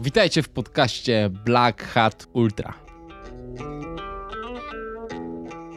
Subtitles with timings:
[0.00, 2.74] Witajcie w podcaście Black Hat Ultra.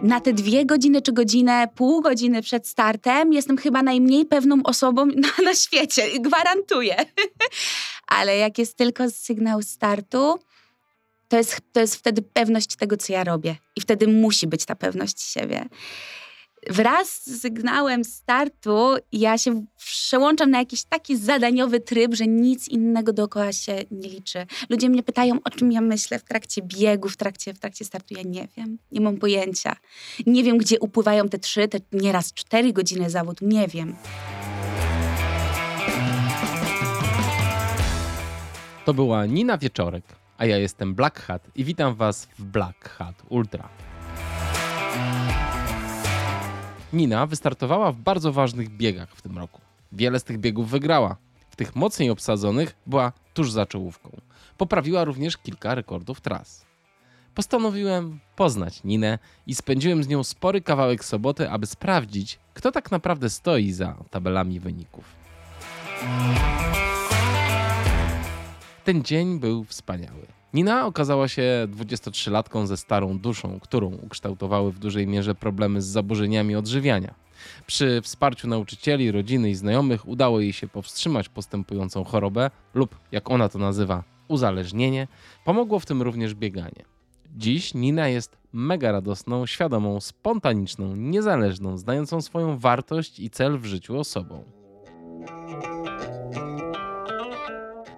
[0.01, 5.05] Na te dwie godziny czy godzinę, pół godziny przed startem jestem chyba najmniej pewną osobą
[5.25, 6.95] na, na świecie, gwarantuję.
[8.07, 10.39] Ale jak jest tylko sygnał startu,
[11.27, 13.55] to jest, to jest wtedy pewność tego, co ja robię.
[13.75, 15.65] I wtedy musi być ta pewność siebie
[16.69, 23.13] wraz z sygnałem startu ja się przełączam na jakiś taki zadaniowy tryb, że nic innego
[23.13, 24.45] dookoła się nie liczy.
[24.69, 28.13] Ludzie mnie pytają, o czym ja myślę w trakcie biegu, w trakcie, w trakcie startu.
[28.13, 29.75] Ja nie wiem, nie mam pojęcia.
[30.25, 33.47] Nie wiem, gdzie upływają te trzy, te nieraz cztery godziny zawodu.
[33.47, 33.95] Nie wiem.
[38.85, 40.03] To była Nina Wieczorek,
[40.37, 43.90] a ja jestem Black Hat i witam Was w Black Hat Ultra.
[46.93, 49.61] Nina wystartowała w bardzo ważnych biegach w tym roku.
[49.91, 51.17] Wiele z tych biegów wygrała.
[51.49, 54.21] W tych mocniej obsadzonych była tuż za czołówką.
[54.57, 56.65] Poprawiła również kilka rekordów tras.
[57.35, 63.29] Postanowiłem poznać Ninę i spędziłem z nią spory kawałek soboty, aby sprawdzić, kto tak naprawdę
[63.29, 65.05] stoi za tabelami wyników.
[68.83, 70.40] Ten dzień był wspaniały.
[70.53, 76.55] Nina okazała się 23-latką ze starą duszą, którą ukształtowały w dużej mierze problemy z zaburzeniami
[76.55, 77.13] odżywiania.
[77.67, 83.49] Przy wsparciu nauczycieli, rodziny i znajomych udało jej się powstrzymać postępującą chorobę lub, jak ona
[83.49, 85.07] to nazywa, uzależnienie.
[85.45, 86.85] Pomogło w tym również bieganie.
[87.37, 93.99] Dziś Nina jest mega radosną, świadomą, spontaniczną, niezależną, znającą swoją wartość i cel w życiu
[93.99, 94.43] osobą.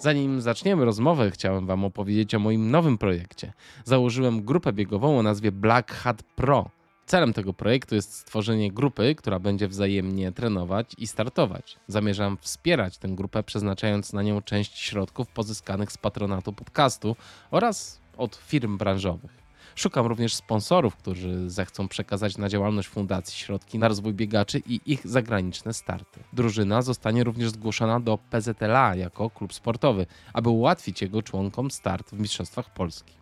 [0.04, 3.54] Zanim zaczniemy rozmowę, chciałem Wam opowiedzieć o moim nowym projekcie.
[3.86, 6.70] Założyłem grupę biegową o nazwie Black Hat Pro.
[7.06, 11.78] Celem tego projektu jest stworzenie grupy, która będzie wzajemnie trenować i startować.
[11.88, 17.16] Zamierzam wspierać tę grupę, przeznaczając na nią część środków pozyskanych z patronatu podcastu
[17.52, 19.43] oraz od firm branżowych.
[19.76, 25.08] Szukam również sponsorów, którzy zechcą przekazać na działalność fundacji środki na rozwój biegaczy i ich
[25.08, 26.20] zagraniczne starty.
[26.34, 32.20] Drużyna zostanie również zgłoszona do PZLA jako klub sportowy, aby ułatwić jego członkom start w
[32.20, 33.14] Mistrzostwach Polski.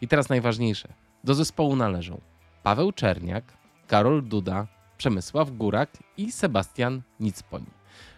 [0.00, 0.88] I teraz najważniejsze.
[1.24, 2.20] Do zespołu należą
[2.62, 3.44] Paweł Czerniak,
[3.86, 4.66] Karol Duda,
[4.98, 7.64] Przemysław Górak i Sebastian Nicpoń.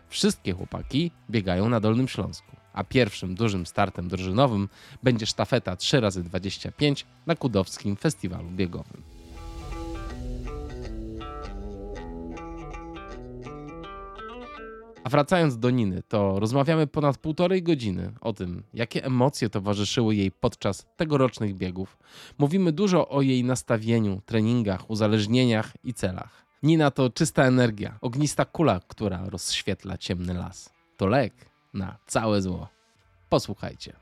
[0.09, 4.69] Wszystkie chłopaki biegają na Dolnym Śląsku a pierwszym dużym startem drużynowym
[5.03, 9.03] będzie sztafeta 3x25 na Kudowskim Festiwalu Biegowym.
[15.09, 20.31] A wracając do Niny, to rozmawiamy ponad półtorej godziny o tym, jakie emocje towarzyszyły jej
[20.31, 21.99] podczas tegorocznych biegów.
[22.39, 26.45] Mówimy dużo o jej nastawieniu, treningach, uzależnieniach i celach.
[26.62, 30.73] Nina to czysta energia, ognista kula, która rozświetla ciemny las.
[30.97, 32.69] To lek na całe zło.
[33.29, 33.97] Posłuchajcie.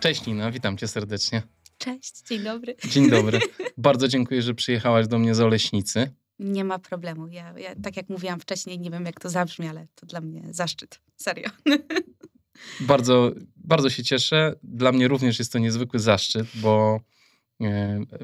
[0.00, 1.42] Cześć Nina, witam cię serdecznie.
[1.78, 2.76] Cześć, dzień dobry.
[2.88, 3.38] Dzień dobry.
[3.76, 6.14] Bardzo dziękuję, że przyjechałaś do mnie z Oleśnicy.
[6.38, 7.28] Nie ma problemu.
[7.28, 10.42] Ja, ja, tak jak mówiłam wcześniej, nie wiem jak to zabrzmi, ale to dla mnie
[10.50, 11.00] zaszczyt.
[11.16, 11.50] Serio.
[12.80, 14.54] Bardzo, bardzo się cieszę.
[14.62, 17.00] Dla mnie również jest to niezwykły zaszczyt, bo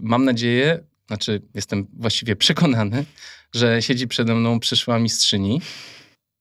[0.02, 3.04] mam nadzieję, znaczy jestem właściwie przekonany,
[3.54, 5.60] że siedzi przede mną przyszła mistrzyni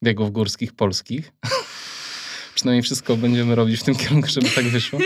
[0.03, 1.31] biegów górskich polskich.
[2.55, 4.99] Przynajmniej wszystko będziemy robić w tym kierunku, żeby tak wyszło.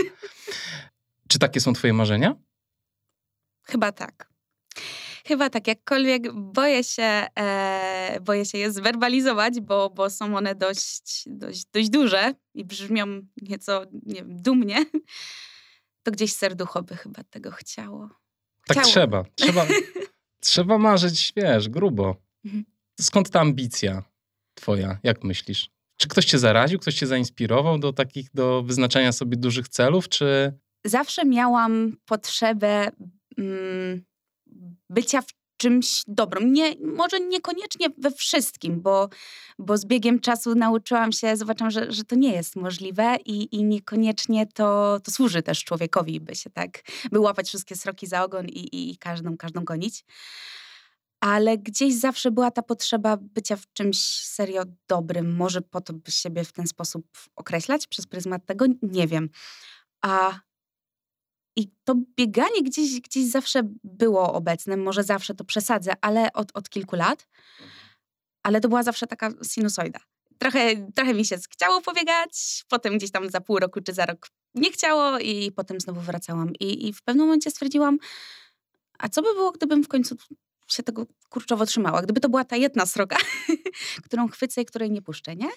[1.27, 2.35] Czy takie są twoje marzenia?
[3.63, 4.29] Chyba tak.
[5.25, 11.23] Chyba tak, jakkolwiek boję się, e, boję się je zwerbalizować, bo, bo są one dość,
[11.27, 13.05] dość, dość duże i brzmią
[13.41, 14.85] nieco nie wiem, dumnie,
[16.09, 18.09] to gdzieś serducho by chyba tego chciało.
[18.67, 19.23] Tak trzeba.
[19.35, 19.65] Trzeba,
[20.39, 22.15] trzeba marzyć, wiesz, grubo.
[22.45, 22.65] Mhm.
[23.01, 24.03] Skąd ta ambicja
[24.53, 24.99] twoja?
[25.03, 25.69] Jak myślisz?
[25.97, 30.53] Czy ktoś cię zaraził, ktoś cię zainspirował do takich, do wyznaczania sobie dużych celów, czy...
[30.85, 32.91] Zawsze miałam potrzebę
[33.37, 34.05] mm,
[34.89, 36.53] bycia w czymś dobrym.
[36.53, 39.09] Nie, może niekoniecznie we wszystkim, bo,
[39.59, 43.63] bo z biegiem czasu nauczyłam się, zobaczyłam, że, że to nie jest możliwe i, i
[43.63, 48.45] niekoniecznie to, to służy też człowiekowi, by się tak, by łapać wszystkie sroki za ogon
[48.47, 50.05] i, i, i każdą, każdą gonić.
[51.19, 55.35] Ale gdzieś zawsze była ta potrzeba bycia w czymś serio dobrym.
[55.35, 59.29] Może po to, by siebie w ten sposób określać przez pryzmat tego, nie wiem.
[60.01, 60.39] A
[61.59, 66.69] i to bieganie gdzieś, gdzieś zawsze było obecne, może zawsze to przesadzę, ale od, od
[66.69, 67.27] kilku lat.
[68.43, 69.99] Ale to była zawsze taka sinusoida.
[70.37, 74.27] Trochę, trochę mi się chciało pobiegać, potem gdzieś tam za pół roku czy za rok
[74.55, 76.53] nie chciało i potem znowu wracałam.
[76.59, 77.97] I, i w pewnym momencie stwierdziłam,
[78.99, 80.15] a co by było, gdybym w końcu
[80.67, 82.01] się tego kurczowo trzymała?
[82.01, 83.17] Gdyby to była ta jedna sroga,
[84.05, 85.49] którą chwycę i której nie puszczę, nie?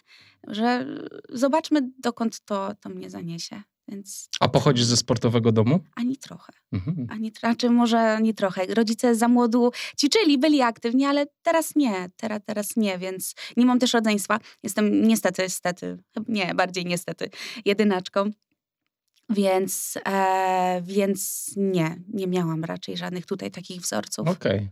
[0.49, 0.87] Że
[1.29, 3.63] zobaczmy, dokąd to, to mnie zaniesie.
[3.89, 4.29] Więc...
[4.41, 5.81] A pochodzisz ze sportowego domu?
[5.97, 6.53] Ani trochę.
[6.73, 7.07] Mhm.
[7.11, 8.67] Ani, znaczy może ani trochę.
[8.67, 12.11] Rodzice za młodu ćwiczyli, byli aktywni, ale teraz nie.
[12.17, 14.39] Teraz, teraz nie, więc nie mam też rodzeństwa.
[14.63, 15.99] Jestem niestety, niestety,
[16.29, 17.31] nie, bardziej niestety,
[17.65, 18.31] jedynaczką.
[19.31, 24.29] Więc, e, więc nie, nie miałam raczej żadnych tutaj takich wzorców.
[24.29, 24.57] Okej.
[24.57, 24.69] Okay.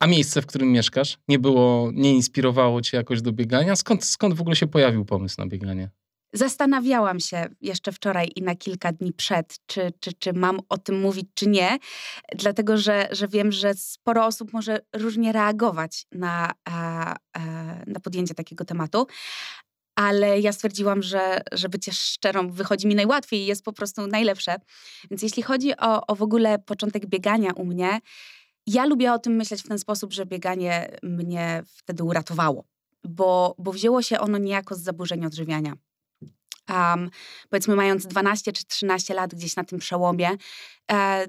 [0.00, 3.76] A miejsce, w którym mieszkasz, nie było, nie inspirowało cię jakoś do biegania?
[3.76, 5.90] Skąd, skąd w ogóle się pojawił pomysł na bieganie?
[6.36, 11.00] Zastanawiałam się jeszcze wczoraj i na kilka dni przed, czy, czy, czy mam o tym
[11.00, 11.78] mówić, czy nie,
[12.36, 16.52] dlatego że, że wiem, że sporo osób może różnie reagować na,
[17.86, 19.06] na podjęcie takiego tematu.
[19.96, 24.56] Ale ja stwierdziłam, że, że bycie szczerą wychodzi mi najłatwiej i jest po prostu najlepsze.
[25.10, 28.00] Więc jeśli chodzi o, o w ogóle początek biegania u mnie,
[28.66, 32.64] ja lubię o tym myśleć w ten sposób, że bieganie mnie wtedy uratowało,
[33.04, 35.76] bo, bo wzięło się ono niejako z zaburzeń odżywiania
[36.70, 37.10] um,
[37.50, 40.30] powiedzmy mając 12 czy 13 lat gdzieś na tym przełomie,
[40.92, 41.26] e,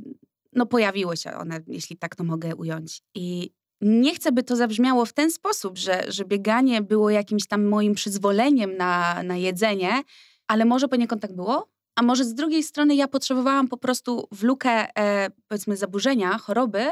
[0.53, 3.01] no pojawiły się one, jeśli tak to mogę ująć.
[3.15, 7.65] I nie chcę, by to zabrzmiało w ten sposób, że, że bieganie było jakimś tam
[7.65, 10.03] moim przyzwoleniem na, na jedzenie,
[10.47, 14.43] ale może poniekąd tak było, a może z drugiej strony ja potrzebowałam po prostu w
[14.43, 16.85] lukę, e, powiedzmy, zaburzenia, choroby,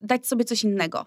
[0.00, 1.06] dać sobie coś innego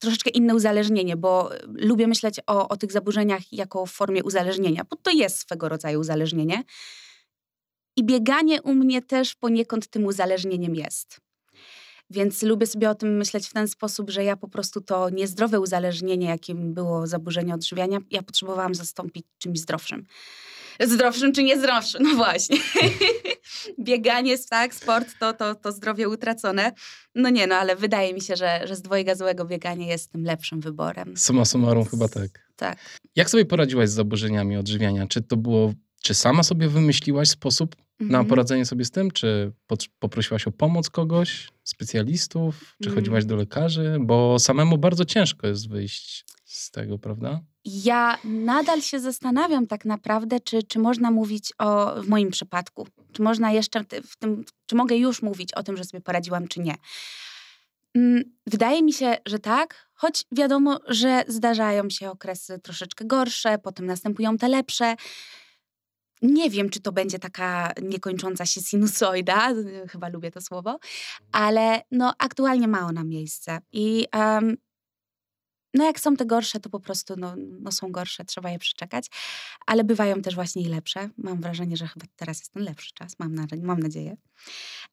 [0.00, 5.10] troszeczkę inne uzależnienie, bo lubię myśleć o, o tych zaburzeniach jako formie uzależnienia, bo to
[5.10, 6.64] jest swego rodzaju uzależnienie.
[7.96, 11.20] I bieganie u mnie też poniekąd tym uzależnieniem jest.
[12.10, 15.60] Więc lubię sobie o tym myśleć w ten sposób, że ja po prostu to niezdrowe
[15.60, 20.06] uzależnienie, jakim było zaburzenie odżywiania, ja potrzebowałam zastąpić czymś zdrowszym
[20.86, 22.02] zdrowszym czy niezdrowszym.
[22.02, 22.56] No właśnie.
[23.78, 26.72] Bieganie, tak, sport to, to, to zdrowie utracone.
[27.14, 30.24] No nie, no ale wydaje mi się, że, że z dwojga złego bieganie jest tym
[30.24, 31.16] lepszym wyborem.
[31.16, 32.50] Suma summarum chyba tak.
[32.56, 32.78] Tak.
[33.16, 35.06] Jak sobie poradziłaś z zaburzeniami odżywiania?
[35.06, 35.72] Czy to było,
[36.02, 38.26] czy sama sobie wymyśliłaś sposób na mhm.
[38.26, 39.10] poradzenie sobie z tym?
[39.10, 39.52] Czy
[39.98, 42.76] poprosiłaś o pomoc kogoś, specjalistów?
[42.82, 42.94] Czy mm.
[42.94, 43.96] chodziłaś do lekarzy?
[44.00, 47.40] Bo samemu bardzo ciężko jest wyjść z tego, prawda?
[47.64, 53.22] Ja nadal się zastanawiam tak naprawdę, czy, czy można mówić o, w moim przypadku, czy
[53.22, 56.74] można jeszcze w tym, czy mogę już mówić o tym, że sobie poradziłam, czy nie.
[57.94, 63.86] Mm, wydaje mi się, że tak, choć wiadomo, że zdarzają się okresy troszeczkę gorsze, potem
[63.86, 64.96] następują te lepsze.
[66.22, 69.48] Nie wiem, czy to będzie taka niekończąca się sinusoida,
[69.92, 70.78] chyba lubię to słowo,
[71.32, 73.58] ale no, aktualnie ma ona miejsce.
[73.72, 74.56] I um,
[75.74, 79.06] no jak są te gorsze, to po prostu no, no są gorsze, trzeba je przeczekać,
[79.66, 81.10] ale bywają też właśnie i lepsze.
[81.16, 84.16] Mam wrażenie, że chyba teraz jest ten lepszy czas, mam, na, mam nadzieję.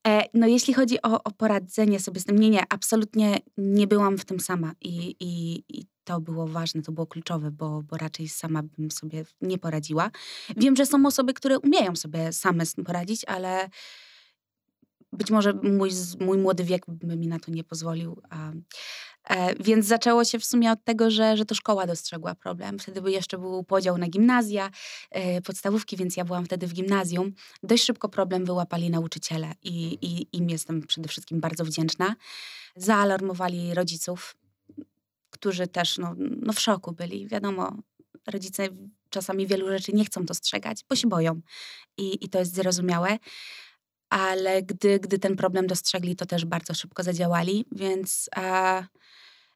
[0.08, 4.18] E, no jeśli chodzi o, o poradzenie sobie z tym, nie, nie, absolutnie nie byłam
[4.18, 8.30] w tym sama i, i, i to było ważne, to było kluczowe, bo, bo raczej
[8.30, 10.12] sama bym sobie nie poradziła.
[10.58, 13.70] Wiem, że są osoby, które umieją sobie same z tym poradzić, ale
[15.18, 18.22] być może mój, mój młody wiek by mi na to nie pozwolił.
[18.30, 18.52] A,
[19.24, 22.80] e, więc zaczęło się w sumie od tego, że, że to szkoła dostrzegła problem.
[22.80, 24.70] Wtedy by jeszcze był podział na gimnazja,
[25.12, 27.34] e, podstawówki, więc ja byłam wtedy w gimnazjum.
[27.64, 32.16] Dość szybko problem wyłapali nauczyciele i, i im jestem przede wszystkim bardzo wdzięczna.
[32.76, 34.38] Zaalarmowali rodziców,
[35.30, 37.28] którzy też no, no w szoku byli.
[37.28, 37.78] Wiadomo,
[38.28, 38.68] rodzice
[39.10, 41.42] czasami wielu rzeczy nie chcą dostrzegać, bo się boją
[41.98, 43.18] i, i to jest zrozumiałe
[44.10, 48.86] ale gdy, gdy ten problem dostrzegli, to też bardzo szybko zadziałali, więc e,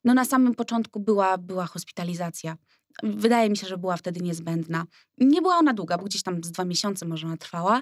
[0.03, 2.57] no na samym początku była, była hospitalizacja.
[3.03, 4.85] Wydaje mi się, że była wtedy niezbędna.
[5.17, 7.81] Nie była ona długa, bo gdzieś tam z dwa miesiące może ona trwała.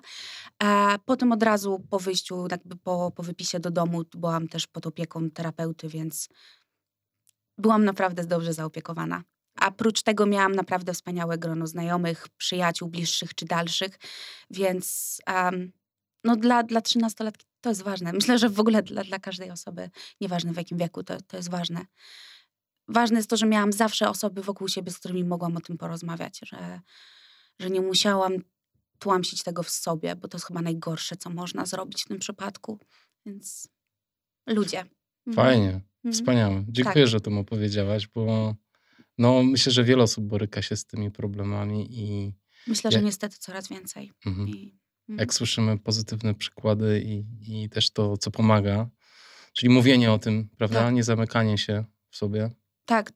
[0.63, 4.87] E, potem od razu po wyjściu, jakby po, po wypisie do domu, byłam też pod
[4.87, 6.29] opieką terapeuty, więc
[7.57, 9.23] byłam naprawdę dobrze zaopiekowana.
[9.55, 13.99] A prócz tego miałam naprawdę wspaniałe grono znajomych, przyjaciół bliższych czy dalszych,
[14.49, 15.71] więc um,
[16.23, 18.13] no dla, dla 13-latki to jest ważne.
[18.13, 19.89] Myślę, że w ogóle dla, dla każdej osoby,
[20.21, 21.85] nieważne w jakim wieku, to, to jest ważne.
[22.87, 26.39] Ważne jest to, że miałam zawsze osoby wokół siebie, z którymi mogłam o tym porozmawiać,
[26.45, 26.79] że,
[27.59, 28.33] że nie musiałam
[28.99, 32.79] tłamsić tego w sobie, bo to jest chyba najgorsze, co można zrobić w tym przypadku.
[33.25, 33.69] Więc
[34.47, 34.79] ludzie.
[35.27, 35.35] Mhm.
[35.35, 36.13] Fajnie, mhm.
[36.13, 36.65] wspaniałe.
[36.67, 37.11] Dziękuję, tak.
[37.11, 38.55] że to mu powiedziałaś, bo
[39.17, 42.33] no, myślę, że wiele osób boryka się z tymi problemami i...
[42.67, 44.11] Myślę, że niestety coraz więcej.
[44.25, 44.49] Mhm.
[44.49, 45.31] I jak mhm.
[45.31, 48.89] słyszymy pozytywne przykłady i, i też to, co pomaga.
[49.53, 50.79] Czyli mówienie o tym, prawda?
[50.79, 50.93] Tak.
[50.93, 52.49] Nie zamykanie się w sobie.
[52.85, 53.11] Tak.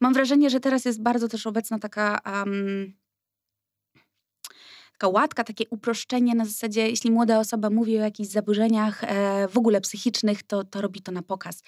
[0.00, 2.92] Mam wrażenie, że teraz jest bardzo też obecna taka, um,
[4.92, 9.58] taka łatka, takie uproszczenie na zasadzie, jeśli młoda osoba mówi o jakichś zaburzeniach e, w
[9.58, 11.62] ogóle psychicznych, to, to robi to na pokaz.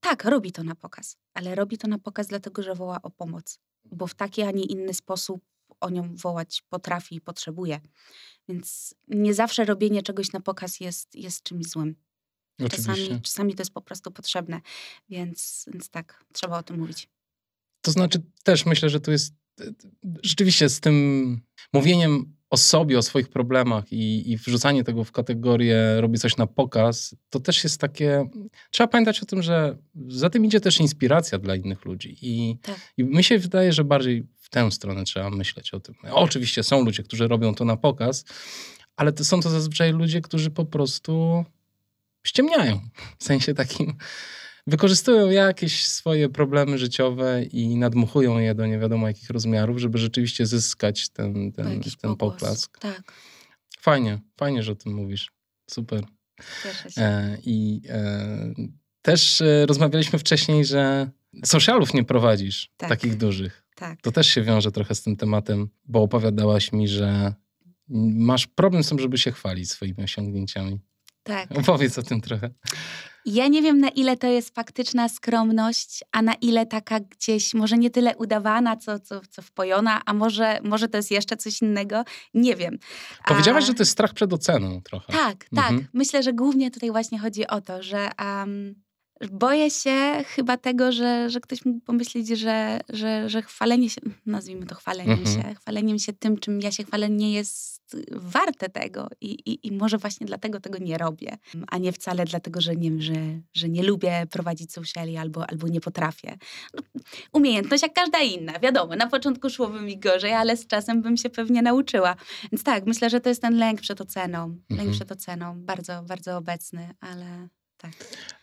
[0.00, 3.58] Tak, robi to na pokaz, ale robi to na pokaz dlatego, że woła o pomoc,
[3.84, 5.49] bo w taki, a nie inny sposób
[5.80, 7.80] o nią wołać potrafi i potrzebuje.
[8.48, 11.96] Więc nie zawsze robienie czegoś na pokaz jest, jest czymś złym.
[12.70, 14.60] Czasami, czasami to jest po prostu potrzebne,
[15.08, 17.08] więc, więc tak, trzeba o tym mówić.
[17.82, 19.34] To znaczy też myślę, że tu jest
[20.22, 21.40] rzeczywiście z tym
[21.72, 26.46] mówieniem o sobie, o swoich problemach i, i wrzucanie tego w kategorię robi coś na
[26.46, 28.28] pokaz, to też jest takie.
[28.70, 29.76] Trzeba pamiętać o tym, że
[30.08, 32.16] za tym idzie też inspiracja dla innych ludzi.
[32.22, 32.76] I, tak.
[32.96, 35.94] i mi się wydaje, że bardziej w tę stronę trzeba myśleć o tym.
[36.10, 38.24] Oczywiście są ludzie, którzy robią to na pokaz,
[38.96, 41.44] ale to są to zazwyczaj ludzie, którzy po prostu
[42.22, 42.80] ściemniają.
[43.18, 43.96] W sensie takim
[44.70, 50.46] wykorzystują jakieś swoje problemy życiowe i nadmuchują je do nie wiadomo jakich rozmiarów, żeby rzeczywiście
[50.46, 52.78] zyskać ten, ten, ten poklask.
[52.78, 53.12] Tak.
[53.78, 55.30] Fajnie, fajnie, że o tym mówisz.
[55.70, 56.04] Super.
[56.62, 57.02] Cieszę się.
[57.02, 58.54] E, I e,
[59.02, 61.10] też e, rozmawialiśmy wcześniej, że
[61.44, 62.88] socialów nie prowadzisz, tak.
[62.88, 63.64] takich dużych.
[63.74, 64.00] Tak.
[64.02, 67.34] To też się wiąże trochę z tym tematem, bo opowiadałaś mi, że
[68.14, 70.80] masz problem z tym, żeby się chwalić swoimi osiągnięciami.
[71.30, 71.48] Tak.
[71.60, 72.50] Opowiedz o tym trochę.
[73.26, 77.78] Ja nie wiem, na ile to jest faktyczna skromność, a na ile taka gdzieś, może
[77.78, 82.04] nie tyle udawana, co, co, co wpojona, a może, może to jest jeszcze coś innego.
[82.34, 82.78] Nie wiem.
[83.26, 83.66] Powiedziałaś, a...
[83.66, 85.12] że to jest strach przed oceną trochę.
[85.12, 85.70] Tak, tak.
[85.70, 85.88] Mhm.
[85.92, 88.74] Myślę, że głównie tutaj właśnie chodzi o to, że um,
[89.30, 94.66] boję się chyba tego, że, że ktoś mógł pomyśleć, że, że, że chwalenie się, nazwijmy
[94.66, 95.42] to chwaleniem mhm.
[95.42, 97.79] się, chwaleniem się tym, czym ja się chwalę, nie jest
[98.12, 102.60] warte tego I, i, i może właśnie dlatego tego nie robię, a nie wcale dlatego,
[102.60, 103.14] że nie że,
[103.54, 106.38] że nie lubię prowadzić sociali albo, albo nie potrafię.
[106.74, 106.82] No,
[107.32, 111.30] umiejętność jak każda inna, wiadomo, na początku szłoby mi gorzej, ale z czasem bym się
[111.30, 112.16] pewnie nauczyła.
[112.52, 114.60] Więc tak, myślę, że to jest ten lęk przed oceną, mhm.
[114.70, 117.92] lęk przed oceną, bardzo, bardzo obecny, ale tak.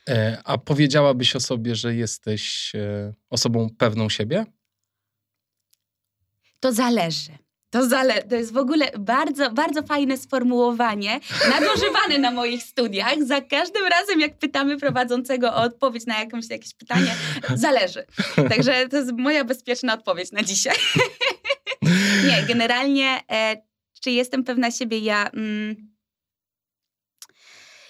[0.09, 4.45] E, a powiedziałabyś o sobie, że jesteś e, osobą pewną siebie?
[6.59, 7.46] To zależy.
[7.69, 11.19] To, zale to jest w ogóle bardzo, bardzo fajne sformułowanie,
[11.49, 13.23] nadużywane na moich studiach.
[13.23, 17.15] Za każdym razem, jak pytamy prowadzącego o odpowiedź na jakąś, jakieś pytanie,
[17.55, 18.05] zależy.
[18.49, 20.75] Także to jest moja bezpieczna odpowiedź na dzisiaj.
[22.27, 23.61] Nie, generalnie, e,
[24.01, 24.99] czy jestem pewna siebie?
[24.99, 25.29] Ja.
[25.29, 25.96] Mm,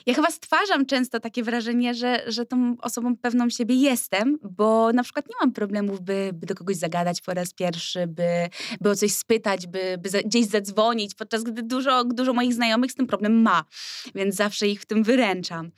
[0.08, 5.04] ja chyba stwarzam często takie wrażenie, że, że tą osobą pewną siebie jestem, bo na
[5.04, 8.50] przykład nie mam problemów, by, by do kogoś zagadać po raz pierwszy, by,
[8.82, 12.92] by o coś spytać, by, by za, gdzieś zadzwonić, podczas gdy dużo, dużo moich znajomych
[12.92, 13.64] z tym problem ma,
[14.16, 15.72] więc zawsze ich w tym wyręczam.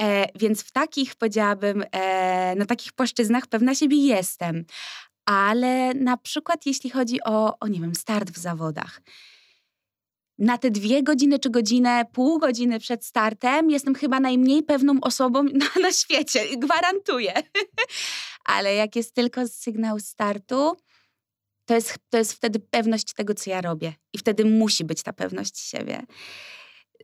[0.00, 4.64] E, więc w takich, powiedziałabym, e, na takich płaszczyznach pewna siebie jestem.
[5.24, 9.00] Ale na przykład jeśli chodzi o, o nie wiem, start w zawodach,
[10.38, 15.42] na te dwie godziny czy godzinę, pół godziny przed startem jestem chyba najmniej pewną osobą
[15.62, 17.34] na, na świecie, gwarantuję.
[18.44, 20.76] Ale jak jest tylko sygnał startu,
[21.64, 23.92] to jest, to jest wtedy pewność tego, co ja robię.
[24.12, 26.02] I wtedy musi być ta pewność siebie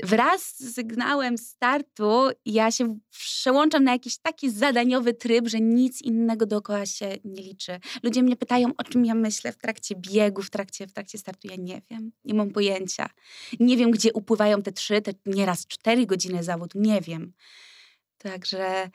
[0.03, 6.47] wraz z sygnałem startu ja się przełączam na jakiś taki zadaniowy tryb, że nic innego
[6.47, 7.81] dookoła się nie liczy.
[8.03, 11.49] Ludzie mnie pytają, o czym ja myślę w trakcie biegu, w trakcie, w trakcie startu.
[11.49, 13.11] Ja nie wiem, nie mam pojęcia.
[13.61, 16.81] Nie wiem, gdzie upływają te trzy, te nieraz cztery godziny zawodu.
[16.81, 17.33] Nie wiem.
[18.19, 18.91] Także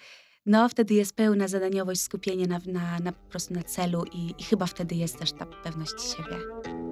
[0.45, 4.43] no wtedy jest pełna zadaniowość, skupienie na, na, na po prostu na celu i, i
[4.43, 6.86] chyba wtedy jest też ta pewność siebie.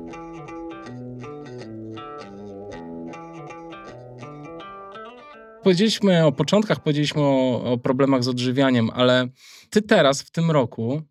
[5.66, 9.28] Powiedzieliśmy o początkach, powiedzieliśmy o, o problemach z odżywianiem, ale
[9.70, 11.02] ty teraz w tym roku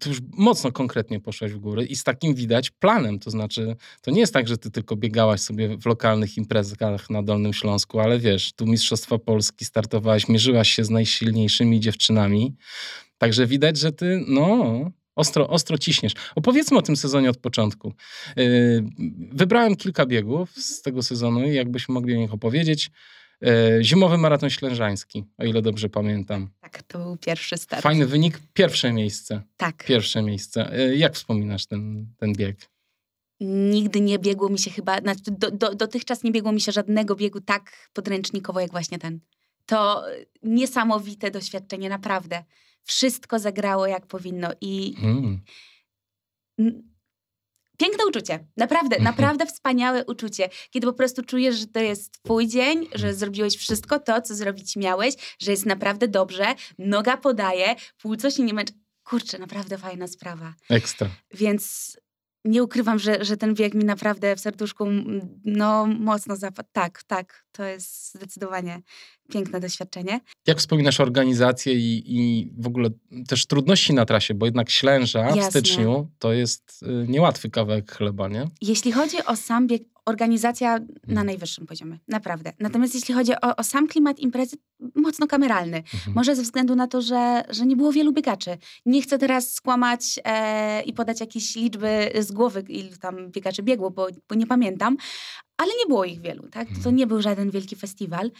[0.00, 3.18] tu już mocno konkretnie poszłaś w góry i z takim widać planem.
[3.18, 7.22] To znaczy, to nie jest tak, że ty tylko biegałaś sobie w lokalnych imprezach na
[7.22, 12.54] Dolnym Śląsku, ale wiesz, tu Mistrzostwa Polski startowałaś, mierzyłaś się z najsilniejszymi dziewczynami.
[13.18, 16.12] Także widać, że ty, no, ostro, ostro ciśniesz.
[16.34, 17.92] Opowiedzmy o tym sezonie od początku.
[18.36, 18.84] Yy,
[19.32, 22.90] wybrałem kilka biegów z tego sezonu i jakbyśmy mogli o nich opowiedzieć.
[23.46, 26.50] E, zimowy maraton ślężański, o ile dobrze pamiętam.
[26.60, 27.82] Tak, to był pierwszy start.
[27.82, 29.42] Fajny wynik, pierwsze miejsce.
[29.56, 29.84] Tak.
[29.86, 30.72] Pierwsze miejsce.
[30.72, 32.70] E, jak wspominasz ten, ten bieg?
[33.40, 37.16] Nigdy nie biegło mi się chyba, znaczy do, do, dotychczas nie biegło mi się żadnego
[37.16, 39.20] biegu tak podręcznikowo jak właśnie ten.
[39.66, 40.04] To
[40.42, 42.44] niesamowite doświadczenie, naprawdę.
[42.82, 45.40] Wszystko zagrało jak powinno i hmm
[47.82, 48.46] piękne uczucie.
[48.56, 49.04] Naprawdę, mhm.
[49.04, 50.48] naprawdę wspaniałe uczucie.
[50.70, 53.14] Kiedy po prostu czujesz, że to jest twój dzień, że mhm.
[53.14, 58.54] zrobiłeś wszystko to, co zrobić miałeś, że jest naprawdę dobrze, noga podaje, płuco się nie
[58.54, 58.72] męczy.
[59.04, 60.54] Kurczę, naprawdę fajna sprawa.
[60.70, 61.08] Ekstra.
[61.34, 61.96] Więc
[62.44, 64.86] nie ukrywam, że, że ten bieg mi naprawdę w serduszku
[65.44, 66.68] no, mocno zapadł.
[66.72, 68.82] Tak, tak, to jest zdecydowanie
[69.28, 70.20] piękne doświadczenie.
[70.46, 72.88] Jak wspominasz organizację i, i w ogóle
[73.28, 75.42] też trudności na trasie, bo jednak Ślęża Jasne.
[75.42, 78.44] w styczniu to jest y, niełatwy kawałek chleba, nie?
[78.60, 81.26] Jeśli chodzi o sam bieg, organizacja na mhm.
[81.26, 82.52] najwyższym poziomie, naprawdę.
[82.58, 84.56] Natomiast jeśli chodzi o, o sam klimat imprezy,
[84.94, 85.76] mocno kameralny.
[85.76, 86.14] Mhm.
[86.14, 88.58] Może ze względu na to, że, że nie było wielu biegaczy.
[88.86, 93.90] Nie chcę teraz skłamać e, i podać jakieś liczby z głowy, ilu tam biegaczy biegło,
[93.90, 94.96] bo, bo nie pamiętam,
[95.56, 96.68] ale nie było ich wielu, tak?
[96.68, 96.96] To mhm.
[96.96, 98.30] nie był żaden wielki festiwal,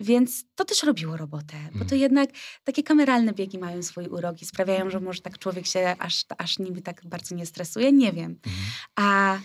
[0.00, 2.00] więc to też robiło robotę, bo to mhm.
[2.00, 2.30] jednak
[2.64, 6.58] takie kameralne biegi mają swój urok i sprawiają, że może tak człowiek się aż, aż
[6.58, 8.40] nimi tak bardzo nie stresuje, nie wiem.
[8.96, 9.38] A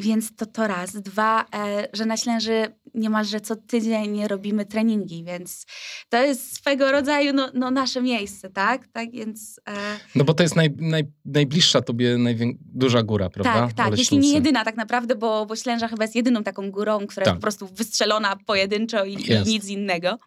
[0.00, 0.92] więc to to raz.
[0.92, 5.66] Dwa, e, że na Ślęży niemalże co tydzień robimy treningi, więc
[6.08, 8.88] to jest swego rodzaju no, no nasze miejsce, tak?
[8.92, 9.60] Tak, więc...
[9.68, 9.72] E...
[10.14, 12.52] No bo to jest naj, naj, najbliższa tobie najwię...
[12.60, 13.52] duża góra, prawda?
[13.52, 17.06] Tak, tak, jeśli nie jedyna tak naprawdę, bo, bo Ślęża chyba jest jedyną taką górą,
[17.06, 17.34] która tak.
[17.34, 20.18] jest po prostu wystrzelona pojedynczo i, i nic innego.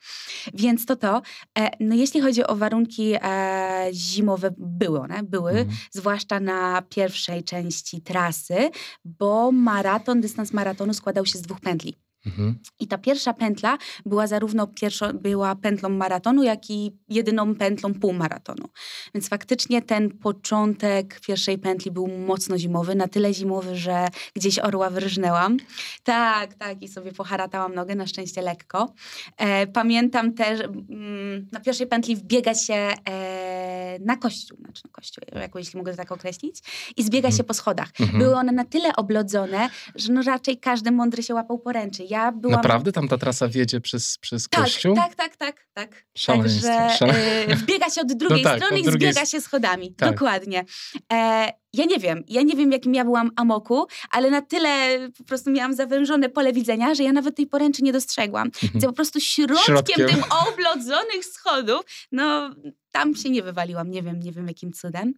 [0.53, 1.22] Więc to to.
[1.60, 5.77] E, no jeśli chodzi o warunki e, zimowe, były one, były, mhm.
[5.92, 8.70] zwłaszcza na pierwszej części trasy,
[9.06, 11.96] bo maraton, dystans maratonu składał się z dwóch pętli.
[12.25, 12.60] Mhm.
[12.80, 18.70] I ta pierwsza pętla była zarówno pierwszo, była pętlą maratonu, jak i jedyną pętlą półmaratonu.
[19.13, 24.89] Więc faktycznie ten początek pierwszej pętli był mocno zimowy, na tyle zimowy, że gdzieś orła
[24.89, 25.58] wyrżnęłam.
[26.03, 28.94] Tak, tak, i sobie poharatałam nogę, na szczęście lekko.
[29.38, 35.24] E, pamiętam też, mm, na pierwszej pętli wbiega się e, na kościół, znaczy na kościół,
[35.42, 36.60] jako jeśli mogę to tak określić,
[36.98, 37.38] i zbiega mhm.
[37.38, 37.89] się po schodach.
[38.00, 38.20] Mhm.
[38.20, 42.55] Były one na tyle oblodzone, że no raczej każdy mądry się łapał poręczy ja byłam...
[42.55, 44.96] Naprawdę tam ta trasa wiedzie przez, przez tak, kościół?
[44.96, 46.05] Tak, tak, tak, tak.
[46.25, 46.70] Także
[47.01, 49.96] e, wbiega się od drugiej no tak, strony od i zbiega się schodami.
[49.96, 50.12] Tak.
[50.12, 50.65] Dokładnie.
[51.13, 55.24] E, ja nie wiem, ja nie wiem, jakim ja byłam amoku, ale na tyle po
[55.24, 58.48] prostu miałam zawężone pole widzenia, że ja nawet tej poręczy nie dostrzegłam.
[58.48, 58.72] Mhm.
[58.74, 60.08] Więc po prostu środkiem, środkiem.
[60.08, 62.55] tych oblodzonych schodów, no
[62.91, 65.14] tam się nie wywaliłam, nie wiem, nie wiem jakim cudem.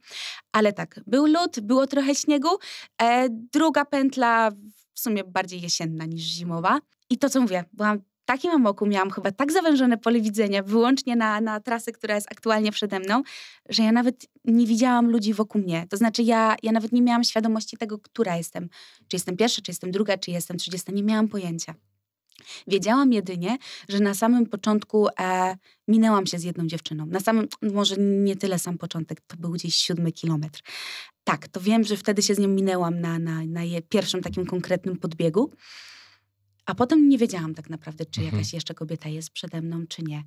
[0.52, 2.50] Ale tak, był lód, było trochę śniegu.
[3.02, 4.52] E, druga pętla
[4.96, 6.80] w sumie bardziej jesienna niż zimowa.
[7.10, 11.42] I to, co mówię, byłam takim amoku, miałam chyba tak zawężone pole widzenia, wyłącznie na,
[11.42, 13.24] na trasę, która jest aktualnie przede mną,
[13.70, 15.86] że ja nawet nie widziałam ludzi wokół mnie.
[15.90, 18.70] To znaczy, ja, ja nawet nie miałam świadomości tego, która jestem.
[19.08, 20.92] Czy jestem pierwsza, czy jestem druga, czy jestem trzydziesta.
[20.92, 21.76] Nie miałam pojęcia.
[22.68, 23.58] Wiedziałam jedynie,
[23.90, 27.06] że na samym początku e, minęłam się z jedną dziewczyną.
[27.06, 30.62] Na samym, może nie tyle sam początek, to był gdzieś siódmy kilometr.
[31.24, 34.98] Tak, to wiem, że wtedy się z nią minęłam na, na, na pierwszym takim konkretnym
[34.98, 35.52] podbiegu.
[36.66, 38.38] A potem nie wiedziałam tak naprawdę, czy mhm.
[38.38, 40.24] jakaś jeszcze kobieta jest przede mną, czy nie.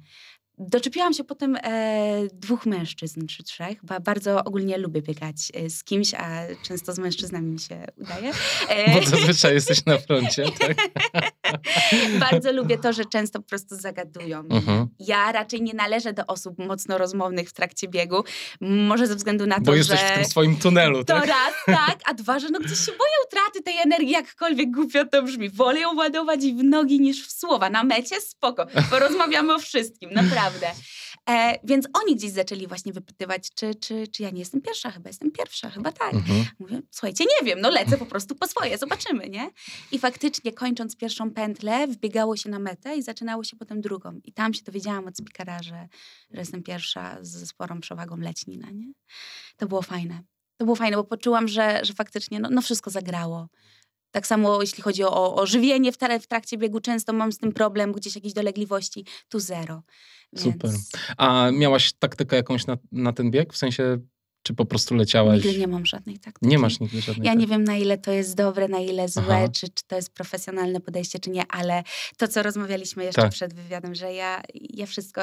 [0.60, 5.84] Doczepiłam się potem e, dwóch mężczyzn czy trzech, bo bardzo ogólnie lubię biegać e, z
[5.84, 8.32] kimś, a często z mężczyznami mi się udaje.
[8.68, 10.76] E, bo zazwyczaj jesteś na froncie, tak?
[12.20, 14.38] bardzo lubię to, że często po prostu zagadują.
[14.38, 14.86] Mhm.
[14.98, 18.24] Ja raczej nie należę do osób mocno rozmownych w trakcie biegu,
[18.60, 21.22] może ze względu na to, bo jesteś w tym swoim tunelu, tak?
[21.22, 25.04] To raz, tak, a dwa, że no gdzieś się boję utraty tej energii, jakkolwiek głupio
[25.04, 25.50] to brzmi.
[25.50, 27.70] Wolę ją ładować w nogi niż w słowa.
[27.70, 30.82] Na mecie spoko, porozmawiamy o wszystkim, naprawdę naprawdę.
[31.28, 35.10] E, więc oni gdzieś zaczęli właśnie wypytywać, czy, czy, czy ja nie jestem pierwsza, chyba
[35.10, 36.14] jestem pierwsza, chyba tak.
[36.14, 36.44] Mhm.
[36.58, 39.50] Mówię, słuchajcie, nie wiem, no lecę po prostu po swoje, zobaczymy, nie?
[39.92, 44.20] I faktycznie kończąc pierwszą pętlę, wbiegało się na metę i zaczynało się potem drugą.
[44.24, 45.88] I tam się dowiedziałam od spikera, że,
[46.30, 48.92] że jestem pierwsza ze sporą przewagą lećnina, nie?
[49.56, 50.22] To było fajne.
[50.56, 53.48] To było fajne, bo poczułam, że, że faktycznie no, no wszystko zagrało.
[54.10, 57.52] Tak samo jeśli chodzi o, o żywienie w, w trakcie biegu, często mam z tym
[57.52, 59.82] problem, gdzieś jakieś dolegliwości, tu zero.
[60.32, 60.54] Więc...
[60.54, 60.70] Super.
[61.16, 63.52] A miałaś taktykę jakąś na, na ten bieg?
[63.52, 63.98] W sensie,
[64.42, 65.44] czy po prostu leciałaś?
[65.44, 66.46] Nigdy nie mam żadnej taktyki.
[66.46, 69.48] Nie masz nigdy żadnej Ja nie wiem, na ile to jest dobre, na ile złe,
[69.48, 71.82] czy, czy to jest profesjonalne podejście, czy nie, ale
[72.16, 73.32] to, co rozmawialiśmy jeszcze tak.
[73.32, 75.20] przed wywiadem, że ja, ja wszystko,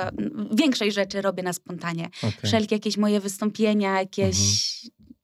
[0.51, 2.09] większość rzeczy robię na spontanie.
[2.17, 2.31] Okay.
[2.43, 4.37] Wszelkie jakieś moje wystąpienia, jakieś...
[4.85, 5.15] Mhm.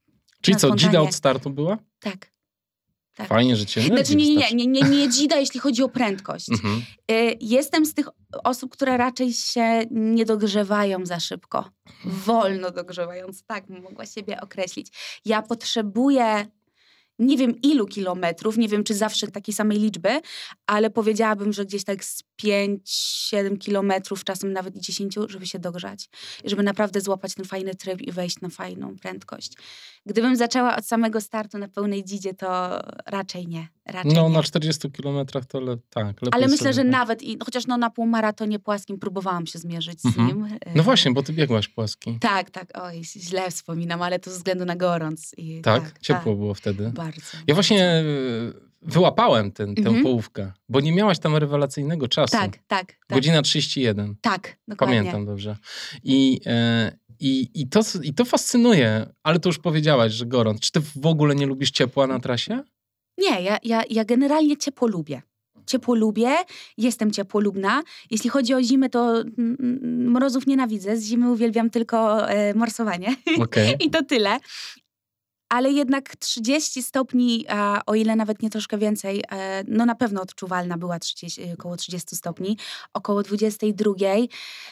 [0.42, 1.78] Czyli co, dzida od startu była?
[2.00, 2.31] Tak.
[3.16, 3.28] Tak.
[3.28, 6.50] Fajnie, że cię znaczy, nie, nie, nie, nie, nie dzida, jeśli chodzi o prędkość.
[6.50, 6.82] Mhm.
[7.12, 8.08] Y, jestem z tych
[8.44, 11.70] osób, które raczej się nie dogrzewają za szybko.
[12.06, 14.88] Wolno dogrzewając, tak mogła siebie określić.
[15.26, 16.46] Ja potrzebuję
[17.20, 20.22] nie wiem ilu kilometrów, nie wiem czy zawsze takiej samej liczby,
[20.68, 26.10] ale powiedziałabym, że gdzieś tak z 5-7 kilometrów, czasem nawet i 10, żeby się dogrzać.
[26.46, 29.54] Żeby naprawdę złapać ten fajny tryb i wejść na fajną prędkość.
[30.06, 33.68] Gdybym zaczęła od samego startu na pełnej dzidzie, to raczej nie.
[33.92, 34.34] Raczej No nie.
[34.36, 36.06] na 40 kilometrach to le, tak.
[36.22, 36.92] Lepiej Ale myślę, że tak.
[36.92, 40.28] nawet, i, chociaż no na półmaratonie płaskim próbowałam się zmierzyć z Mhm.
[40.28, 40.40] nim.
[40.76, 42.18] No e, właśnie, bo ty biegłaś płaski.
[42.22, 45.32] Tak, tak, oj, źle wspominam, ale to ze względu na gorąc.
[45.38, 46.00] I, Tak?
[46.00, 46.84] Ciepło było wtedy.
[46.86, 47.22] Tak, bardzo.
[47.48, 48.04] Ja właśnie e,
[48.82, 50.04] wyłapałem ten, tę Mhm.
[50.04, 52.32] połówkę, bo nie miałaś tam rewelacyjnego czasu.
[52.38, 52.98] Tak, tak, tak.
[53.10, 54.16] Godzina 31.
[54.22, 54.98] Tak, dokładnie.
[54.98, 55.58] Pamiętam dobrze.
[56.04, 60.60] I, e, i, i, to, I to fascynuje, ale to już powiedziałaś, że gorąc.
[60.62, 62.64] Czy ty w ogóle nie lubisz ciepła na trasie?
[63.22, 65.22] Nie, ja, ja, ja generalnie ciepło lubię.
[65.66, 66.30] Ciepło lubię,
[66.78, 67.84] jestem ciepłolubna.
[68.12, 69.24] Jeśli chodzi o zimę, to
[69.82, 70.98] mrozów nienawidzę.
[70.98, 73.16] Z zimy uwielbiam tylko e, morsowanie.
[73.40, 73.76] Okej.
[73.86, 74.40] I to tyle.
[75.52, 80.22] Ale jednak 30 stopni, a o ile nawet nie troszkę więcej, e, no na pewno
[80.22, 82.58] odczuwalna była 30, około 30 stopni,
[82.94, 83.94] około 22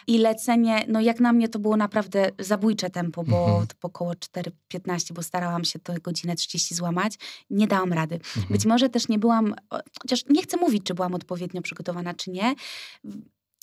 [0.07, 3.67] i lecenie, no jak na mnie to było naprawdę zabójcze tempo, bo Mhm.
[3.67, 7.15] to około 4.15, bo starałam się tę godzinę 30 złamać,
[7.49, 8.15] nie dałam rady.
[8.15, 8.45] Mhm.
[8.49, 9.55] Być może też nie byłam,
[10.01, 12.55] chociaż nie chcę mówić, czy byłam odpowiednio przygotowana, czy nie.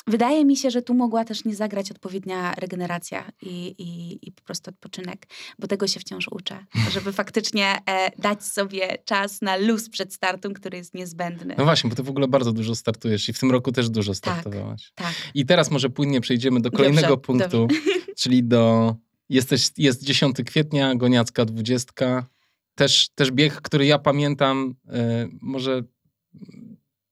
[0.09, 4.43] Wydaje mi się, że tu mogła też nie zagrać odpowiednia regeneracja i, i, i po
[4.43, 5.27] prostu odpoczynek,
[5.59, 10.55] bo tego się wciąż uczę, żeby faktycznie e, dać sobie czas na luz przed startem,
[10.55, 11.55] który jest niezbędny.
[11.59, 14.13] No właśnie, bo ty w ogóle bardzo dużo startujesz i w tym roku też dużo
[14.13, 14.19] Tak.
[14.19, 14.93] startowałaś.
[14.95, 15.15] Tak.
[15.35, 17.69] I teraz może płynnie przejdziemy do kolejnego Dobrze, punktu,
[18.21, 18.95] czyli do.
[19.29, 22.27] Jesteś, jest 10 kwietnia, Goniacka 20.
[22.75, 25.83] Też, też bieg, który ja pamiętam, e, może,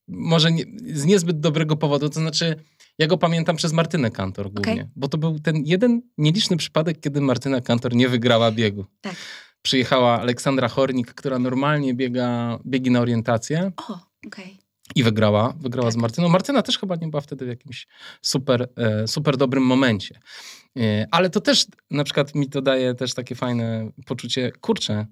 [0.08, 2.08] może nie, z niezbyt dobrego powodu.
[2.08, 2.56] To znaczy,
[2.98, 4.86] ja go pamiętam przez Martynę Kantor głównie, Okej.
[4.96, 8.84] bo to był ten jeden nieliczny przypadek, kiedy Martyna Kantor nie wygrała biegu.
[9.00, 9.14] Tak.
[9.62, 13.72] Przyjechała Aleksandra Hornik, która normalnie biega biegi na orientację.
[13.88, 14.58] O, okej.
[14.94, 16.02] I wygrała, wygrała z Tak.
[16.02, 16.28] Martyną.
[16.28, 17.86] Martyna też chyba nie była wtedy w jakimś
[18.22, 20.20] super, e, super dobrym momencie.
[20.78, 25.06] E, ale to też na przykład mi to daje też takie fajne poczucie, kurczę,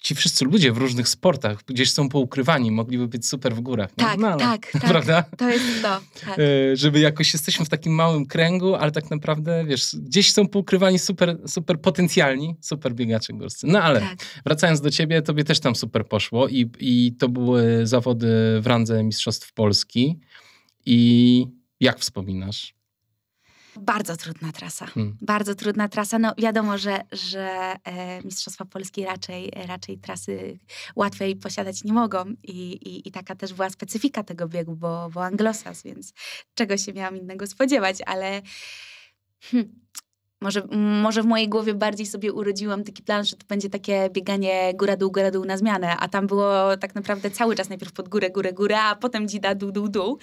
[0.00, 3.90] ci wszyscy ludzie w różnych sportach gdzieś są poukrywani, mogliby być super w górach.
[3.96, 4.82] Tak, No, ale- tak, tak.
[4.84, 5.22] Prawda?
[5.38, 6.00] To jest to.
[6.26, 6.38] Tak.
[6.38, 10.98] E, Żeby jakoś jesteśmy w takim małym kręgu, ale tak naprawdę, wiesz, gdzieś są poukrywani
[10.98, 13.66] super, super potencjalni, super biegacze górscy.
[13.66, 14.18] No ale tak.
[14.46, 18.28] Wracając do ciebie, tobie też tam super poszło i, i to były zawody
[18.60, 20.18] w randze Mistrzostw Polski.
[20.86, 21.46] I
[21.80, 22.74] jak wspominasz?
[23.76, 24.86] Bardzo trudna trasa.
[24.86, 25.16] Hmm.
[25.20, 26.18] Bardzo trudna trasa.
[26.18, 30.58] No wiadomo, że, że e, Mistrzostwa Polski raczej, raczej trasy
[30.96, 35.24] łatwej posiadać nie mogą I, i, i taka też była specyfika tego biegu, bo, bo
[35.24, 36.12] anglosas, więc
[36.54, 38.42] czego się miałam innego spodziewać, ale
[39.40, 39.80] hmm,
[40.40, 40.66] może,
[41.02, 45.10] może w mojej głowie bardziej sobie urodziłam taki plan, że to będzie takie bieganie góra-dół,
[45.10, 48.80] góra-dół na zmianę, a tam było tak naprawdę cały czas najpierw pod górę, górę, górę,
[48.80, 50.18] a potem dzida, dół, dół, dół,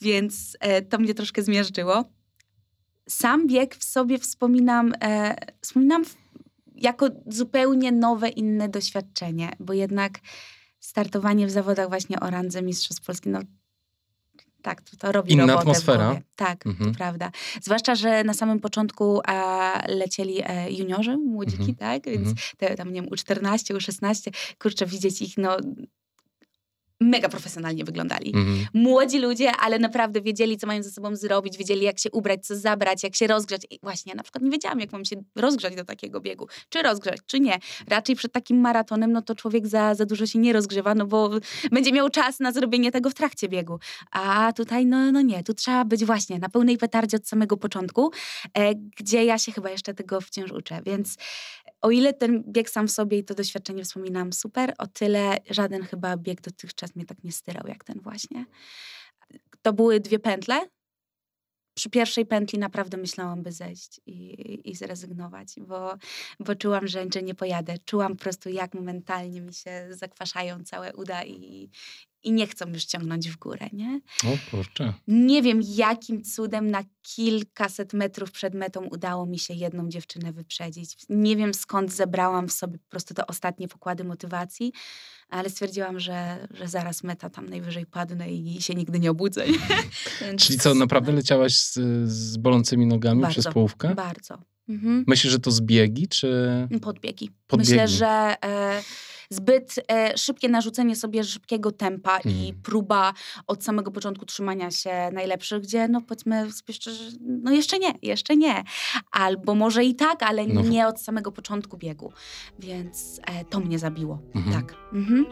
[0.00, 2.04] więc e, to mnie troszkę zmiażdżyło
[3.08, 6.02] sam bieg w sobie wspominam, e, wspominam
[6.74, 10.18] jako zupełnie nowe, inne doświadczenie, bo jednak
[10.80, 13.40] startowanie w zawodach właśnie o randze Mistrzostw Polski, no
[14.62, 16.20] tak, to, to robi Inna robotę atmosfera.
[16.36, 16.92] Tak, Mhm.
[16.92, 17.30] to prawda.
[17.62, 21.76] Zwłaszcza, że na samym początku e, lecieli e, juniorzy, młodziki, Mhm.
[21.76, 22.04] tak?
[22.04, 22.36] Więc Mhm.
[22.58, 25.56] te tam, nie wiem, U14, U16, kurczę, widzieć ich, no
[27.00, 28.66] mega profesjonalnie wyglądali Mhm.
[28.74, 32.56] młodzi ludzie, ale naprawdę wiedzieli, co mają ze sobą zrobić, wiedzieli, jak się ubrać, co
[32.56, 33.62] zabrać, jak się rozgrzać.
[33.70, 36.46] I właśnie, na przykład nie wiedziałam, jak mam się rozgrzać do takiego biegu.
[36.68, 37.58] Czy rozgrzać, czy nie.
[37.88, 41.30] Raczej przed takim maratonem, no to człowiek za, za dużo się nie rozgrzewa, no bo
[41.70, 43.78] będzie miał czas na zrobienie tego w trakcie biegu.
[44.10, 48.10] A tutaj, no, no nie, tu trzeba być właśnie na pełnej petardzie od samego początku,
[48.54, 50.80] e, gdzie ja się chyba jeszcze tego wciąż uczę.
[50.86, 51.16] Więc
[51.80, 55.82] o ile ten bieg sam w sobie i to doświadczenie wspominam super, o tyle żaden
[55.82, 58.44] chyba bieg dotychczas mnie tak nie styrał jak ten właśnie.
[59.62, 60.68] To były dwie pętle.
[61.76, 65.96] Przy pierwszej pętli naprawdę myślałam, by zejść i, i zrezygnować, bo,
[66.40, 67.74] bo czułam, że, że nie pojadę.
[67.84, 71.70] Czułam po prostu, jak momentalnie mi się zakwaszają całe uda i,
[72.24, 74.00] i nie chcą już ciągnąć w górę, nie?
[74.24, 74.92] O kurczę.
[75.08, 80.96] Nie wiem, jakim cudem na kilkaset metrów przed metą udało mi się jedną dziewczynę wyprzedzić.
[81.08, 84.72] Nie wiem, skąd zebrałam w sobie po prostu te ostatnie pokłady motywacji,
[85.28, 89.44] ale stwierdziłam, że, że zaraz meta tam najwyżej padnę i się nigdy nie obudzę.
[90.40, 91.78] Czyli co, naprawdę no, leciałaś z,
[92.10, 93.40] z bolącymi nogami Bardzo.
[93.40, 93.94] przez połówkę?
[93.94, 94.38] Bardzo.
[94.68, 95.04] Mhm.
[95.06, 96.68] Myślisz, że to zbiegi, czy...
[96.82, 97.30] Podbiegi.
[97.46, 97.72] Podbiegi.
[97.72, 98.82] Myślę, że e,
[99.34, 102.62] zbyt e, szybkie narzucenie sobie szybkiego tempa i Mhm.
[102.62, 103.12] próba
[103.46, 108.36] od samego początku trzymania się najlepszych, gdzie no powiedzmy sobie szczerze, no jeszcze nie, jeszcze
[108.36, 108.62] nie.
[109.10, 112.12] Albo może i tak, ale No nie od samego początku biegu.
[112.58, 114.22] Więc e, to mnie zabiło.
[114.34, 114.54] Mhm.
[114.62, 114.74] Tak.
[114.92, 115.26] Mhm.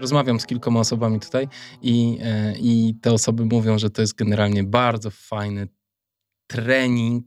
[0.00, 1.48] Rozmawiam z kilkoma osobami tutaj
[1.82, 5.68] i, e, i te osoby mówią, że to jest generalnie bardzo fajny
[6.46, 7.26] trening,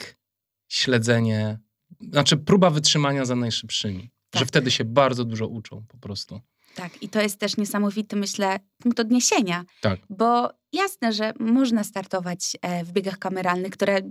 [0.69, 1.59] śledzenie
[2.01, 4.11] znaczy próba wytrzymania za najszybszymi.
[4.29, 4.39] Tak.
[4.39, 6.41] Że wtedy się bardzo dużo uczą po prostu.
[6.75, 9.65] Tak, i to jest też niesamowity, myślę, punkt odniesienia.
[9.81, 9.99] Tak.
[10.09, 14.01] Bo jasne, że można startować e, w biegach kameralnych, które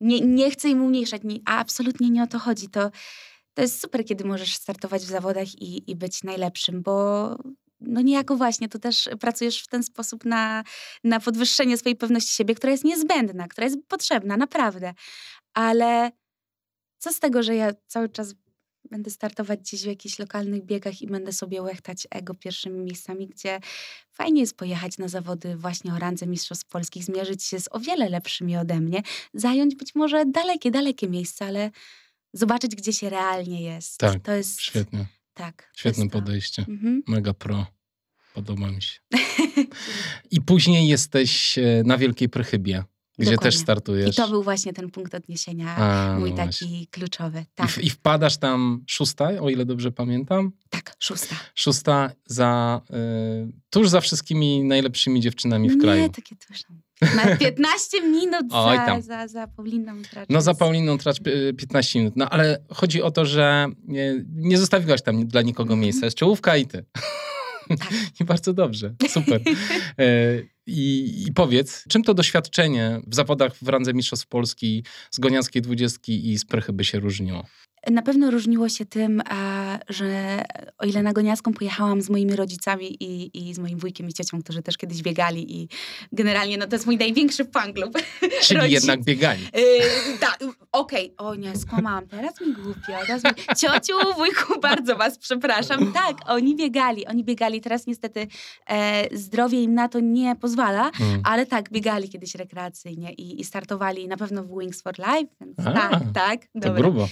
[0.00, 2.68] nie, nie chcę im umniejszać, nie, a absolutnie nie o to chodzi.
[2.68, 2.90] To,
[3.54, 7.36] to jest super, kiedy możesz startować w zawodach i, i być najlepszym, bo
[7.80, 10.64] no niejako właśnie to też pracujesz w ten sposób na,
[11.04, 14.94] na podwyższenie swojej pewności siebie, która jest niezbędna, która jest potrzebna, naprawdę.
[15.58, 16.12] Ale
[16.98, 18.34] co z tego, że ja cały czas
[18.90, 23.60] będę startować gdzieś w jakichś lokalnych biegach i będę sobie łechtać ego pierwszymi miejscami, gdzie
[24.10, 28.08] fajnie jest pojechać na zawody właśnie o randze Mistrzostw Polskich, zmierzyć się z o wiele
[28.08, 29.02] lepszymi ode mnie,
[29.34, 31.70] zająć być może dalekie, dalekie miejsca, ale
[32.32, 33.98] zobaczyć, gdzie się realnie jest.
[33.98, 35.06] Tak, to jest Świetnie.
[35.34, 35.70] Tak.
[35.76, 36.18] Świetne jest to.
[36.18, 36.64] podejście.
[36.68, 37.02] Mhm.
[37.06, 37.66] Mega pro.
[38.34, 39.00] Podoba mi się.
[40.30, 42.84] I później jesteś e, na Wielkiej Prychybie,
[43.18, 43.50] gdzie Dokładnie.
[43.52, 44.10] też startujesz.
[44.14, 46.86] I to był właśnie ten punkt odniesienia, A, no mój taki właśnie.
[46.86, 47.40] kluczowy.
[47.40, 50.52] I, Tak, w- I wpadasz tam szósta, o ile dobrze pamiętam.
[50.70, 51.36] tak, szósta.
[51.54, 52.80] Szósta za,
[53.48, 56.02] y, tuż za wszystkimi najlepszymi dziewczynami w no kraju.
[56.02, 56.58] Nie, takie tuż.
[57.16, 59.02] Na 15 minut Oj, za, tam.
[59.02, 60.34] za, za Pauliną Traczys.
[60.34, 62.16] No za Pauliną tracz y, 15 minut.
[62.16, 65.80] No ale chodzi o to, że nie, nie zostawiłaś tam dla nikogo Mhm.
[65.80, 66.06] miejsca.
[66.06, 66.84] Jest czołówka i ty.
[67.68, 67.92] Tak.
[68.20, 68.94] I bardzo dobrze.
[69.08, 69.40] Super.
[69.98, 75.62] E, I, I powiedz, czym to doświadczenie w zawodach w randze Mistrzostw Polski z Goniackiej
[75.62, 77.46] Dwudziestki i z Prychyby się różniło?
[77.90, 80.42] Na pewno różniło się tym, a, że
[80.78, 84.42] o ile na Goniaską pojechałam z moimi rodzicami i, i z moim wujkiem i ciocią,
[84.42, 85.68] którzy też kiedyś biegali i
[86.12, 87.98] generalnie no, to jest mój największy fan klub.
[88.42, 89.42] Czyli Rodzic- jednak biegali.
[89.54, 89.62] Yy,
[90.20, 90.26] da,
[90.72, 92.92] Okej, o nie, skłamałam, teraz mi głupio.
[93.06, 93.30] Teraz mi...
[93.56, 95.92] Ciociu, wujku, bardzo was przepraszam.
[95.92, 97.60] Tak, oni biegali, oni biegali.
[97.60, 98.26] Teraz niestety
[98.70, 101.20] e, zdrowie im na to nie pozwala, Mm.
[101.24, 105.58] ale tak, biegali kiedyś rekreacyjnie i, i startowali na pewno w Wings for Life, więc
[105.58, 106.40] A, tak, tak.
[106.44, 106.82] To dobra.
[106.82, 107.08] grubo.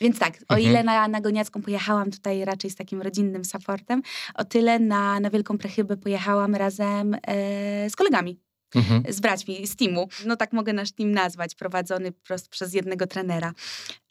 [0.00, 0.60] Więc tak, o Mhm.
[0.70, 4.02] ile na, na Goniacką pojechałam tutaj raczej z takim rodzinnym supportem,
[4.34, 8.40] o tyle na, na Wielką Prechybę pojechałam razem e, z kolegami,
[8.74, 9.02] Mhm.
[9.12, 10.08] z braćmi z teamu.
[10.26, 13.52] No tak mogę nasz team nazwać, prowadzony prost przez jednego trenera.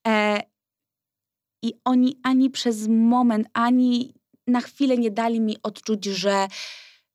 [0.07, 0.41] E,
[1.63, 4.13] I oni ani przez moment, ani
[4.47, 6.47] na chwilę nie dali mi odczuć, że,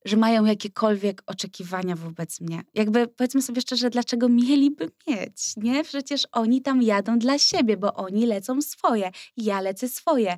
[0.05, 2.63] że mają jakiekolwiek oczekiwania wobec mnie.
[2.75, 5.85] Jakby powiedzmy sobie szczerze, dlaczego mieliby mieć, nie?
[5.85, 10.37] Przecież oni tam jadą dla siebie, bo oni lecą swoje, ja lecę swoje.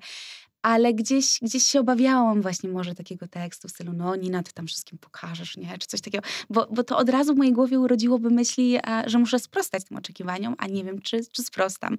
[0.62, 4.66] Ale gdzieś, gdzieś się obawiałam właśnie może takiego tekstu w stylu, no Nina, ty tam
[4.66, 5.78] wszystkim pokażesz, nie?
[5.78, 6.24] Czy coś takiego.
[6.50, 9.96] Bo, bo to od razu w mojej głowie urodziłoby myśli, a, że muszę sprostać tym
[9.96, 11.98] oczekiwaniom, a nie wiem, czy, czy sprostam.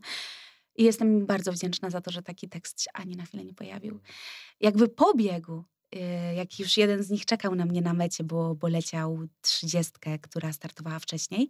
[0.75, 3.99] I jestem bardzo wdzięczna za to, że taki tekst się ani na chwilę nie pojawił.
[4.59, 5.76] Jakby po biegu, y,
[6.35, 10.53] jak już jeden z nich czekał na mnie na mecie, bo, bo leciał trzydziestkę, która
[10.53, 11.49] startowała wcześniej,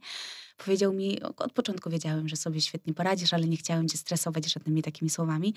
[0.57, 4.81] powiedział mi, od początku wiedziałem, że sobie świetnie poradzisz, ale nie chciałem cię stresować żadnymi
[4.81, 5.53] takimi słowami.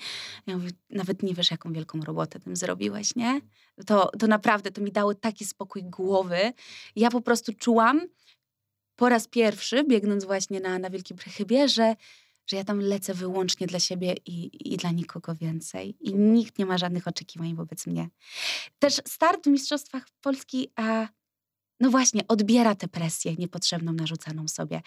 [0.47, 3.41] Ja mówię, nawet nie wiesz, jaką wielką robotę tym zrobiłeś, nie?
[3.85, 6.53] To, to naprawdę, to mi dało taki spokój głowy.
[6.95, 8.01] Ja po prostu czułam
[8.95, 11.95] po raz pierwszy, biegnąc właśnie na, na Wielkim Przechybie, że,
[12.47, 15.97] że ja tam lecę wyłącznie dla siebie i, i dla nikogo więcej.
[15.99, 18.09] I nikt nie ma żadnych oczekiwań wobec mnie.
[18.79, 21.07] Też start w Mistrzostwach Polski, a
[21.79, 24.81] no właśnie, odbiera tę presję niepotrzebną narzucaną sobie.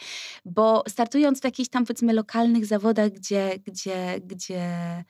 [0.45, 5.05] Bo startując w jakichś tam powiedzmy lokalnych zawodach, gdzie, gdzie, gdzie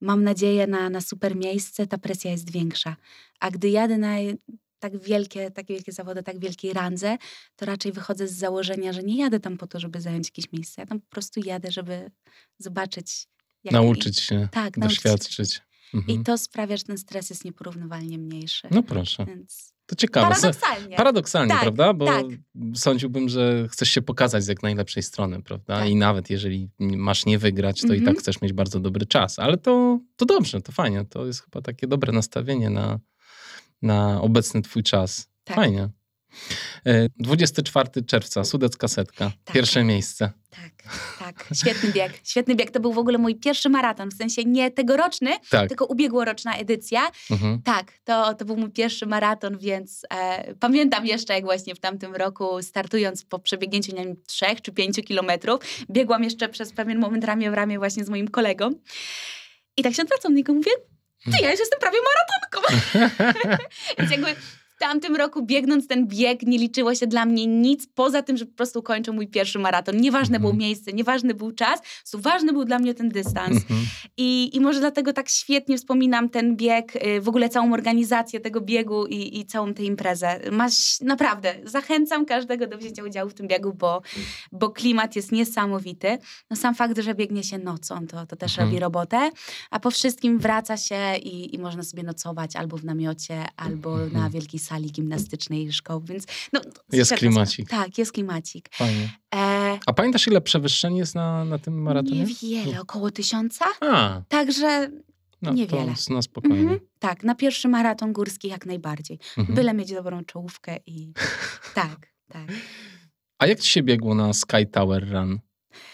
[0.00, 2.96] mam nadzieję na, na super miejsce, ta presja jest większa.
[3.40, 4.16] A gdy jadę na
[4.84, 7.16] tak wielkie, tak wielkie zawody, tak wielkiej randze,
[7.56, 10.82] to raczej wychodzę z założenia, że nie jadę tam po to, żeby zająć jakieś miejsce.
[10.82, 12.10] Ja tam po prostu jadę, żeby
[12.58, 13.26] zobaczyć.
[13.64, 15.60] Jak Nauczyć się, tak, doświadczyć.
[15.94, 16.20] Mhm.
[16.20, 18.68] I to sprawia, że ten stres jest nieporównywalnie mniejszy.
[18.70, 20.28] No proszę, Więc to ciekawe.
[20.34, 20.96] paradoksalnie.
[20.96, 21.94] Paradoksalnie, Tak, prawda?
[21.94, 22.26] Bo tak.
[22.74, 25.78] sądziłbym, że chcesz się pokazać z jak najlepszej strony, prawda?
[25.78, 25.88] Tak.
[25.88, 28.04] I nawet jeżeli masz nie wygrać, to i Mhm.
[28.14, 29.38] tak chcesz mieć bardzo dobry czas.
[29.38, 31.04] Ale to, to dobrze, to fajnie.
[31.04, 32.98] To jest chyba takie dobre nastawienie na,
[33.84, 35.28] na obecny twój czas.
[35.44, 35.56] Tak.
[35.56, 35.88] Fajnie.
[36.86, 39.54] E, 24 czerwca, Sudecka Setka, Tak.
[39.54, 40.32] pierwsze miejsce.
[40.50, 41.48] Tak, tak.
[41.54, 42.20] Świetny bieg.
[42.24, 42.70] Świetny bieg.
[42.70, 44.08] To był w ogóle mój pierwszy maraton.
[44.10, 45.68] W sensie nie tegoroczny, Tak.
[45.68, 47.10] tylko ubiegłoroczna edycja.
[47.30, 47.62] Mhm.
[47.62, 52.14] Tak, to, to był mój pierwszy maraton, więc e, pamiętam jeszcze, jak właśnie w tamtym
[52.14, 57.24] roku, startując po przebiegnięciu, nie wiem, trzech czy pięciu kilometrów, biegłam jeszcze przez pewien moment
[57.24, 58.70] ramię w ramię właśnie z moim kolegą.
[59.76, 60.70] I tak się odwracam do niego mówię,
[61.24, 62.60] ty, ja już jestem prawie maratonką.
[63.98, 64.36] więc jakby
[64.88, 68.52] tamtym roku biegnąc ten bieg nie liczyło się dla mnie nic poza tym, że po
[68.56, 69.96] prostu kończę mój pierwszy maraton.
[69.96, 70.68] Nieważne było Mhm.
[70.68, 73.56] miejsce, nieważny był czas, po ważny był dla mnie ten dystans.
[73.56, 73.80] Mhm.
[74.16, 78.60] I, I może dlatego tak świetnie wspominam ten bieg, y, w ogóle całą organizację tego
[78.60, 80.40] biegu i, i całą tę imprezę.
[80.52, 84.02] Masz, naprawdę, zachęcam każdego do wzięcia udziału w tym biegu, bo,
[84.52, 86.18] bo klimat jest niesamowity.
[86.50, 88.68] No sam fakt, że biegnie się nocą, to, to też Mhm.
[88.68, 89.30] robi robotę,
[89.70, 94.12] a po wszystkim wraca się i, i można sobie nocować albo w namiocie, albo Mhm.
[94.22, 96.60] na wielkiej sali gimnastycznej szkoły, więc no,
[96.92, 97.68] Jest klimacik.
[97.68, 98.68] Tak, jest klimacik.
[98.72, 99.12] Fajnie.
[99.34, 102.24] E, A pamiętasz, ile przewyższeń jest na, na tym maratonie?
[102.24, 103.64] niewiele, około tysiąca.
[103.80, 104.90] A, Także
[105.42, 105.94] no Niewiele.
[106.08, 106.60] to na spokojnie.
[106.60, 109.18] Mhm, tak, na pierwszy maraton górski jak najbardziej.
[109.38, 109.56] Mhm.
[109.56, 111.12] Byle mieć dobrą czołówkę i
[111.74, 112.48] tak, tak.
[113.38, 115.38] A jak ci się biegło na Sky Tower Run?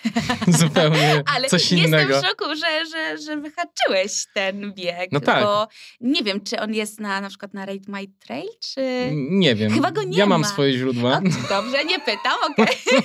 [0.60, 2.22] Zupełnie Ale coś jestem innego.
[2.22, 5.12] w szoku, że, że, że wyhaczyłeś ten bieg.
[5.12, 5.44] No tak.
[5.44, 5.68] Bo
[6.00, 9.10] nie wiem, czy on jest na, na przykład na Raid My Trail, czy...
[9.12, 9.72] Nie wiem.
[9.72, 10.48] Chyba go nie ja mam ma.
[10.48, 12.76] swoje źródła, O, dobrze, nie pytam, okej.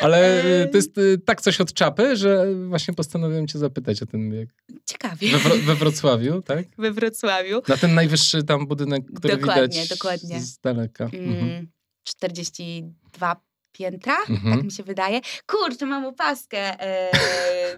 [0.00, 4.06] ale y, to jest y, tak coś od czapy, że właśnie postanowiłem cię zapytać o
[4.06, 4.54] ten bieg.
[4.86, 5.30] Ciekawie.
[5.30, 6.64] We, Wro- we Wrocławiu, tak?
[6.78, 7.62] We Wrocławiu.
[7.68, 10.40] Na ten najwyższy tam budynek, który Dokładnie, widać dokładnie.
[10.40, 11.04] z daleka.
[11.04, 11.38] Mhm.
[11.38, 11.68] Mm,
[12.04, 13.36] 42
[13.78, 14.54] piętra, Mhm.
[14.56, 15.20] tak mi się wydaje.
[15.46, 16.80] Kurczę, mam opaskę.
[16.80, 17.10] E,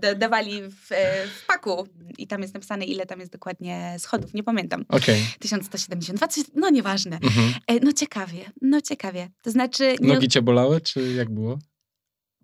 [0.01, 4.35] da, dawali w, e, w paku i tam jest napisane, ile tam jest dokładnie schodów.
[4.35, 4.85] Nie pamiętam.
[4.89, 5.23] Okej.
[5.39, 7.17] 1172, coś, no nieważne.
[7.23, 7.55] Mhm.
[7.67, 9.29] E, no ciekawie, no ciekawie.
[9.43, 11.59] To znaczy, nie, Nogi cię bolały, czy jak było?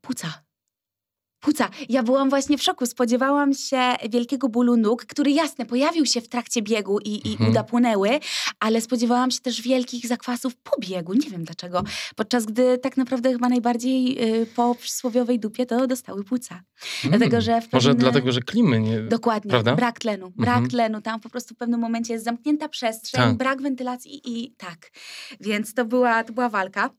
[0.01, 0.44] płuca.
[1.45, 1.69] Płuca.
[1.89, 2.87] Ja byłam właśnie w szoku.
[2.87, 3.81] Spodziewałam się
[4.11, 7.51] wielkiego bólu nóg, który jasne, pojawił się w trakcie biegu i, i Mhm.
[7.51, 8.09] uda płynęły,
[8.61, 11.15] ale spodziewałam się też wielkich zakwasów po biegu.
[11.15, 11.85] Nie wiem dlaczego.
[12.17, 16.63] Podczas gdy tak naprawdę chyba najbardziej y, po przysłowiowej dupie to dostały płuca.
[17.03, 17.41] Dlatego, Mm.
[17.41, 19.01] że w Może pewne- dlatego, że klimy nie...
[19.01, 19.75] Dokładnie, Prawda?
[19.77, 20.33] brak tlenu.
[20.37, 20.71] Brak Mhm.
[20.71, 21.03] tlenu.
[21.03, 23.37] Tam po prostu w pewnym momencie jest zamknięta przestrzeń, Tak.
[23.37, 24.91] brak wentylacji i tak.
[25.41, 26.91] Więc to była, to była walka.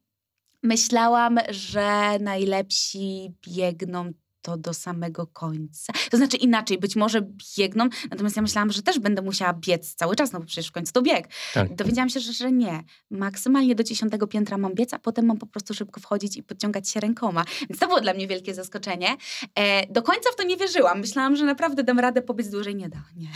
[0.63, 4.11] Myślałam, że najlepsi biegną
[4.45, 5.93] to do samego końca.
[6.11, 7.21] To znaczy inaczej, być może
[7.57, 10.71] biegną, natomiast ja myślałam, że też będę musiała biec cały czas, no bo przecież w
[10.71, 11.27] końcu to bieg.
[11.53, 11.75] Tak.
[11.75, 12.83] Dowiedziałam się, że, że nie.
[13.11, 16.89] Maksymalnie do dziesiątego piętra mam biec, a potem mam po prostu szybko wchodzić i podciągać
[16.89, 17.45] się rękoma.
[17.69, 19.17] Więc to było dla mnie wielkie zaskoczenie.
[19.55, 20.99] E, do końca w to nie wierzyłam.
[20.99, 22.75] Myślałam, że naprawdę dam radę pobiec dłużej.
[22.75, 23.29] Nie da, nie.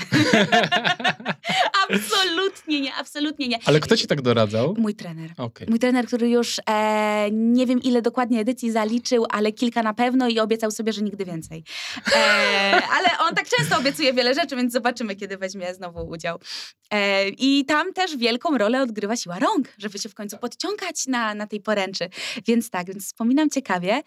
[1.95, 3.59] absolutnie nie, absolutnie nie.
[3.65, 4.75] Ale kto ci tak doradzał?
[4.77, 5.31] Mój trener.
[5.37, 5.67] Okej.
[5.69, 10.27] Mój trener, który już e, nie wiem ile dokładnie edycji zaliczył, ale kilka na pewno
[10.27, 11.63] i obiecał sobie, że nigdy więcej.
[12.15, 12.19] E,
[12.97, 16.39] ale on tak często obiecuje wiele rzeczy, więc zobaczymy, kiedy weźmie znowu udział.
[16.91, 21.35] E, I tam też wielką rolę odgrywa siła rąk, żeby się w końcu podciągać na,
[21.35, 22.09] na tej poręczy.
[22.47, 24.01] Więc tak, więc wspominam ciekawie.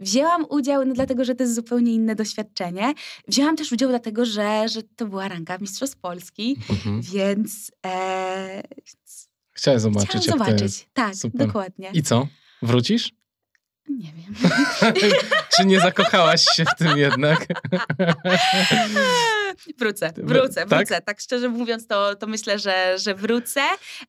[0.00, 2.92] Wzięłam udział no, dlatego, że to jest zupełnie inne doświadczenie.
[3.28, 7.00] Wzięłam też udział dlatego, że, że to była ranka Mistrzostw Polski, Mhm.
[7.02, 8.62] więc, e,
[9.54, 10.88] Chciałem zobaczyć, chciałam jak to zobaczyć.
[10.92, 11.46] Tak, Super.
[11.46, 11.90] dokładnie.
[11.94, 12.26] I co?
[12.62, 13.12] Wrócisz?
[13.88, 14.34] Nie wiem.
[15.56, 17.46] Czy nie zakochałaś się w tym jednak?
[19.78, 20.68] Wrócę, wrócę, tak?
[20.78, 21.00] wrócę.
[21.00, 23.60] Tak szczerze mówiąc, to, to myślę, że, że wrócę,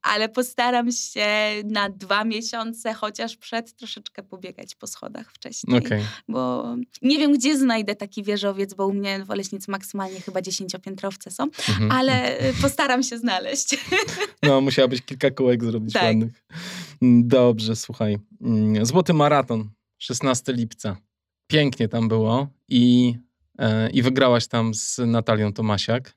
[0.01, 1.27] ale postaram się
[1.65, 5.77] na dwa miesiące chociaż przed troszeczkę pobiegać po schodach wcześniej.
[5.79, 6.03] Okej.
[6.27, 11.31] Bo nie wiem, gdzie znajdę taki wieżowiec, bo u mnie w Oleśnicy maksymalnie chyba dziesięciopiętrowce
[11.31, 11.91] są, Mhm.
[11.91, 13.75] ale y, postaram się znaleźć.
[14.43, 16.03] No, musiałabyś kilka kółek zrobić Tak.
[16.03, 16.43] ładnych.
[17.01, 18.17] Mm, Dobrze, słuchaj.
[18.41, 20.97] Mm, Złoty maraton, 16 lipca.
[21.47, 23.13] Pięknie tam było i,
[23.93, 26.15] i wygrałaś tam z Natalią Tomasiak.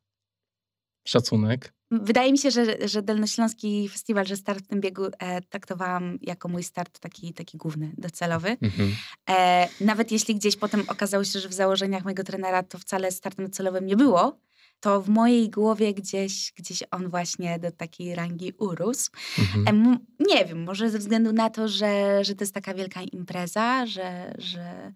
[1.08, 1.72] Szacunek.
[1.90, 6.48] Wydaje mi się, że, że Dolnośląski Festiwal, że start w tym biegu e, traktowałam jako
[6.48, 8.56] mój start taki, taki główny, docelowy.
[8.62, 8.96] Mhm.
[9.30, 13.44] E, nawet jeśli gdzieś potem okazało się, że w założeniach mojego trenera to wcale startem
[13.44, 14.38] docelowym nie było,
[14.80, 19.10] to w mojej głowie gdzieś, gdzieś on właśnie do takiej rangi urósł.
[19.38, 19.98] Mhm.
[20.20, 24.34] Nie wiem, może ze względu na to, że, że to jest taka wielka impreza, że,
[24.38, 24.92] że,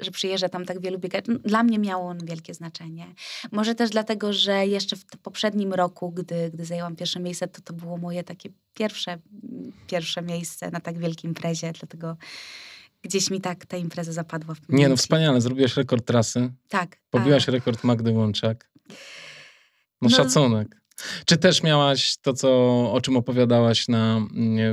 [0.00, 1.30] że przyjeżdża tam tak wielu biegaczy.
[1.32, 3.06] No, Dla mnie miało on wielkie znaczenie.
[3.52, 7.72] Może też dlatego, że jeszcze w poprzednim roku, gdy, gdy zajęłam pierwsze miejsce, to to
[7.74, 9.18] było moje takie pierwsze,
[9.86, 12.16] pierwsze miejsce na tak wielkiej imprezie, dlatego
[13.02, 14.96] gdzieś mi tak ta impreza zapadła w Nie no, pamięci.
[15.02, 15.40] wspaniale.
[15.40, 16.52] Zrobiłaś rekord trasy.
[16.68, 16.96] Tak.
[17.10, 18.73] Pobiłaś a- rekord Magdy Łączak.
[18.88, 20.28] No, No.
[20.28, 20.83] szacunek.
[21.26, 22.48] Czy też miałaś to, co,
[22.92, 24.20] o czym opowiadałaś na,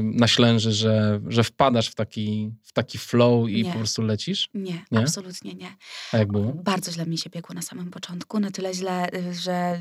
[0.04, 3.72] na Ślęży, że, że wpadasz w taki, w taki flow i Nie.
[3.72, 4.50] po prostu lecisz?
[4.54, 5.00] Nie, Nie?
[5.00, 5.76] absolutnie nie.
[6.12, 6.54] A jak było?
[6.54, 8.40] Bardzo źle mi się biegło na samym początku.
[8.40, 9.80] Na tyle źle, że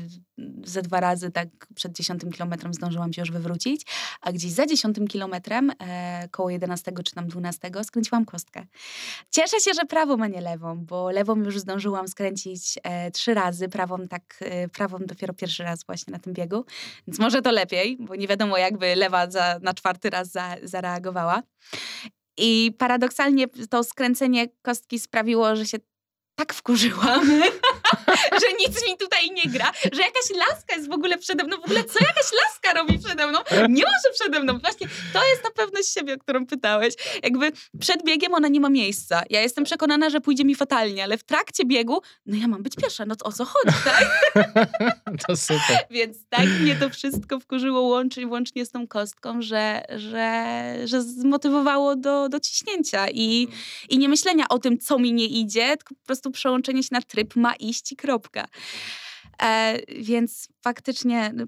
[0.63, 3.81] ze dwa razy tak przed dziesiątym kilometrem zdążyłam się już wywrócić,
[4.21, 8.65] a gdzieś za dziesiątym kilometrem, e, koło jedenastego czy tam dwunastego, skręciłam kostkę.
[9.31, 13.69] Cieszę się, że prawą, a nie lewą, bo lewą już zdążyłam skręcić e, trzy razy,
[13.69, 16.65] prawą tak, e, prawą dopiero pierwszy raz właśnie na tym tym biegu,
[17.07, 21.43] więc może to lepiej, bo nie wiadomo, jakby lewa za, na czwarty raz za, zareagowała.
[22.37, 25.77] I paradoksalnie to skręcenie kostki sprawiło, że się
[26.35, 27.21] tak wkurzyłam,
[28.31, 31.57] że nic mi tutaj nie gra, że jakaś laska jest w ogóle przede mną.
[31.57, 33.39] W ogóle co jakaś laska robi przede mną?
[33.51, 34.59] Nie może przede mną.
[34.59, 36.93] Właśnie to jest na pewność siebie, o którą pytałeś.
[37.23, 39.23] Jakby przed biegiem ona nie ma miejsca.
[39.29, 42.75] Ja jestem przekonana, że pójdzie mi fatalnie, ale w trakcie biegu, no ja mam być
[42.75, 44.31] pierwsza, no to o co chodzi, tak?
[45.27, 45.77] to super.
[45.89, 51.95] Więc tak mnie to wszystko wkurzyło łącznie, łącznie z tą kostką, że, że, że zmotywowało
[51.95, 53.47] do, do ciśnięcia i,
[53.89, 57.01] i nie myślenia o tym, co mi nie idzie, tylko po prostu przełączenie się na
[57.01, 58.47] tryb ma iść i kropka.
[59.43, 61.45] E, więc faktycznie no,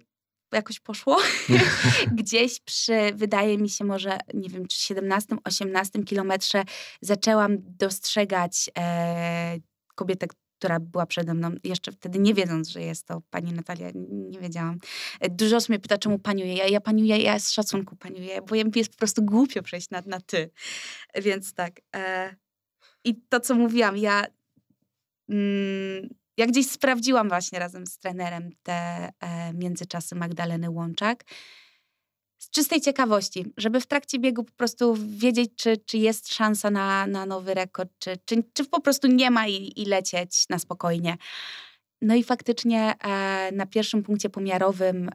[0.52, 1.18] jakoś poszło.
[2.20, 6.64] Gdzieś przy, wydaje mi się, może, nie wiem, czy 17, 18 kilometrze
[7.02, 9.58] zaczęłam dostrzegać e,
[9.96, 10.28] kobietę,
[10.60, 14.78] która była przede mną, jeszcze wtedy nie wiedząc, że jest to pani Natalia, nie wiedziałam.
[15.20, 16.56] E, dużo osób mnie pyta, czemu paniuję.
[16.56, 20.02] Ja, ja paniuję, ja z szacunku paniuję, bo mi jest po prostu głupio przejść na,
[20.06, 20.50] na ty.
[21.16, 21.82] Więc tak.
[21.96, 22.36] E,
[23.04, 24.26] I to, co mówiłam, ja
[25.30, 28.74] mm, ja gdzieś sprawdziłam właśnie razem z trenerem te
[29.20, 31.24] e, międzyczasy Magdaleny Łączak.
[32.38, 37.08] Z czystej ciekawości, żeby w trakcie biegu po prostu wiedzieć, czy, czy jest szansa na,
[37.08, 41.18] na nowy rekord, czy, czy, czy po prostu nie ma i, i lecieć na spokojnie.
[42.02, 45.10] No i faktycznie e, na pierwszym punkcie pomiarowym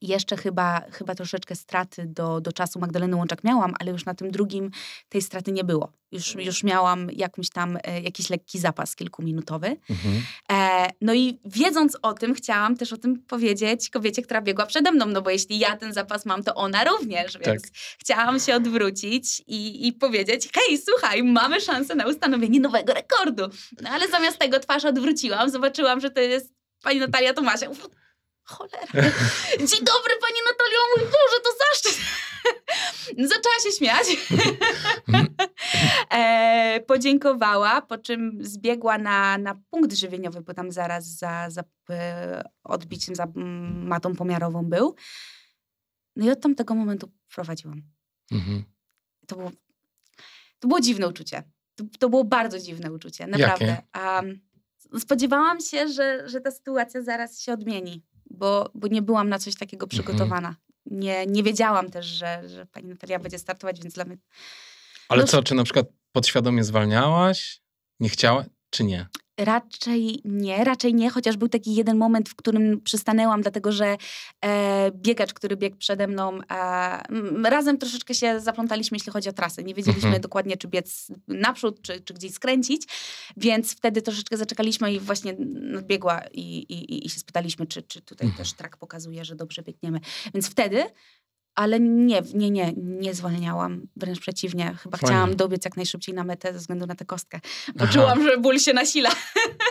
[0.00, 4.30] jeszcze chyba, chyba troszeczkę straty do, do czasu Magdaleny Łączak miałam, ale już na tym
[4.30, 4.70] drugim
[5.08, 5.92] tej straty nie było.
[6.12, 6.46] Już, mhm.
[6.46, 9.76] już miałam jakimś tam, e, jakiś lekki zapas kilkuminutowy.
[9.90, 10.22] Mhm.
[10.52, 14.92] E, no i wiedząc o tym, chciałam też o tym powiedzieć kobiecie, która biegła przede
[14.92, 17.44] mną, no bo jeśli ja ten zapas mam, to ona również, tak.
[17.46, 17.62] więc
[17.98, 23.42] chciałam się odwrócić i, i powiedzieć, hej, słuchaj, mamy szansę na ustanowienie nowego rekordu.
[23.82, 27.70] No ale zamiast tego twarz odwróciłam, zobaczyłam, że to jest pani Natalia Tomasiak
[28.48, 29.10] Cholera.
[29.58, 31.98] Dzień dobry, pani Natalio, mój Boże, to zaszczyt.
[33.28, 34.06] Zaczęła się śmiać.
[36.10, 42.50] e, podziękowała, po czym zbiegła na, na punkt żywieniowy, bo tam zaraz za, za e,
[42.64, 43.26] odbiciem, za
[43.84, 44.94] matą pomiarową był.
[46.16, 47.82] No i od tamtego momentu prowadziłam.
[48.32, 48.64] Mhm.
[49.26, 49.50] To, było,
[50.58, 51.42] to było dziwne uczucie.
[51.74, 53.82] To, to było bardzo dziwne uczucie, naprawdę.
[53.96, 54.40] Um,
[54.98, 59.54] spodziewałam się, że, że ta sytuacja zaraz się odmieni bo, bo nie byłam na coś
[59.54, 59.88] takiego mhm.
[59.88, 60.48] przygotowana.
[60.48, 60.56] Mhm.
[60.86, 64.16] Nie, nie wiedziałam też, że, że pani Natalia będzie startować, więc dla mnie...
[65.08, 67.62] Ale no, co, czy na przykład podświadomie zwalniałaś?
[68.00, 69.06] Nie chciała, czy nie?
[69.38, 73.96] Raczej nie, raczej nie, chociaż był taki jeden moment, w którym przystanęłam, dlatego że
[74.44, 79.62] e, biegacz, który biegł przede mną, e, razem troszeczkę się zaplątaliśmy, jeśli chodzi o trasę.
[79.62, 80.22] Nie wiedzieliśmy mhm.
[80.22, 82.82] dokładnie, czy biec naprzód, czy, czy gdzieś skręcić,
[83.36, 88.26] więc wtedy troszeczkę zaczekaliśmy i właśnie nadbiegła i, i, i się spytaliśmy, czy, czy tutaj
[88.26, 88.44] mhm.
[88.44, 90.00] też trak pokazuje, że dobrze biegniemy.
[90.34, 90.84] Więc wtedy
[91.58, 93.86] ale nie, nie, nie, nie zwalniałam.
[93.96, 94.74] Wręcz przeciwnie.
[94.82, 97.40] Chyba chciałam dobiec jak najszybciej na metę ze względu na tę kostkę.
[97.78, 99.10] Poczułam, że ból się nasila.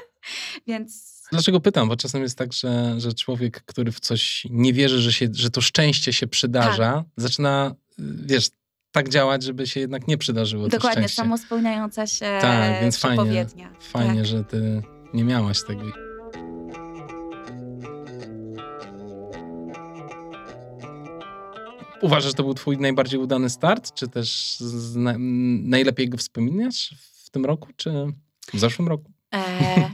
[0.67, 1.17] Więc...
[1.31, 1.87] Dlaczego pytam?
[1.87, 5.49] Bo czasem jest tak, że, że człowiek, który w coś nie wierzy, że, się, że
[5.49, 7.05] to szczęście się przydarza, tak.
[7.17, 7.75] zaczyna,
[8.25, 8.49] wiesz,
[8.91, 13.45] tak działać, żeby się jednak nie przydarzyło Dokładnie, to samo spełniająca się Tak, więc fajnie,
[13.79, 14.25] fajnie tak.
[14.25, 14.81] że ty
[15.13, 16.06] nie miałaś tego.
[22.01, 23.93] Uważasz, że to był twój najbardziej udany start?
[23.93, 24.57] Czy też
[24.95, 25.15] na,
[25.63, 27.91] najlepiej go wspominasz w tym roku, czy
[28.53, 29.11] w zeszłym roku?
[29.33, 29.89] E,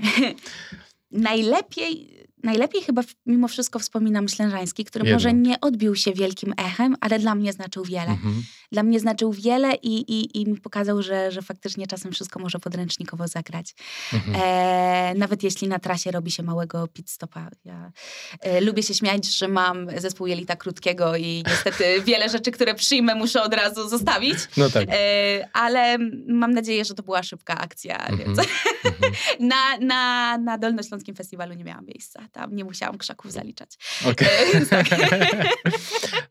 [1.11, 5.15] najlepiej najlepiej chyba mimo wszystko wspominam Ślężański, który Jedno.
[5.15, 8.11] może nie odbił się wielkim echem, ale dla mnie znaczył wiele.
[8.11, 8.43] Mhm.
[8.73, 12.59] Dla mnie znaczył wiele i, i, i mi pokazał, że, że faktycznie czasem wszystko może
[12.59, 13.75] podręcznikowo zagrać.
[14.13, 14.37] Mhm.
[14.43, 17.49] E, nawet jeśli na trasie robi się małego pit stopa.
[17.65, 17.91] Ja
[18.39, 23.15] e, lubię się śmiać, że mam zespół jelita krótkiego i niestety wiele rzeczy, które przyjmę,
[23.15, 24.37] muszę od razu zostawić.
[24.57, 24.87] No tak.
[24.89, 25.97] E, ale
[26.27, 28.17] mam nadzieję, że to była szybka akcja, mhm.
[28.17, 29.13] więc mhm.
[29.53, 33.77] na, na, na Dolnośląskim Festiwalu nie miałam miejsca tam nie musiałam krzaków zaliczać.
[34.05, 34.27] Okay.
[34.53, 34.85] E, tak.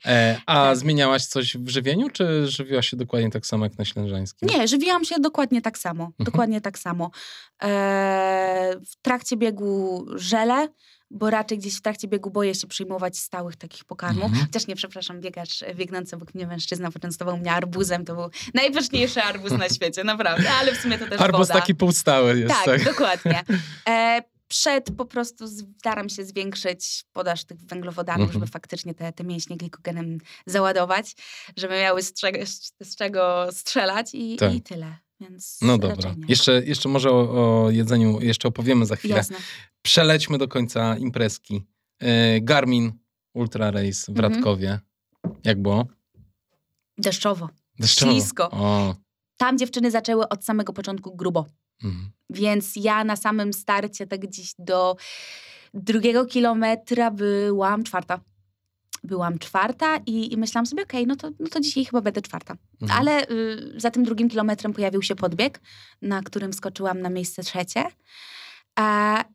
[0.07, 0.77] e, a tak.
[0.77, 4.49] zmieniałaś coś w żywieniu, czy żywiłaś się dokładnie tak samo jak na Ślężańskim?
[4.49, 6.05] Nie, żywiłam się dokładnie tak samo.
[6.05, 6.25] Mhm.
[6.25, 7.11] Dokładnie tak samo.
[7.63, 10.69] E, w trakcie biegu żele,
[11.11, 14.25] bo raczej gdzieś w trakcie biegu boję się przyjmować stałych takich pokarmów.
[14.25, 14.47] Mhm.
[14.47, 18.05] Chociaż nie, przepraszam, biegacz biegnący obok mnie mężczyzna poczęstował mnie arbuzem.
[18.05, 21.61] To był najważniejszy arbuz na świecie, naprawdę, ale w sumie to też Arbuz woda.
[21.61, 22.55] taki półstały jest.
[22.55, 22.85] Tak, tak.
[22.85, 23.43] dokładnie.
[23.89, 24.23] E,
[24.53, 25.49] przed po prostu
[25.79, 28.33] staram się zwiększyć podaż tych węglowodanów, mhm.
[28.33, 31.17] żeby faktycznie te, te mięśnie glikogenem załadować,
[31.57, 32.39] żeby miały z czego,
[32.83, 34.55] z czego strzelać i, tak.
[34.55, 34.97] i tyle.
[35.21, 36.15] Więc no dobra.
[36.29, 39.17] Jeszcze, jeszcze może o, o, jedzeniu jeszcze opowiemy za chwilę.
[39.17, 39.37] Jasne.
[39.83, 41.67] Przelećmy do końca imprezki.
[41.99, 42.93] E, Garmin
[43.35, 44.33] Ultra Race w Mhm.
[44.33, 44.81] Radkowie.
[45.45, 45.87] Jak było?
[46.99, 47.49] Deszczowo.
[47.79, 48.13] Deszczowo.
[48.13, 48.51] Ślisko.
[48.51, 48.95] O.
[49.37, 51.47] Tam dziewczyny zaczęły od samego początku grubo.
[51.85, 52.11] Mhm.
[52.31, 54.97] Więc ja na samym starcie, tak gdzieś do
[55.75, 58.21] drugiego kilometra byłam czwarta.
[59.05, 62.57] Byłam czwarta i, i myślałam sobie, okej, no, to, no to dzisiaj chyba będę czwarta.
[62.83, 63.01] Mhm.
[63.01, 65.61] Ale y, za tym drugim kilometrem pojawił się podbieg,
[66.03, 67.85] na którym skoczyłam na miejsce trzecie.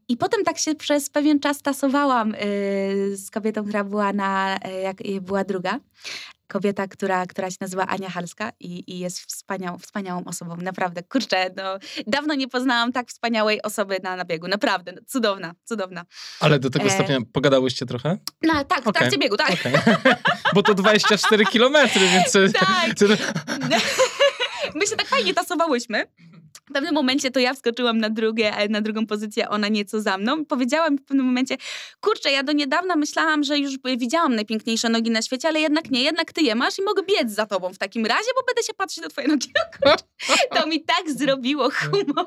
[0.09, 2.37] I potem tak się przez pewien czas tasowałam y,
[3.17, 5.79] z kobietą, która była na, y, jak y, była druga.
[6.47, 10.55] Kobieta, która, która się nazywa Ania Halska i, i jest wspaniałą, wspaniałą osobą.
[10.57, 11.63] Naprawdę, kurczę, no,
[12.07, 14.47] dawno nie poznałam tak wspaniałej osoby na, na biegu.
[14.47, 16.05] Naprawdę, no, cudowna, cudowna.
[16.39, 16.89] Ale do tego E.
[16.89, 18.17] stopnia pogadałyście trochę?
[18.41, 18.93] No tak, w Okej.
[18.99, 19.51] trakcie biegu, tak.
[19.51, 19.73] Okej.
[20.53, 22.35] Bo to 24 kilometry, więc...
[22.35, 23.09] e, Tak.
[24.75, 26.05] My się tak fajnie tasowałyśmy.
[26.69, 30.17] W pewnym momencie to ja wskoczyłam na, drugie, e, na drugą pozycję, ona nieco za
[30.17, 30.45] mną.
[30.45, 31.57] Powiedziałam mi w pewnym momencie,
[31.99, 36.03] kurczę, ja do niedawna myślałam, że już widziałam najpiękniejsze nogi na świecie, ale jednak nie,
[36.03, 38.73] jednak ty je masz i mogę biec za tobą w takim razie, bo będę się
[38.73, 39.51] patrzeć na twoje nogi.
[40.55, 42.25] To mi tak zrobiło humor.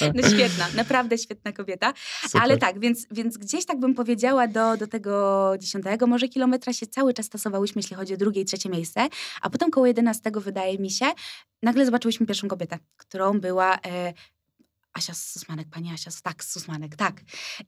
[0.14, 1.92] No świetna, naprawdę świetna kobieta.
[2.22, 2.42] Super.
[2.42, 6.86] Ale tak, więc, więc gdzieś tak bym powiedziała do, do tego dziesiątego może kilometra się
[6.86, 9.08] cały czas tasowałyśmy, jeśli chodzi o drugie i trzecie miejsce,
[9.42, 11.06] a potem koło jedenastego wydaje mi się,
[11.62, 14.12] nagle zobaczyłyśmy pierwszą kobietę, którą była e,
[14.92, 17.20] Asia Susmanek, pani Asia, tak, Susmanek, tak.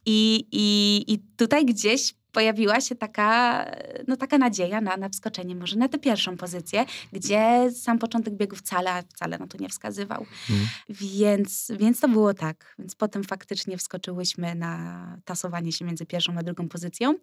[0.07, 3.65] I, i, I tutaj gdzieś pojawiła się taka,
[4.09, 8.57] no taka nadzieja na, na wskoczenie może na tę pierwszą pozycję, gdzie sam początek biegu
[8.57, 10.21] wcale, wcale na to nie wskazywał.
[10.21, 10.69] Mhm.
[10.89, 12.75] Więc, więc to było tak.
[12.79, 17.15] Więc potem faktycznie wskoczyłyśmy na tasowanie się między pierwszą a drugą pozycją.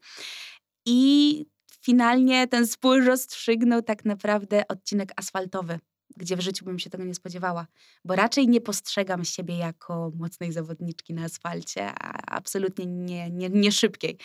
[0.85, 1.45] I
[1.81, 5.79] finalnie ten spór rozstrzygnął tak naprawdę odcinek asfaltowy,
[6.17, 7.67] gdzie w życiu bym się tego nie spodziewała.
[8.05, 13.71] Bo raczej nie postrzegam siebie jako mocnej zawodniczki na asfalcie, a absolutnie nie, nie, nie
[13.71, 14.17] szybkiej.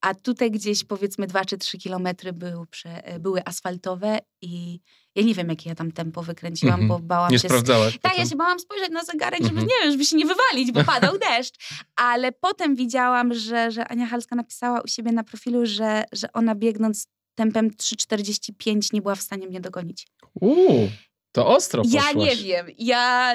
[0.00, 4.80] A tutaj gdzieś powiedzmy dwa czy trzy kilometry był, prze, były asfaltowe i
[5.14, 6.88] ja nie wiem, jakie ja tam tempo wykręciłam, Mhm.
[6.88, 7.48] bo bałam Nie się...
[7.48, 9.66] sprawdzałaś Tak, ja się bałam spojrzeć na zegarek, żeby, Mhm.
[9.68, 11.54] nie wiem, żeby się nie wywalić, bo padał deszcz.
[11.96, 16.54] Ale potem widziałam, że, że Ania Halska napisała u siebie na profilu, że, że ona
[16.54, 20.06] biegnąc tempem 3,45 nie była w stanie mnie dogonić.
[20.40, 20.90] Uuu,
[21.34, 22.14] to ostro Ja poszłaś.
[22.16, 23.32] nie wiem, ja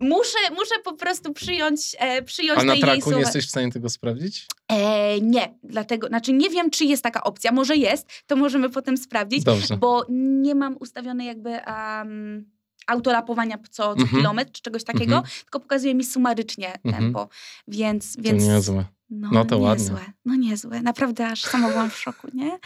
[0.00, 3.16] muszę, muszę po prostu przyjąć, e, przyjąć A na traku słowa.
[3.16, 4.46] nie jesteś w stanie tego sprawdzić?
[4.68, 8.96] E, nie, dlatego, znaczy nie wiem, czy jest taka opcja, może jest, to możemy potem
[8.96, 9.76] sprawdzić, Dobrze.
[9.76, 12.50] bo nie mam ustawionej jakby um,
[12.86, 14.08] autolapowania co, co Mhm.
[14.08, 15.34] kilometr czy czegoś takiego, Mhm.
[15.42, 16.94] tylko pokazuje mi sumarycznie Mhm.
[17.04, 17.28] tempo,
[17.68, 18.16] więc...
[18.16, 18.84] To więc niezłe.
[19.10, 19.84] no, No to ładnie.
[19.84, 22.58] niezłe, No niezłe, naprawdę aż sama byłam w szoku, nie?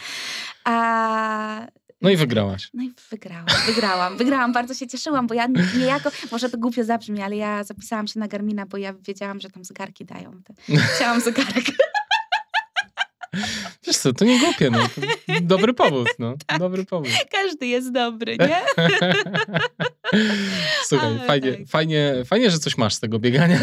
[0.63, 1.67] A,
[2.01, 2.69] No i wygrałaś.
[2.73, 7.21] no i wygrałam, wygrałam, wygrałam, bardzo się cieszyłam, bo ja niejako, może to głupio zabrzmi,
[7.21, 10.41] ale ja zapisałam się na Garmina, bo ja wiedziałam, że tam zegarki dają.
[10.95, 11.65] Chciałam zegarek.
[13.87, 14.79] Wiesz co, to nie głupie, no.
[15.41, 16.35] Dobry powód, no.
[16.47, 16.59] Tak.
[16.59, 17.09] Dobry powód.
[17.31, 18.61] Każdy jest dobry, nie?
[20.87, 21.67] Słuchaj, Ale fajnie, tak.
[21.67, 23.59] fajnie, fajnie, że coś masz z tego biegania.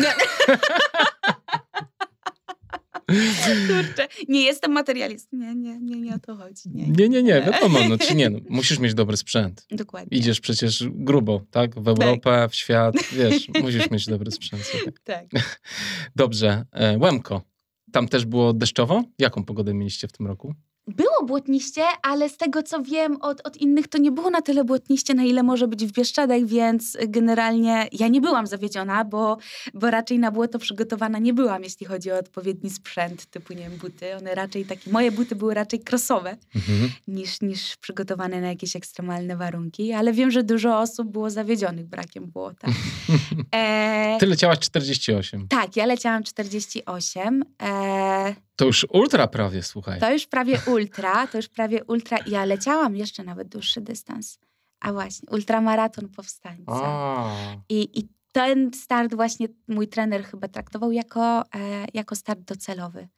[3.06, 5.36] Kurczę, nie jestem materialistą.
[5.36, 6.62] Nie, nie, nie, nie o to chodzi.
[6.66, 9.66] Nie, Nie, nie, nie, wiadomo, no czy nie, no, musisz mieć dobry sprzęt.
[9.70, 10.18] Dokładnie.
[10.18, 11.80] Idziesz przecież grubo, tak?
[11.80, 14.62] W Europę, w świat, wiesz, musisz mieć dobry sprzęt.
[14.62, 14.92] Słuchaj.
[15.04, 15.26] Tak.
[16.16, 17.42] Dobrze, e, Łemko.
[17.92, 19.02] Tam też było deszczowo?
[19.18, 20.54] Jaką pogodę mieliście w tym roku?
[20.88, 24.64] Było błotniście, ale z tego co wiem od, od innych, to nie było na tyle
[24.64, 29.36] błotniście, na ile może być w Bieszczadach, więc generalnie ja nie byłam zawiedziona, bo,
[29.74, 33.78] bo raczej na błoto przygotowana nie byłam, jeśli chodzi o odpowiedni sprzęt, typu, nie wiem,
[33.78, 34.16] buty.
[34.16, 36.90] One raczej takie, moje buty były raczej crossowe Mhm.
[37.08, 42.26] niż, niż przygotowane na jakieś ekstremalne warunki, ale wiem, że dużo osób było zawiedzionych brakiem
[42.26, 42.68] błota.
[43.54, 45.48] E, Ty leciałaś 48.
[45.48, 47.44] tak, ja leciałam 48.
[47.62, 50.00] E, To już ultra prawie, słuchaj.
[50.00, 50.71] To już prawie ultra,
[51.32, 52.18] to już prawie ultra.
[52.26, 54.38] Ja leciałam jeszcze nawet dłuższy dystans.
[54.80, 56.72] A właśnie, ultramaraton powstańca.
[56.72, 57.56] A.
[57.68, 63.08] I, I ten start właśnie mój trener chyba traktował jako, e, jako start docelowy.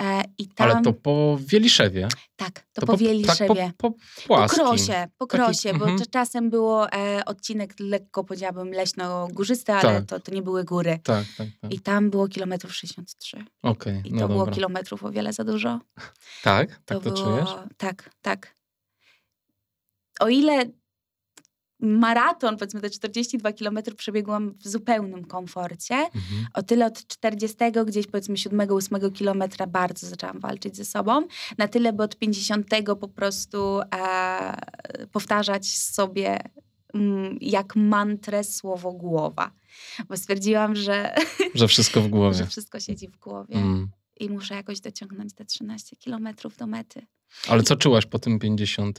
[0.00, 2.08] E, I tam, Ale to po Wieliszewie.
[2.36, 3.54] tak, to, po Wieliszewie.
[3.66, 5.98] Tak, po, po po krosie, po Taki- krosie, bo mhm.
[5.98, 10.04] cz- czasem było e, odcinek lekko, powiedziałabym, leśno-górzysty, ale Tak.
[10.06, 10.98] to, to nie były góry.
[11.04, 11.72] Tak, tak, tak.
[11.72, 13.44] I tam było kilometrów 63.
[13.62, 14.54] Okej, I no to było dobra.
[14.54, 15.80] kilometrów o wiele za dużo.
[16.42, 16.68] Tak?
[16.70, 17.50] Tak To to, było, czujesz?
[17.76, 18.54] Tak, tak.
[20.20, 20.64] O ile
[21.80, 26.46] maraton, powiedzmy te 42 km przebiegłam w zupełnym komforcie, Mhm.
[26.54, 27.56] o tyle od 40
[27.86, 31.26] gdzieś powiedzmy 7-8 kilometra bardzo zaczęłam walczyć ze sobą,
[31.58, 32.66] na tyle, by od 50
[33.00, 34.56] po prostu e,
[35.12, 36.38] powtarzać sobie
[36.94, 39.50] mm, jak mantrę słowo głowa.
[40.08, 41.14] Bo stwierdziłam, że,
[41.54, 42.34] Że wszystko w głowie.
[42.38, 43.54] że wszystko siedzi w głowie.
[43.54, 43.88] Mm.
[44.20, 47.06] i muszę jakoś dociągnąć te 13 kilometrów do mety.
[47.48, 48.98] Ale co czułaś po tym 50?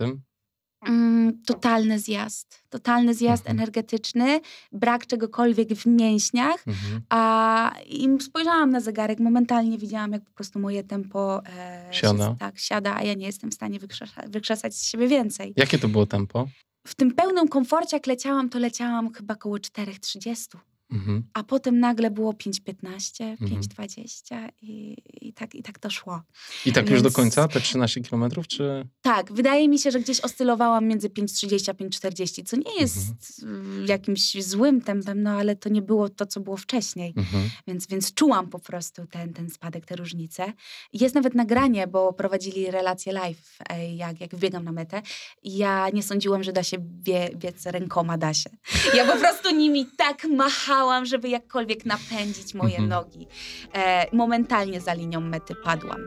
[0.88, 2.63] Mm, totalny zjazd.
[2.69, 3.57] Totalny zjazd Mhm.
[3.57, 4.39] energetyczny,
[4.71, 6.63] brak czegokolwiek w mięśniach.
[6.67, 7.01] Mhm.
[7.09, 12.30] A i spojrzałam na zegarek, momentalnie widziałam, jak po prostu moje tempo e, Siada.
[12.30, 15.53] Się, tak, siada, a ja nie jestem w stanie wykrzesa- wykrzesać z siebie więcej.
[15.57, 16.47] Jakie to było tempo?
[16.88, 20.57] W tym pełnym komforcie, jak leciałam, to leciałam chyba koło 4,30.
[20.91, 21.23] Mhm.
[21.33, 23.61] A potem nagle było 5,15, Mhm.
[23.61, 26.21] 5,20 i, i, tak, i tak to szło.
[26.65, 28.88] I tak już do Więc- końca, te 13 kilometrów, czy...
[29.01, 32.97] Tak, wydaje mi się, że gdzieś oscylowałam między 5,30 a 5,40, co nie jest
[33.43, 33.83] Mhm.
[33.83, 37.13] y, jakimś złym tempem, no ale to nie było to, co było wcześniej.
[37.17, 37.49] Mhm.
[37.67, 40.53] Więc, więc czułam po prostu ten, ten spadek, te różnice.
[40.93, 45.01] Jest nawet nagranie, bo prowadzili relacje live, e, jak, jak biegam na metę.
[45.43, 48.49] Ja nie sądziłam, że da się bie, biec rękoma, da się.
[48.95, 52.89] Ja po prostu nimi tak machałam, żeby jakkolwiek napędzić moje Mhm.
[52.89, 53.28] nogi.
[53.73, 56.01] E, momentalnie za linią mety padłam.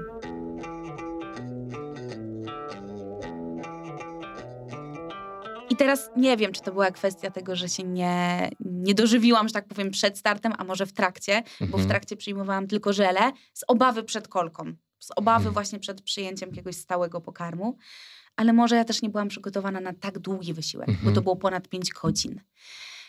[5.70, 9.54] I teraz nie wiem, czy to była kwestia tego, że się nie, nie dożywiłam, że
[9.54, 11.88] tak powiem, przed startem, a może w trakcie, bo w Mhm.
[11.88, 15.54] trakcie przyjmowałam tylko żele z obawy przed kolką, z obawy Mhm.
[15.54, 17.76] właśnie przed przyjęciem jakiegoś stałego pokarmu.
[18.36, 21.14] Ale może ja też nie byłam przygotowana na tak długi wysiłek, bo Mhm.
[21.14, 22.40] to było ponad 5 godzin.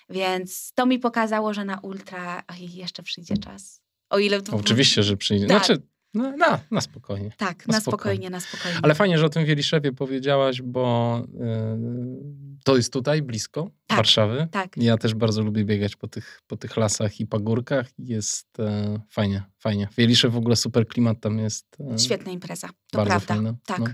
[0.09, 3.81] Więc to mi pokazało, że na ultra oj, jeszcze przyjdzie czas.
[4.09, 4.55] O ile to.
[4.57, 5.47] Oczywiście, że przyjdzie.
[5.47, 5.65] Tak.
[5.65, 5.81] Znaczy,
[6.13, 7.31] no, na, na spokojnie.
[7.37, 7.81] Tak, Na na spokojnie.
[7.81, 8.79] spokojnie, na spokojnie.
[8.83, 13.97] Ale fajnie, że o tym Wieliszewie powiedziałaś, bo y, to jest tutaj, blisko Tak.
[13.97, 14.47] Warszawy.
[14.51, 14.77] Tak.
[14.77, 17.87] Ja też bardzo lubię biegać po tych, po tych lasach i pagórkach.
[17.99, 19.87] Jest e, fajnie, fajnie.
[19.97, 21.65] Wieliszew w ogóle super klimat tam jest.
[21.93, 23.33] E, Świetna impreza, to bardzo prawda.
[23.33, 23.53] fajna.
[23.65, 23.85] Tak, No.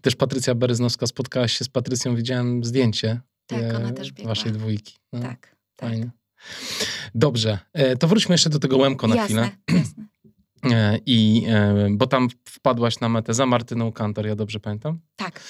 [0.00, 4.28] Też Patrycja Bereznowska, spotkałaś się z Patrycją, widziałem zdjęcie tak, e, ona też biegła.
[4.30, 4.94] waszej dwójki.
[5.12, 5.56] No, tak.
[5.88, 6.10] Fajnie.
[7.14, 9.40] Dobrze, e, to wróćmy jeszcze do tego Łemko na chwilę.
[9.42, 10.04] jasne, jasne.
[10.72, 14.98] E, I, e, bo tam wpadłaś na metę za Martyną Kantor, ja dobrze pamiętam.
[15.16, 15.40] Tak.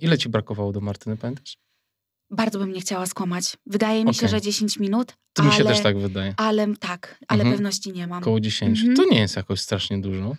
[0.00, 1.58] Ile ci brakowało do Martyny, pamiętasz?
[2.30, 3.56] Bardzo bym nie chciała skłamać.
[3.66, 4.28] Wydaje mi się, Okej.
[4.30, 5.12] że 10 minut.
[5.32, 6.34] To ale, mi się też tak wydaje.
[6.36, 7.56] Ale tak, ale Mhm.
[7.56, 8.22] pewności nie mam.
[8.22, 8.78] Około 10.
[8.80, 8.96] Mhm.
[8.96, 10.36] To nie jest jakoś strasznie dużo.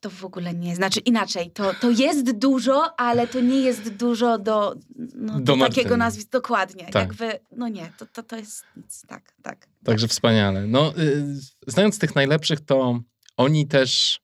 [0.00, 0.76] To, w ogóle nie.
[0.76, 4.74] Znaczy inaczej, to, to jest dużo, ale to nie jest dużo do,
[5.14, 6.30] no, Do do, takiego nazwiska.
[6.32, 6.84] Dokładnie.
[6.84, 6.94] Tak.
[6.94, 9.02] Jakby, no nie, to, to, to jest nic.
[9.06, 9.68] Tak, tak.
[9.84, 10.66] Także wspaniale.
[10.66, 11.24] No, y,
[11.66, 13.00] znając tych najlepszych, to
[13.36, 14.20] oni też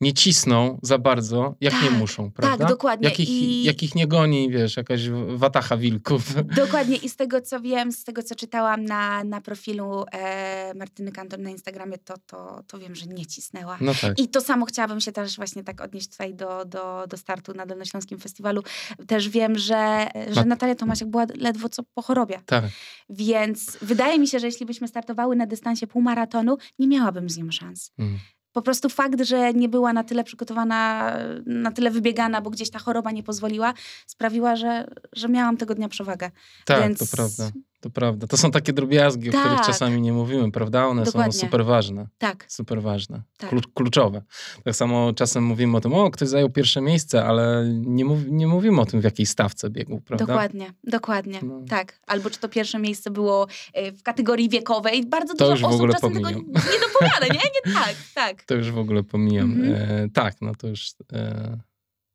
[0.00, 2.66] nie cisną za bardzo, jak nie Tak, muszą, prawda?
[2.66, 3.08] dokładnie.
[3.08, 6.22] Jak ich, I- jak ich nie goni, wiesz, jakaś watacha wilków.
[6.64, 11.12] Dokładnie i z tego co wiem, z tego co czytałam na, na profilu e, Martyny
[11.12, 13.78] Kantor na Instagramie, to, to, to wiem, że nie cisnęła.
[13.80, 14.18] No tak.
[14.20, 17.66] I to samo chciałabym się też właśnie tak odnieść tutaj do, do, do startu na
[17.66, 18.62] Dolnośląskim Festiwalu.
[19.06, 22.40] Też wiem, że, że Ma- Natalia Tomasiak była ledwo co po chorobie.
[22.46, 22.64] Tak.
[23.10, 27.50] Więc wydaje mi się, że jeśli byśmy startowały na dystansie półmaratonu, nie miałabym z nią
[27.50, 27.92] szans.
[27.98, 28.18] Mm.
[28.54, 31.10] Po prostu fakt, że nie była na tyle przygotowana,
[31.46, 33.74] na tyle wybiegana, bo gdzieś ta choroba nie pozwoliła,
[34.06, 36.30] sprawiła, że, że miałam tego dnia przewagę.
[36.64, 37.50] Tak, Więc- to prawda.
[37.84, 38.26] To prawda.
[38.26, 39.66] To są takie drobiazgi, o których Tak.
[39.66, 40.86] czasami nie mówimy, prawda?
[40.86, 41.32] One Dokładnie.
[41.32, 42.06] są super ważne.
[42.18, 43.22] Tak, Super ważne.
[43.38, 43.50] Tak.
[43.50, 44.22] Klu- kluczowe.
[44.64, 48.46] Tak samo czasem mówimy o tym, o, ktoś zajął pierwsze miejsce, ale nie, mów, nie
[48.46, 50.26] mówimy o tym, w jakiej stawce biegł, prawda?
[50.26, 51.38] dokładnie, dokładnie.
[51.42, 51.60] No.
[51.68, 52.00] Tak.
[52.06, 55.06] Albo czy to pierwsze miejsce było e, w kategorii wiekowej.
[55.06, 56.46] Bardzo To dużo osób ogóle czasem tego pomijam.
[56.52, 57.40] nie dopowiada, nie?
[57.66, 57.72] nie?
[57.74, 58.44] Tak, tak.
[58.44, 59.52] To już w ogóle pomijam.
[59.52, 59.74] Mhm.
[59.74, 60.90] E, tak, no to już.
[61.12, 61.58] E,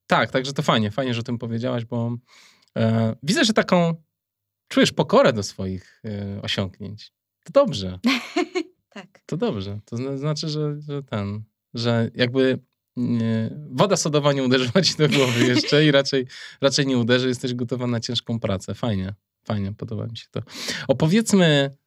[0.08, 2.16] tak, także to fajnie, fajnie, że o tym powiedziałaś, bo
[2.78, 3.94] e, widzę, że taką
[4.70, 7.12] czujesz pokorę do swoich e, osiągnięć.
[7.44, 8.00] To dobrze,
[8.90, 9.22] Tak.
[9.26, 9.80] to dobrze.
[9.86, 11.44] To zna, znaczy, że, że ten,
[11.74, 12.60] że jakby
[12.96, 16.28] nie, woda sodowa nie uderzyła ci do głowy jeszcze i raczej,
[16.62, 18.76] raczej nie uderzy, jesteś gotowa na ciężką pracę.
[18.76, 19.14] Fajnie,
[19.44, 20.42] fajnie, podoba mi się to.
[20.88, 21.78] Opowiedzmy,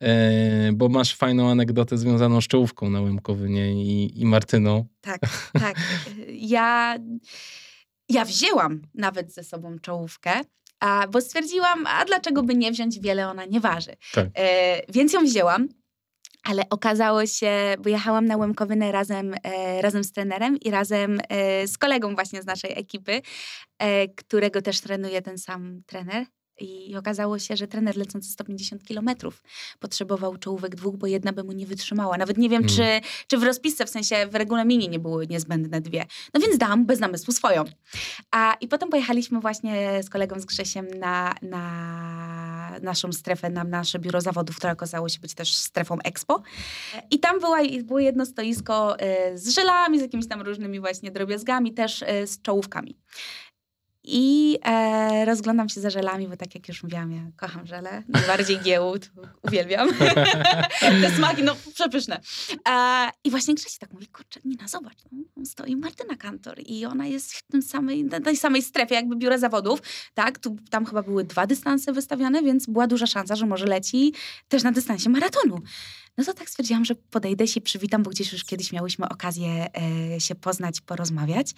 [0.00, 4.86] e, bo masz fajną anegdotę związaną z czołówką na Łemkowynie i, i Martyną.
[5.00, 5.20] Tak,
[5.52, 5.76] tak.
[6.28, 6.98] Ja,
[8.08, 10.40] ja wzięłam nawet ze sobą czołówkę,
[10.82, 13.96] a, bo stwierdziłam, a dlaczego by nie wziąć, wiele ona nie waży.
[14.12, 14.26] Tak.
[14.34, 15.68] E, więc ją wzięłam.
[16.44, 21.68] Ale okazało się, bo jechałam na Łemkowynę razem, e, razem z trenerem i razem e,
[21.68, 23.22] z kolegą właśnie z naszej ekipy,
[23.78, 26.26] e, którego też trenuje ten sam trener.
[26.62, 29.42] I okazało się, że trener lecący 150 kilometrów
[29.80, 32.16] potrzebował czołówek dwóch, bo jedna by mu nie wytrzymała.
[32.18, 32.74] Nawet nie wiem, Mm.
[32.76, 36.06] czy, czy w rozpisce, w sensie w regulaminie nie były niezbędne dwie.
[36.34, 37.64] No więc dam bez namysłu swoją.
[38.30, 43.98] A, I potem pojechaliśmy właśnie z kolegą z Grzesiem na, na naszą strefę, na nasze
[43.98, 46.42] biuro zawodów, które okazało się być też strefą Expo.
[47.10, 51.74] I tam była, było jedno stoisko e, z żelami, z jakimiś tam różnymi właśnie drobiazgami,
[51.74, 52.96] też e, z czołówkami.
[54.04, 58.02] I e, rozglądam się za żelami, bo tak jak już mówiłam, ja kocham żele.
[58.08, 59.10] Najbardziej giełd,
[59.42, 59.88] uwielbiam.
[61.02, 62.20] Te smaki, no przepyszne.
[62.68, 67.06] E, I właśnie Grzesiek tak mówi, kurczę, Nina, zobacz, no, stoi Martyna Kantor i ona
[67.06, 69.82] jest w tym samej, tej samej strefie jakby biura zawodów,
[70.14, 70.38] tak?
[70.38, 74.12] Tu, tam chyba były dwa dystanse wystawiane, więc była duża szansa, że może leci
[74.48, 75.58] też na dystansie maratonu.
[76.18, 79.66] No to tak stwierdziłam, że podejdę się przywitam, bo gdzieś już kiedyś miałyśmy okazję
[80.16, 81.54] e, się poznać, porozmawiać.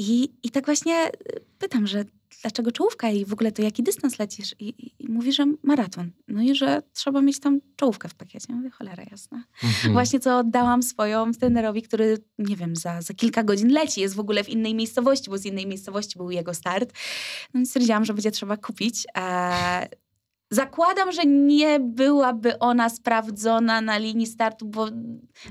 [0.00, 1.10] I, I tak właśnie
[1.58, 2.04] pytam, że
[2.42, 4.54] dlaczego czołówka i w ogóle to jaki dystans lecisz?
[4.58, 6.10] I, i, i mówi, że maraton.
[6.28, 8.46] No i że trzeba mieć tam czołówkę w pakiecie.
[8.48, 9.44] Ja mówię, cholera jasna.
[9.64, 9.92] Mhm.
[9.92, 14.00] Właśnie co oddałam swoją trenerowi, który, nie wiem, za, za kilka godzin leci.
[14.00, 16.92] Jest w ogóle w innej miejscowości, bo z innej miejscowości był jego start.
[17.54, 19.06] No i stwierdziłam, że będzie trzeba kupić.
[19.16, 19.88] E,
[20.52, 24.88] Zakładam, że nie byłaby ona sprawdzona na linii startu, bo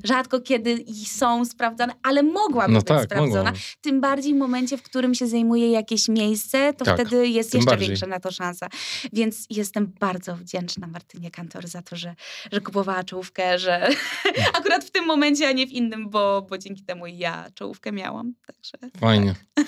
[0.04, 3.44] rzadko kiedy i są sprawdzane, ale mogłaby No być tak, sprawdzona.
[3.44, 3.58] mogą.
[3.82, 7.70] Tym bardziej w momencie, w którym się zajmuje jakieś miejsce, to Tak, wtedy jest jeszcze
[7.70, 7.88] bardziej.
[7.88, 8.68] większa na to szansa.
[9.14, 12.16] Więc jestem bardzo wdzięczna Martynie Kantor za to, że,
[12.52, 13.90] że kupowała czołówkę, że
[14.58, 18.34] akurat w tym momencie, a nie w innym, bo, bo dzięki temu ja czołówkę miałam.
[18.48, 19.36] Także Fajnie.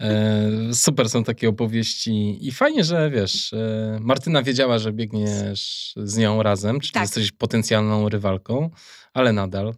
[0.00, 6.16] E, super są takie opowieści i fajnie, że wiesz, e, Martyna wiedziała, że biegniesz z
[6.16, 7.02] nią razem, czyli Tak.
[7.02, 8.70] jesteś potencjalną rywalką,
[9.14, 9.74] ale nadal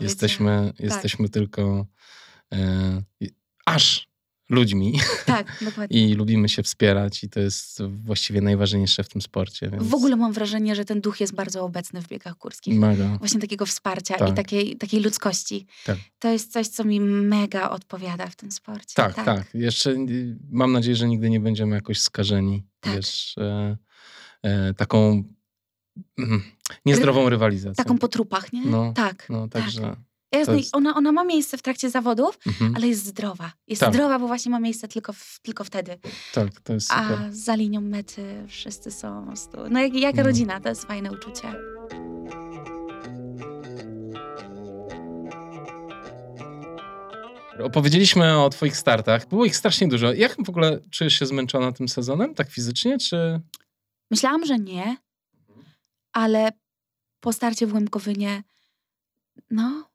[0.00, 1.86] jesteśmy, jesteśmy tylko
[2.52, 3.02] e,
[3.66, 4.12] aż
[4.50, 6.10] ludźmi Tak, dokładnie.
[6.10, 9.70] i lubimy się wspierać i to jest właściwie najważniejsze w tym sporcie.
[9.70, 12.78] Więc W ogóle mam wrażenie, że ten duch jest bardzo obecny w biegach górskich.
[12.78, 13.16] Mega.
[13.18, 14.36] Właśnie takiego wsparcia i Tak.
[14.36, 15.66] takiej, takiej ludzkości.
[15.84, 15.98] Tak.
[16.18, 18.94] To jest coś, co mi mega odpowiada w tym sporcie.
[18.94, 22.94] Tak, tak, Jeszcze y, mam nadzieję, że nigdy nie będziemy jakoś skażeni, Tak.
[22.96, 23.76] wiesz, e,
[24.76, 25.24] taką
[26.18, 26.42] mm,
[26.86, 27.84] niezdrową rywalizacją.
[27.84, 28.66] Taką po trupach, nie?
[28.66, 29.26] No, tak.
[29.30, 29.62] No, tak.
[29.62, 29.96] także.
[30.34, 33.52] Jasne, jest- ona, ona ma miejsce w trakcie zawodów, Mhm, ale jest zdrowa.
[33.68, 33.94] Jest Tak.
[33.94, 35.98] zdrowa, bo właśnie ma miejsce tylko, w, tylko wtedy.
[36.34, 37.04] tak, to jest super.
[37.04, 39.34] A za linią mety wszyscy są.
[39.70, 40.22] No jak, jak No.
[40.22, 41.52] rodzina, to jest fajne uczucie.
[47.62, 49.28] Opowiedzieliśmy o twoich startach.
[49.28, 50.12] Było ich strasznie dużo.
[50.12, 52.34] Jak w ogóle czujesz się zmęczona tym sezonem?
[52.34, 53.40] Tak fizycznie, czy...
[54.12, 54.96] Myślałam, że nie,
[56.12, 56.52] ale
[57.20, 58.42] po starcie w Łemkowynie,
[59.50, 59.90] no,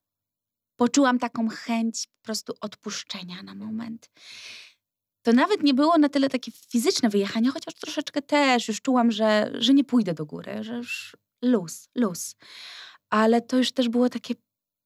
[0.76, 4.10] poczułam taką chęć po prostu odpuszczenia na moment.
[5.22, 9.52] To nawet nie było na tyle takie fizyczne wyjechanie, chociaż troszeczkę też już czułam, że,
[9.54, 12.36] że nie pójdę do góry, że już luz, luz.
[13.10, 14.34] Ale to już też było takie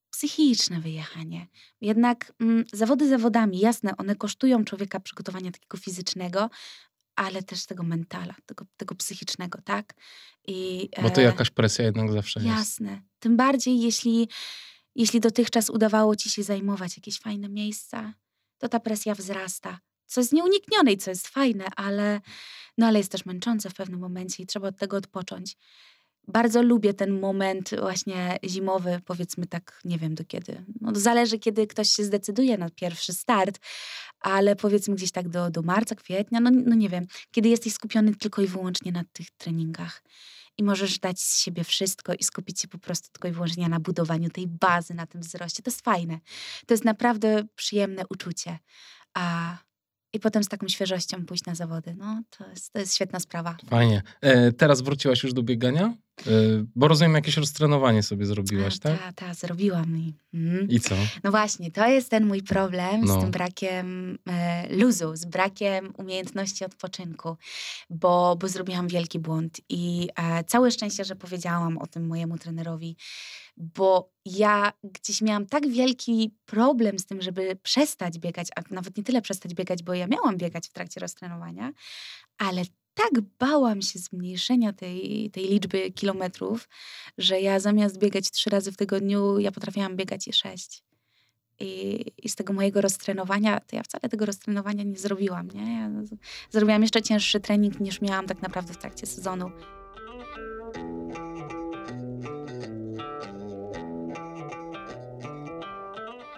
[0.10, 1.48] psychiczne wyjechanie.
[1.82, 6.50] Jednak mm, zawody zawodami, jasne, one kosztują człowieka przygotowania takiego fizycznego,
[7.16, 9.94] ale też tego mentala, tego, tego psychicznego, tak?
[10.48, 12.52] I, Bo to e, jakaś presja jednak zawsze jest.
[12.52, 13.02] Jasne.
[13.20, 14.30] Tym bardziej, jeśli,
[14.96, 18.14] jeśli dotychczas udawało ci się zajmować jakieś fajne miejsca,
[18.58, 19.80] to ta presja wzrasta.
[20.06, 22.22] Co jest nieuniknione i co jest fajne, ale,
[22.78, 25.58] no ale jest też męczące w pewnym momencie i trzeba od tego odpocząć.
[26.28, 30.64] Bardzo lubię ten moment właśnie zimowy, powiedzmy tak, nie wiem do kiedy.
[30.82, 33.60] No, zależy, kiedy ktoś się zdecyduje na pierwszy start,
[34.20, 38.16] ale powiedzmy gdzieś tak do, do marca, kwietnia, no, no nie wiem, kiedy jesteś skupiony
[38.16, 40.04] tylko i wyłącznie na tych treningach
[40.58, 43.80] i możesz dać z siebie wszystko i skupić się po prostu tylko i wyłącznie na
[43.80, 45.64] budowaniu tej bazy, na tym wzroście.
[45.64, 46.20] To jest fajne.
[46.66, 48.60] To jest naprawdę przyjemne uczucie.
[49.14, 49.58] A,
[50.14, 51.96] I potem z taką świeżością pójść na zawody.
[51.98, 53.58] No, to jest, to jest świetna sprawa.
[53.70, 54.02] Fajnie.
[54.22, 55.94] E, teraz wróciłaś już do biegania?
[56.28, 56.32] E,
[56.76, 59.00] bo rozumiem, jakieś roztrenowanie sobie zrobiłaś, tak?
[59.00, 59.98] Ta, ta, zrobiłam.
[59.98, 60.70] I, mm.
[60.70, 60.96] I co?
[61.24, 63.18] No właśnie, to jest ten mój problem No.
[63.18, 67.38] z tym brakiem e, luzu, z brakiem umiejętności odpoczynku,
[67.90, 72.96] bo, bo zrobiłam wielki błąd i e, całe szczęście, że powiedziałam o tym mojemu trenerowi,
[73.58, 79.04] bo ja gdzieś miałam tak wielki problem z tym, żeby przestać biegać, a nawet nie
[79.04, 81.72] tyle przestać biegać, bo ja miałam biegać w trakcie roztrenowania,
[82.38, 82.64] ale
[82.94, 86.70] tak bałam się zmniejszenia tej, tej liczby kilometrów,
[87.18, 90.84] że ja zamiast biegać trzy razy w tygodniu, ja potrafiłam biegać je sześć.
[91.60, 95.74] I, I z tego mojego roztrenowania, to ja wcale tego roztrenowania nie zrobiłam, nie?
[95.74, 95.90] Ja
[96.50, 99.52] zrobiłam jeszcze cięższy trening niż miałam tak naprawdę w trakcie sezonu.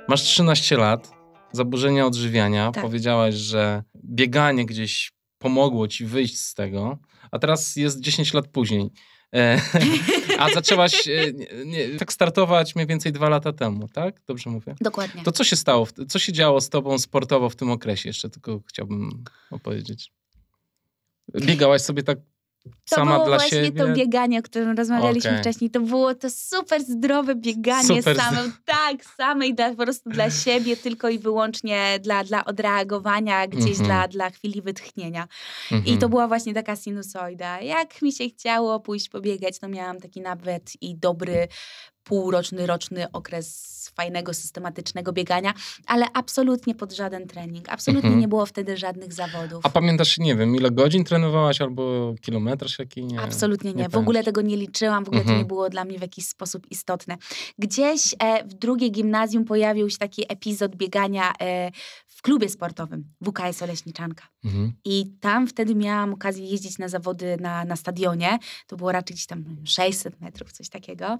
[0.08, 1.12] Masz 13 lat,
[1.52, 2.72] zaburzenia odżywiania.
[2.72, 2.84] Tak.
[2.84, 5.12] Powiedziałaś, że bieganie gdzieś
[5.44, 6.98] pomogło ci wyjść z tego,
[7.32, 8.90] a teraz jest 10 lat później.
[9.36, 9.62] E,
[10.40, 14.22] a zaczęłaś e, nie, nie, tak startować mniej więcej dwa lata temu, tak?
[14.28, 14.76] Dobrze mówię?
[14.82, 15.24] Dokładnie.
[15.24, 15.88] To co się stało?
[16.08, 18.10] Co się działo z tobą sportowo w tym okresie?
[18.10, 20.12] Jeszcze tylko chciałbym opowiedzieć.
[21.46, 22.18] Biegałaś sobie tak
[22.90, 23.84] To Sama było dla właśnie siebie?
[23.86, 25.42] to bieganie, o którym rozmawialiśmy Okej.
[25.42, 25.70] wcześniej.
[25.70, 30.78] To było to super zdrowe bieganie Super same, tak, samej dla, po prostu dla siebie,
[30.78, 33.86] tylko i wyłącznie dla, dla odreagowania, gdzieś Mhm.
[33.86, 35.28] dla, dla chwili wytchnienia.
[35.72, 35.98] I Mhm.
[35.98, 37.62] to była właśnie taka sinusoida.
[37.62, 41.48] Jak mi się chciało pójść pobiegać, to miałam taki nawet i dobry
[42.04, 45.54] półroczny, roczny okres fajnego, systematycznego biegania,
[45.88, 47.70] ale absolutnie pod żaden trening.
[47.70, 48.20] Absolutnie Mhm.
[48.22, 49.66] nie było wtedy żadnych zawodów.
[49.66, 53.06] A pamiętasz, nie wiem, ile godzin trenowałaś albo kilometraż jaki?
[53.06, 53.22] Nie.
[53.22, 53.84] Absolutnie nie.
[53.84, 55.40] nie w ogóle tego nie liczyłam, w ogóle to Mhm.
[55.40, 57.18] nie było dla mnie w jakiś sposób istotne.
[57.60, 61.72] Gdzieś e, w drugiej gimnazjum pojawił się taki epizod biegania e,
[62.08, 64.28] w klubie sportowym WKS Oleśniczanka.
[64.46, 64.74] Mhm.
[64.86, 68.40] I tam wtedy miałam okazję jeździć na zawody na, na stadionie.
[68.68, 71.20] To było raczej gdzieś tam 600 metrów, coś takiego.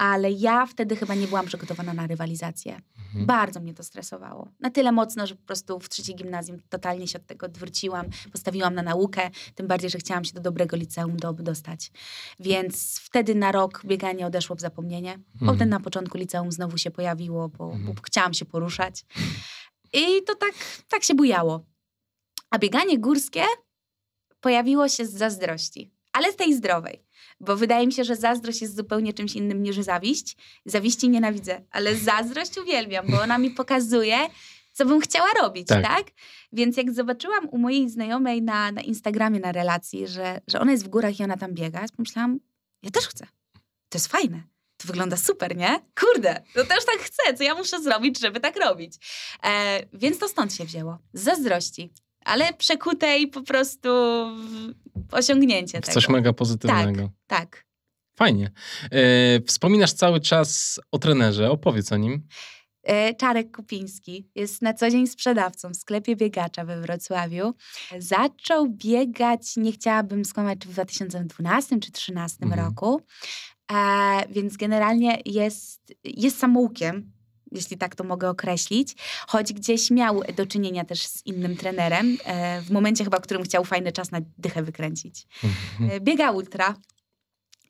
[0.00, 2.80] Ale ja wtedy chyba nie byłam przygotowana na rywalizację.
[3.06, 3.26] Mhm.
[3.26, 4.48] Bardzo mnie to stresowało.
[4.60, 8.06] Na tyle mocno, że po prostu w trzeciej gimnazjum totalnie się od tego odwróciłam.
[8.32, 11.90] Postawiłam na naukę, tym bardziej, że chciałam się do dobrego liceum do, dostać.
[12.40, 15.12] Więc wtedy na rok bieganie odeszło w zapomnienie.
[15.12, 15.52] Mhm.
[15.52, 17.94] Potem na początku liceum znowu się pojawiło, bo, bo Mhm.
[18.02, 19.04] chciałam się poruszać.
[19.92, 20.52] I to tak,
[20.88, 21.64] tak się bujało.
[22.50, 23.42] A bieganie górskie
[24.40, 25.90] pojawiło się z zazdrości,
[26.20, 27.02] ale z tej zdrowej.
[27.40, 30.36] Bo wydaje mi się, że zazdrość jest zupełnie czymś innym niż zawiść.
[30.64, 34.16] Zawiści nienawidzę, ale zazdrość uwielbiam, bo ona mi pokazuje,
[34.72, 35.82] co bym chciała robić, Tak.
[35.84, 36.06] tak?
[36.52, 40.84] Więc jak zobaczyłam u mojej znajomej na, na Instagramie na relacji, że, że ona jest
[40.84, 42.40] w górach i ona tam biega, pomyślałam,
[42.82, 43.26] ja też chcę.
[43.88, 44.42] To jest fajne.
[44.76, 45.80] To wygląda super, nie?
[46.00, 47.34] Kurde, to też tak chcę.
[47.34, 48.94] Co ja muszę zrobić, żeby tak robić?
[49.44, 50.98] E, więc to stąd się wzięło.
[51.12, 51.92] Z zazdrości.
[52.24, 53.88] Ale przekutej po prostu
[55.12, 55.92] osiągnięcie tego.
[55.92, 57.10] coś mega pozytywnego.
[57.26, 57.64] Tak.
[58.16, 58.50] Fajnie.
[58.90, 61.50] E, wspominasz cały czas o trenerze.
[61.50, 62.26] Opowiedz o nim.
[62.82, 67.54] E, Czarek Kupiński jest na co dzień sprzedawcą w sklepie biegacza we Wrocławiu.
[67.98, 72.66] Zaczął biegać, nie chciałabym skłamać, czy w 2012 czy 2013 Mhm.
[72.66, 73.00] roku.
[73.72, 73.76] E,
[74.30, 77.12] więc generalnie jest, jest samoukiem,
[77.52, 78.94] jeśli tak to mogę określić,
[79.26, 83.42] choć gdzieś miał do czynienia też z innym trenerem, e, w momencie chyba, w którym
[83.42, 85.26] chciał fajny czas na dychę wykręcić.
[85.44, 85.90] Mhm.
[85.90, 86.74] E, Biega ultra.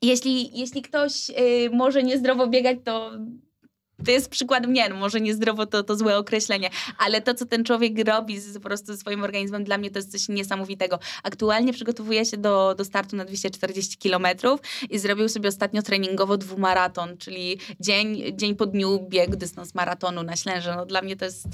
[0.01, 3.11] Jeśli, jeśli ktoś y, może niezdrowo biegać, to
[4.05, 7.63] to jest przykładem, nie, no może niezdrowo to, to złe określenie, ale to, co ten
[7.63, 10.99] człowiek robi z, po prostu swoim organizmem, dla mnie to jest coś niesamowitego.
[11.23, 17.17] Aktualnie przygotowuje się do, do startu na 240 kilometrów i zrobił sobie ostatnio treningowo dwumaraton,
[17.17, 20.75] czyli dzień, dzień po dniu biegł dystans maratonu na Ślęże.
[20.75, 21.47] No, dla mnie to jest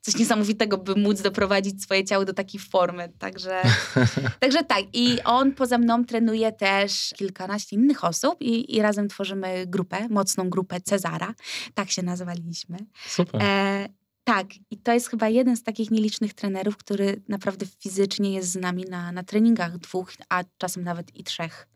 [0.00, 3.12] coś niesamowitego, by móc doprowadzić swoje ciało do takiej formy.
[3.18, 3.62] Także,
[4.40, 4.84] także tak.
[4.92, 10.50] I on poza mną trenuje też kilkanaście innych osób i, i razem tworzymy grupę, mocną
[10.50, 11.34] grupę Cezara.
[11.74, 12.78] Tak się nazwaliśmy.
[13.06, 13.42] Super.
[13.42, 13.88] E,
[14.24, 18.56] tak, i to jest chyba jeden z takich nielicznych trenerów, który naprawdę fizycznie jest z
[18.56, 21.66] nami na, na treningach dwóch, a czasem nawet i trzech.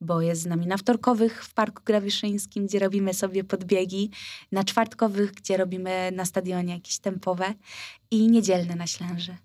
[0.00, 4.10] Bo jest z nami na wtorkowych w Parku Grawiszyńskim, gdzie robimy sobie podbiegi,
[4.52, 7.54] na czwartkowych, gdzie robimy na stadionie jakieś tempowe
[8.10, 9.36] i niedzielne na Ślęży.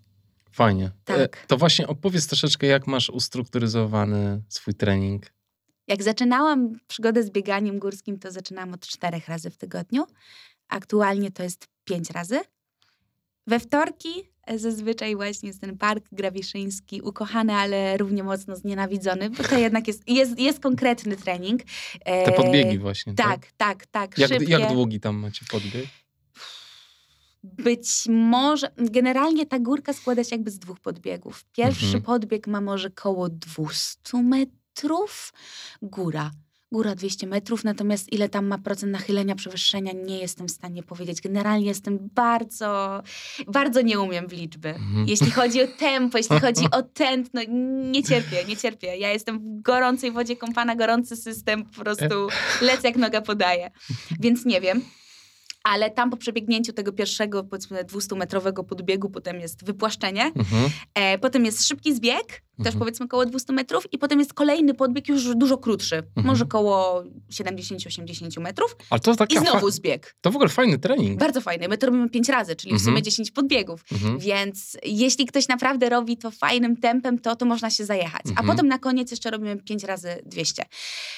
[0.52, 0.90] Fajnie.
[1.04, 1.36] tak.
[1.44, 5.35] E, to właśnie opowiedz troszeczkę, jak masz ustrukturyzowany swój trening.
[5.86, 10.06] Jak zaczynałam przygodę z bieganiem górskim, to zaczynałam od czterech razy w tygodniu.
[10.68, 12.40] Aktualnie to jest pięć razy.
[13.46, 14.08] We wtorki
[14.46, 19.86] e, zazwyczaj właśnie jest ten park grawiszyński, ukochany, ale równie mocno znienawidzony, bo to jednak
[19.88, 21.62] jest, jest, jest konkretny trening.
[22.04, 23.14] E, Te podbiegi właśnie.
[23.14, 24.18] Tak, tak, tak.
[24.18, 24.52] Jak, szybkie.
[24.52, 25.86] jak długi tam macie podbieg?
[27.42, 31.44] Być może, generalnie ta górka składa się jakby z dwóch podbiegów.
[31.52, 32.02] Pierwszy Mhm.
[32.02, 34.65] podbieg ma może koło 200 metrów,
[35.82, 36.30] góra.
[36.72, 41.20] Góra 200 metrów, natomiast ile tam ma procent nachylenia, przewyższenia, nie jestem w stanie powiedzieć.
[41.20, 43.02] Generalnie jestem bardzo,
[43.46, 44.68] bardzo nie umiem w liczby.
[44.68, 45.08] Mhm.
[45.08, 47.40] Jeśli chodzi o tempo, jeśli chodzi o tętno,
[47.92, 48.96] nie cierpię, nie cierpię.
[48.96, 52.28] Ja jestem w gorącej wodzie kąpana, gorący system, po prostu
[52.60, 53.70] lecę jak noga podaje.
[54.20, 54.82] Więc nie wiem.
[55.68, 60.70] Ale tam po przebiegnięciu tego pierwszego, powiedzmy 200-metrowego podbiegu, potem jest wypłaszczenie, Mhm.
[60.94, 62.78] e, potem jest szybki zbieg, też Mhm.
[62.78, 66.26] powiedzmy koło 200 metrów i potem jest kolejny podbieg już dużo krótszy, Mhm.
[66.26, 70.16] może koło 70-80 metrów Ale to taka i znowu zbieg.
[70.20, 71.18] To w ogóle fajny trening.
[71.20, 71.68] Bardzo fajny.
[71.68, 72.84] My to robimy 5 razy, czyli w Mhm.
[72.84, 73.84] sumie 10 podbiegów.
[73.92, 74.18] Mhm.
[74.18, 78.26] Więc jeśli ktoś naprawdę robi to fajnym tempem, to, to można się zajechać.
[78.26, 78.46] Mhm.
[78.48, 80.64] A potem na koniec jeszcze robimy 5 razy 200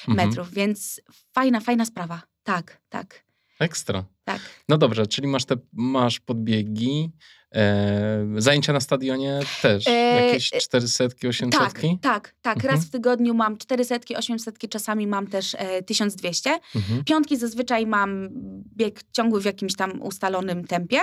[0.07, 0.27] Mhm.
[0.27, 1.01] metrów, więc
[1.33, 2.21] fajna, fajna sprawa.
[2.43, 3.23] Tak, tak,
[3.59, 4.03] Ekstra.
[4.23, 4.39] tak.
[4.69, 7.11] No dobrze, czyli masz te masz podbiegi,
[7.55, 11.59] e, zajęcia na stadionie też, E, jakieś e, 400, 800?
[11.61, 12.55] Tak, tak, tak.
[12.57, 12.75] Mhm.
[12.75, 16.59] Raz w tygodniu mam 400, 800, czasami mam też e, 1200.
[16.75, 17.03] Mhm.
[17.03, 18.29] Piątki zazwyczaj mam
[18.77, 20.99] bieg ciągły w jakimś tam ustalonym tempie.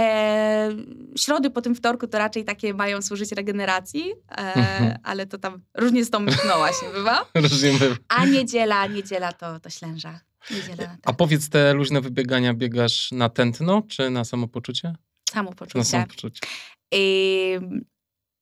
[0.00, 0.68] E,
[1.18, 4.98] środy po tym wtorku to raczej takie mają służyć regeneracji, e, Mhm.
[5.02, 7.26] ale to tam różnie z tą no właśnie bywa.
[7.34, 7.96] Rozumiem.
[8.08, 10.20] A niedziela, niedziela to, to ślęża.
[10.50, 11.16] Niedziela, A tak.
[11.16, 14.88] powiedz, te luźne wybiegania biegasz na tętno, czy na samopoczucie?
[14.88, 14.94] Na
[15.32, 15.84] Samopoczucie.
[15.84, 16.40] samopoczucie.
[16.92, 17.58] I,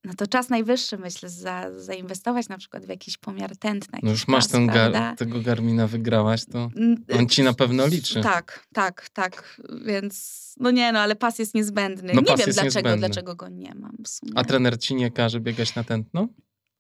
[0.05, 3.99] no to czas najwyższy, myślę, za, zainwestować na przykład w jakiś pomiar tętna.
[4.03, 7.87] No już masz pas, ten gar- tego Garmina wygrałaś, to Mm, on ci na pewno
[7.87, 8.21] liczy.
[8.21, 9.61] Tak, tak, tak.
[9.87, 12.13] Więc no nie, no ale pas jest niezbędny.
[12.15, 12.99] No nie wiem dlaczego, niezbędny.
[12.99, 13.97] dlaczego go nie mam.
[14.35, 16.29] A trener ci nie każe biegać na tętno?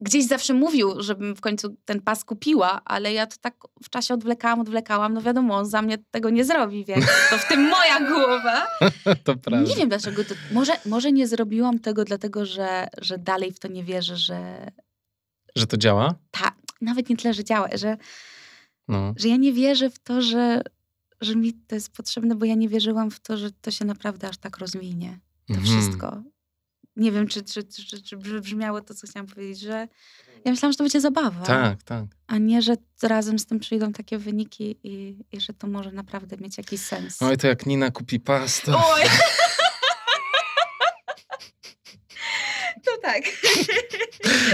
[0.00, 4.14] Gdzieś zawsze mówił, żebym w końcu ten pas kupiła, ale ja to tak w czasie
[4.14, 5.14] odwlekałam, odwlekałam.
[5.14, 8.66] No wiadomo, on za mnie tego nie zrobi, więc to w tym moja głowa.
[9.24, 9.68] to prawda.
[9.70, 10.34] Nie wiem dlaczego to.
[10.52, 14.70] Może, może nie zrobiłam tego dlatego, że, że dalej w to nie wierzę, że
[15.56, 16.14] Że to działa?
[16.30, 17.96] ta, nawet nie tyle, że działa, że,
[18.88, 19.14] No.
[19.16, 20.62] że ja nie wierzę w to, że,
[21.20, 24.28] że mi to jest potrzebne, bo ja nie wierzyłam w to, że to się naprawdę
[24.28, 25.18] aż tak rozwinie.
[25.48, 25.80] To Mhm.
[25.80, 26.22] wszystko.
[26.96, 29.88] Nie wiem, czy, czy, czy, czy, czy brzmiało to, co chciałam powiedzieć, że
[30.44, 31.44] ja myślałam, że to będzie zabawa.
[31.46, 32.04] Tak, tak.
[32.26, 36.36] A nie, że razem z tym przyjdą takie wyniki i, i że to może naprawdę
[36.36, 37.22] mieć jakiś sens.
[37.22, 38.72] Oj, to jak Nina kupi pastę.
[38.76, 39.02] Oj!
[42.84, 43.22] To tak.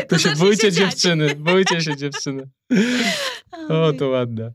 [0.09, 0.91] To się zacznie bójcie dziać.
[0.91, 2.49] dziewczyny, bójcie się dziewczyny.
[3.69, 4.53] O, to ładne.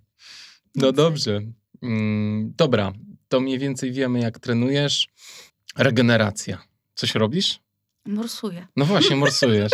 [0.76, 1.42] No dobrze.
[1.82, 2.94] Mm, dobra,
[3.30, 5.08] to mniej więcej wiemy, jak trenujesz.
[5.78, 6.64] Regeneracja.
[6.96, 7.60] Coś robisz?
[8.08, 8.68] Morsuję.
[8.76, 9.72] No właśnie, morsujesz.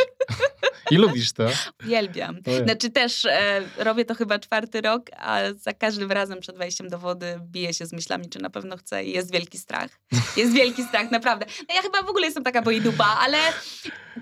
[0.91, 1.45] I lubisz to.
[1.83, 2.37] Uwielbiam.
[2.65, 6.99] Znaczy też e, robię to chyba czwarty rok, a za każdym razem przed wejściem do
[6.99, 9.89] wody biję się z myślami, czy na pewno chcę i jest wielki strach.
[10.37, 11.45] Jest wielki strach, naprawdę.
[11.69, 13.37] No ja chyba w ogóle jestem taka boidupa, ale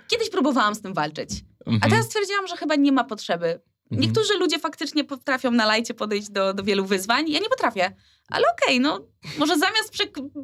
[0.08, 1.30] kiedyś próbowałam z tym walczyć.
[1.66, 3.62] A Mhm, teraz stwierdziłam, że chyba nie ma potrzeby.
[3.92, 4.02] Mhm.
[4.02, 7.30] Niektórzy ludzie faktycznie potrafią na lajcie podejść do, do wielu wyzwań.
[7.30, 7.92] Ja nie potrafię.
[8.30, 9.00] Ale okej, no
[9.40, 9.94] może zamiast,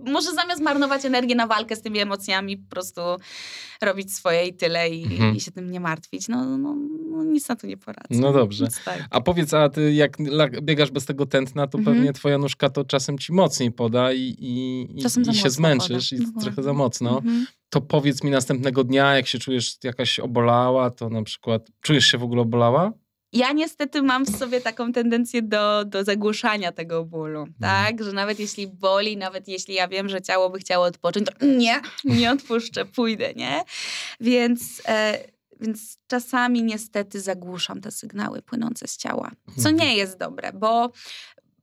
[0.06, 3.02] może zamiast marnować energię na walkę z tymi emocjami, po prostu
[3.82, 5.36] robić swoje i tyle i, Mhm.
[5.36, 6.28] i się tym nie martwić.
[6.28, 6.76] No, no,
[7.12, 8.08] no nic na to nie poradzę.
[8.10, 8.68] No dobrze.
[8.86, 9.06] Tak.
[9.10, 10.18] A powiedz, a ty jak
[10.62, 11.98] biegasz bez tego tętna, to Mhm.
[11.98, 14.88] pewnie twoja nóżka to czasem ci mocniej poda i, i,
[15.32, 16.22] i, się zmęczysz poda.
[16.22, 16.42] i Dokładnie.
[16.42, 17.18] trochę za mocno.
[17.18, 17.46] Mhm.
[17.70, 22.18] To powiedz mi następnego dnia, jak się czujesz jakaś obolała, to na przykład czujesz się
[22.18, 22.92] w ogóle obolała?
[23.34, 27.56] Ja niestety mam w sobie taką tendencję do, do zagłuszania tego bólu, Mhm.
[27.62, 28.04] tak?
[28.04, 31.82] Że nawet jeśli boli, nawet jeśli ja wiem, że ciało by chciało odpocząć, to nie,
[32.04, 33.64] nie odpuszczę, pójdę, nie?
[34.20, 35.20] Więc, e,
[35.62, 39.76] więc czasami niestety zagłuszam te sygnały płynące z ciała, co Mhm.
[39.76, 40.92] nie jest dobre, bo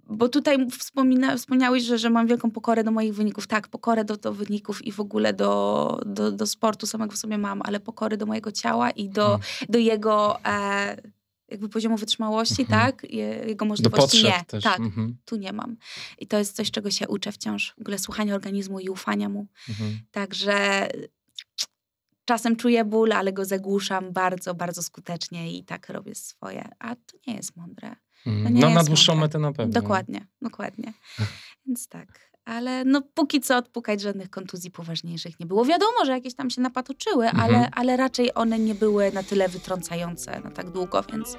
[0.06, 3.46] bo tutaj wspomina, wspomniałeś, że, że mam wielką pokorę do moich wyników.
[3.46, 7.38] Tak, pokorę do, do wyników i w ogóle do, do, do sportu samego w sobie
[7.38, 9.42] mam, ale pokory do mojego ciała i do, Mhm.
[9.68, 10.96] do jego e,
[11.48, 12.80] jakby poziomu wytrzymałości, Mhm.
[12.80, 13.10] tak?
[13.12, 14.44] Je, jego możliwości nie.
[14.46, 14.64] też.
[14.64, 15.76] Tak, Mhm, tu nie mam.
[16.18, 17.74] I to jest coś, czego się uczę wciąż.
[17.78, 19.46] W ogóle słuchania organizmu i ufania mu.
[19.68, 19.98] mhm.
[20.10, 20.88] Także
[22.24, 26.68] czasem czuję ból, ale go zagłuszam bardzo, bardzo skutecznie i tak robię swoje.
[26.78, 27.96] A to nie jest mądre.
[28.26, 28.54] Mhm.
[28.54, 29.26] nie No na jest dłuższą mądre.
[29.26, 29.72] metę na pewno.
[29.80, 30.92] Dokładnie, dokładnie.
[31.66, 32.33] Więc tak.
[32.44, 35.64] Ale no póki co odpukać żadnych kontuzji poważniejszych nie było.
[35.64, 37.44] Wiadomo, że jakieś tam się napatoczyły, Mhm.
[37.54, 41.36] ale, ale raczej one nie były na tyle wytrącające na tak długo, więc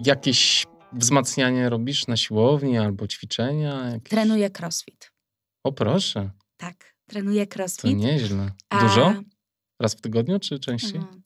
[0.00, 3.88] Jakieś wzmacnianie robisz na siłowni albo ćwiczenia?
[3.90, 4.10] Jakieś...
[4.10, 5.12] trenuję crossfit.
[5.64, 7.96] O proszę, Tak, trenuję to crossfit.
[7.96, 8.50] nieźle.
[8.70, 9.14] A- Dużo?
[9.80, 10.96] Raz w tygodniu czy częściej?
[10.96, 11.22] Mhm.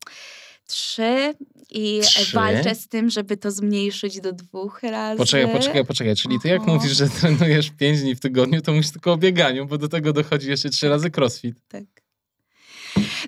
[0.67, 1.33] Trzy
[1.69, 2.35] i Trzy?
[2.35, 5.17] walczę z tym, żeby to zmniejszyć do dwóch razy.
[5.17, 6.15] Poczekaj, poczekaj, poczekaj.
[6.15, 6.73] Czyli ty jak Oho.
[6.73, 10.13] mówisz, że trenujesz 5 dni w tygodniu, to mówisz tylko o bieganiu, bo do tego
[10.13, 11.55] dochodzi jeszcze trzy razy crossfit.
[11.67, 12.02] Tak.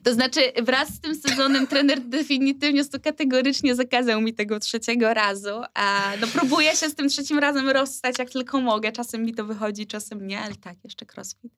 [0.04, 5.62] To znaczy, wraz z tym sezonem trener definitywnie to kategorycznie zakazał mi tego trzeciego razu.
[5.74, 8.92] A no, próbuję się z tym trzecim razem rozstać jak tylko mogę.
[8.92, 11.54] Czasem mi to wychodzi, czasem nie, ale tak, jeszcze crossfit.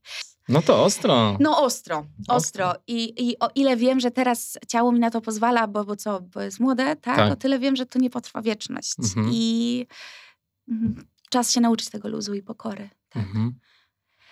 [0.50, 1.38] No to ostro.
[1.40, 2.36] No ostro, ostro.
[2.36, 2.74] Ostro.
[2.88, 6.22] I, I o ile wiem, że teraz ciało mi na to pozwala, bo, bo co,
[6.22, 7.16] bo jest młode, tak?
[7.16, 7.32] Tak.
[7.32, 8.94] O tyle wiem, że to nie potrwa wieczność.
[9.00, 9.30] Mhm.
[9.34, 9.88] I
[10.70, 12.90] mhm, czas się nauczyć tego luzu i pokory.
[13.10, 13.24] Tak.
[13.24, 13.54] Mhm.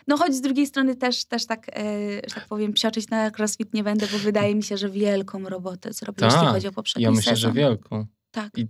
[0.08, 1.82] No choć z drugiej strony też, też tak, e,
[2.30, 5.93] że tak powiem, psioczyć na crossfit nie będę, bo wydaje mi się, że wielką robotę
[5.93, 7.53] zrobił, jeśli Tak, chodzi o poprzedni Ja myślę, sezon.
[7.53, 8.06] że wielką.
[8.32, 8.58] Tak.
[8.58, 8.68] I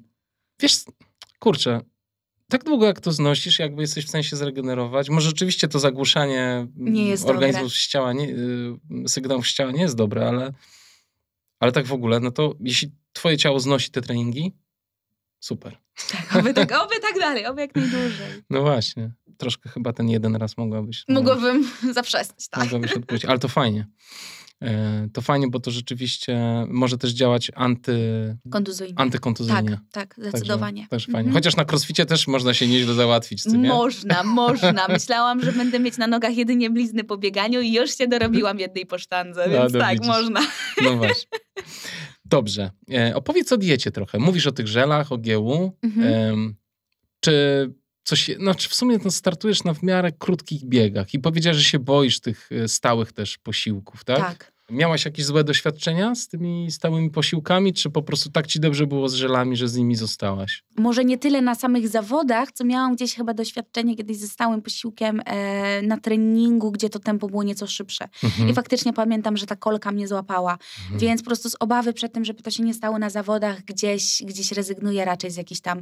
[0.61, 0.83] wiesz,
[1.39, 1.81] kurczę,
[2.49, 5.09] tak długo jak to znosisz, jakby jesteś w stanie się zregenerować.
[5.09, 9.95] Może rzeczywiście to zagłuszanie mm, organizmów z ciała, nie, y, sygnałów z ciała nie jest
[9.95, 10.53] dobre, ale,
[11.59, 14.55] ale tak w ogóle, no to jeśli twoje ciało znosi te treningi,
[15.39, 15.84] super.
[16.11, 18.43] Tak, oby, tak, oby tak dalej, oby jak najdłużej.
[18.49, 19.11] No właśnie.
[19.37, 21.03] Troszkę chyba ten jeden raz mogłabyś.
[21.07, 22.63] no, Mogłabym zaprzestać, tak.
[22.63, 23.87] Mogłabyś odpuścić, ale to fajnie.
[24.63, 27.97] E, to fajnie, bo to rzeczywiście może też działać anty,
[28.49, 28.93] Kontuzyjnie.
[28.97, 29.69] antykontuzyjnie.
[29.91, 30.81] Tak, tak, zdecydowanie.
[30.81, 31.19] Także, także fajnie.
[31.27, 31.33] Mhm.
[31.33, 33.69] Chociaż na crossficie też można się nieźle załatwić, co nie?
[33.69, 34.87] Można, można.
[34.87, 38.85] Myślałam, że będę mieć na nogach jedynie blizny po bieganiu i już się dorobiłam jednej
[38.85, 40.07] po sztandze, więc no tak, widzisz.
[40.07, 40.41] można.
[40.83, 41.29] No właśnie.
[42.35, 42.71] Dobrze.
[42.93, 44.19] E, opowiedz o diecie trochę.
[44.19, 45.77] Mówisz o tych żelach, o GU.
[45.83, 46.13] Mhm.
[46.13, 46.55] Em,
[47.19, 47.33] czy
[48.03, 51.63] coś, no, czy w sumie no, startujesz na w miarę krótkich biegach i powiedziałeś, że
[51.63, 54.19] się boisz tych e, stałych też posiłków, tak?
[54.19, 54.54] tak.
[54.71, 59.09] Miałaś jakieś złe doświadczenia z tymi stałymi posiłkami, czy po prostu tak ci dobrze było
[59.09, 60.63] z żelami, że z nimi zostałaś?
[60.77, 65.21] Może nie tyle na samych zawodach, co miałam gdzieś chyba doświadczenie kiedyś ze stałym posiłkiem
[65.25, 68.07] e, na treningu, gdzie to tempo było nieco szybsze.
[68.23, 68.49] Mhm.
[68.49, 70.51] I faktycznie pamiętam, że ta kolka mnie złapała.
[70.83, 70.99] Mhm.
[70.99, 74.23] Więc po prostu z obawy przed tym, żeby to się nie stało na zawodach, gdzieś,
[74.25, 75.81] gdzieś rezygnuję raczej z jakichś tam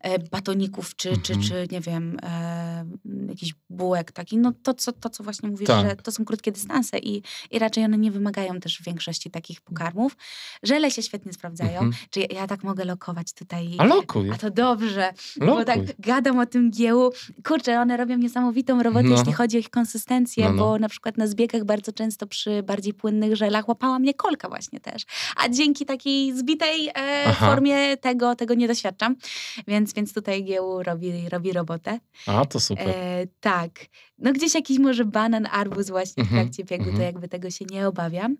[0.00, 1.42] e, batoników, czy, czy, Mhm.
[1.42, 2.84] czy nie wiem, e,
[3.28, 4.38] jakichś bułek taki.
[4.38, 5.90] No to co, to, co właśnie mówisz, Tak.
[5.90, 8.23] że to są krótkie dystanse i, i raczej one nie wymagają
[8.60, 10.16] też w większości takich pokarmów.
[10.62, 11.80] Żele się świetnie sprawdzają.
[11.80, 11.92] Mhm.
[12.10, 13.70] Czy ja, ja tak mogę lokować tutaj?
[13.78, 15.64] A lokuj, A to dobrze, bo lokuj.
[15.64, 17.10] tak gadam o tym giełu.
[17.46, 19.16] Kurczę, one robią niesamowitą robotę, No.
[19.16, 20.58] jeśli chodzi o ich konsystencję, No, no.
[20.64, 24.80] bo na przykład na zbiegach bardzo często przy bardziej płynnych żelach łapała mnie kolka właśnie
[24.80, 25.02] też.
[25.36, 29.16] A dzięki takiej zbitej e, formie tego, tego nie doświadczam.
[29.66, 32.00] Więc, więc tutaj gieł robi, robi robotę.
[32.26, 32.88] A, to super.
[32.88, 33.70] E, tak.
[34.18, 37.06] No gdzieś jakiś może banan, arbuz właśnie w Mhm, trakcie biegu, to mhm.
[37.06, 38.36] jakby tego się nie obawiam.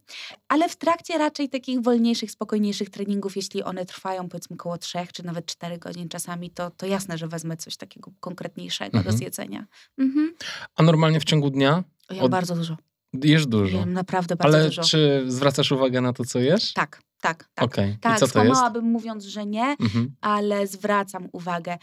[0.49, 5.23] Ale w trakcie raczej takich wolniejszych, spokojniejszych treningów, jeśli one trwają powiedzmy około 3 czy
[5.27, 9.67] nawet 4 godzin czasami, to, to jasne, że wezmę coś takiego konkretniejszego do zjedzenia.
[9.99, 10.35] Mhm.
[10.77, 12.77] A normalnie w ciągu dnia Ja Od- bardzo dużo.
[13.15, 13.79] jesz dużo.
[13.79, 14.83] Jem naprawdę bardzo Ale dużo.
[14.83, 16.73] czy zwracasz uwagę na to, co jesz?
[16.73, 17.65] Tak, tak, tak.
[17.65, 17.97] Okej.
[18.01, 20.15] Tak, skłamałabym mówiąc, że nie, Mhm.
[20.21, 21.79] ale zwracam uwagę.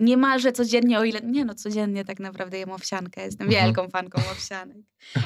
[0.00, 1.20] Niemalże codziennie, o ile.
[1.20, 3.24] Nie no, codziennie tak naprawdę jem owsiankę.
[3.24, 3.64] Jestem Mhm.
[3.66, 4.76] wielką fanką owsianek.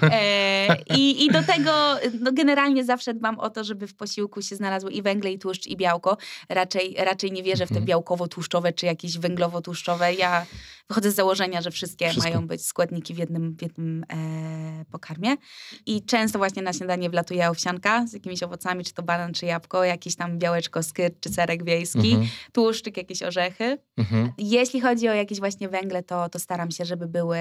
[0.02, 1.72] E, i, I do tego
[2.20, 5.66] no generalnie zawsze dbam o to, żeby w posiłku się znalazły i węgle, i tłuszcz,
[5.66, 6.16] i białko.
[6.48, 7.86] Raczej, raczej nie wierzę w te Mhm.
[7.86, 10.14] białkowo-tłuszczowe czy jakieś węglowo-tłuszczowe.
[10.14, 10.46] Ja
[10.88, 12.30] wychodzę z założenia, że wszystkie Wszystko.
[12.32, 15.36] mają być składniki w jednym, w jednym e, pokarmie.
[15.86, 19.84] I często właśnie na śniadanie wlatuje owsianka z jakimiś owocami, czy to banan, czy jabłko,
[19.84, 22.28] jakieś tam białeczko, skyr, czy serek wiejski, Mhm.
[22.52, 23.78] tłuszczyk, jakieś orzechy.
[23.98, 24.32] Mhm.
[24.60, 27.38] Jeśli chodzi o jakieś właśnie węgle, to, to staram się, żeby były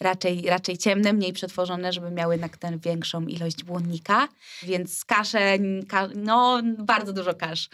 [0.00, 4.28] raczej, raczej ciemne, mniej przetworzone, żeby miały jednak tę większą ilość błonnika.
[4.62, 5.58] Więc kasze,
[5.88, 7.68] ka, no bardzo dużo kasz.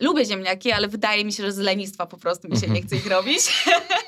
[0.00, 2.86] Lubię ziemniaki, ale wydaje mi się, że z lenistwa po prostu mi się nie Mhm.
[2.86, 3.40] chce ich robić.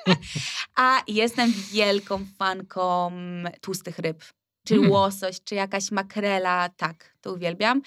[0.76, 3.12] A jestem wielką fanką
[3.60, 4.24] tłustych ryb.
[4.66, 4.90] Czy Mm.
[4.90, 7.82] łosoś, czy jakaś makrela, tak, to uwielbiam.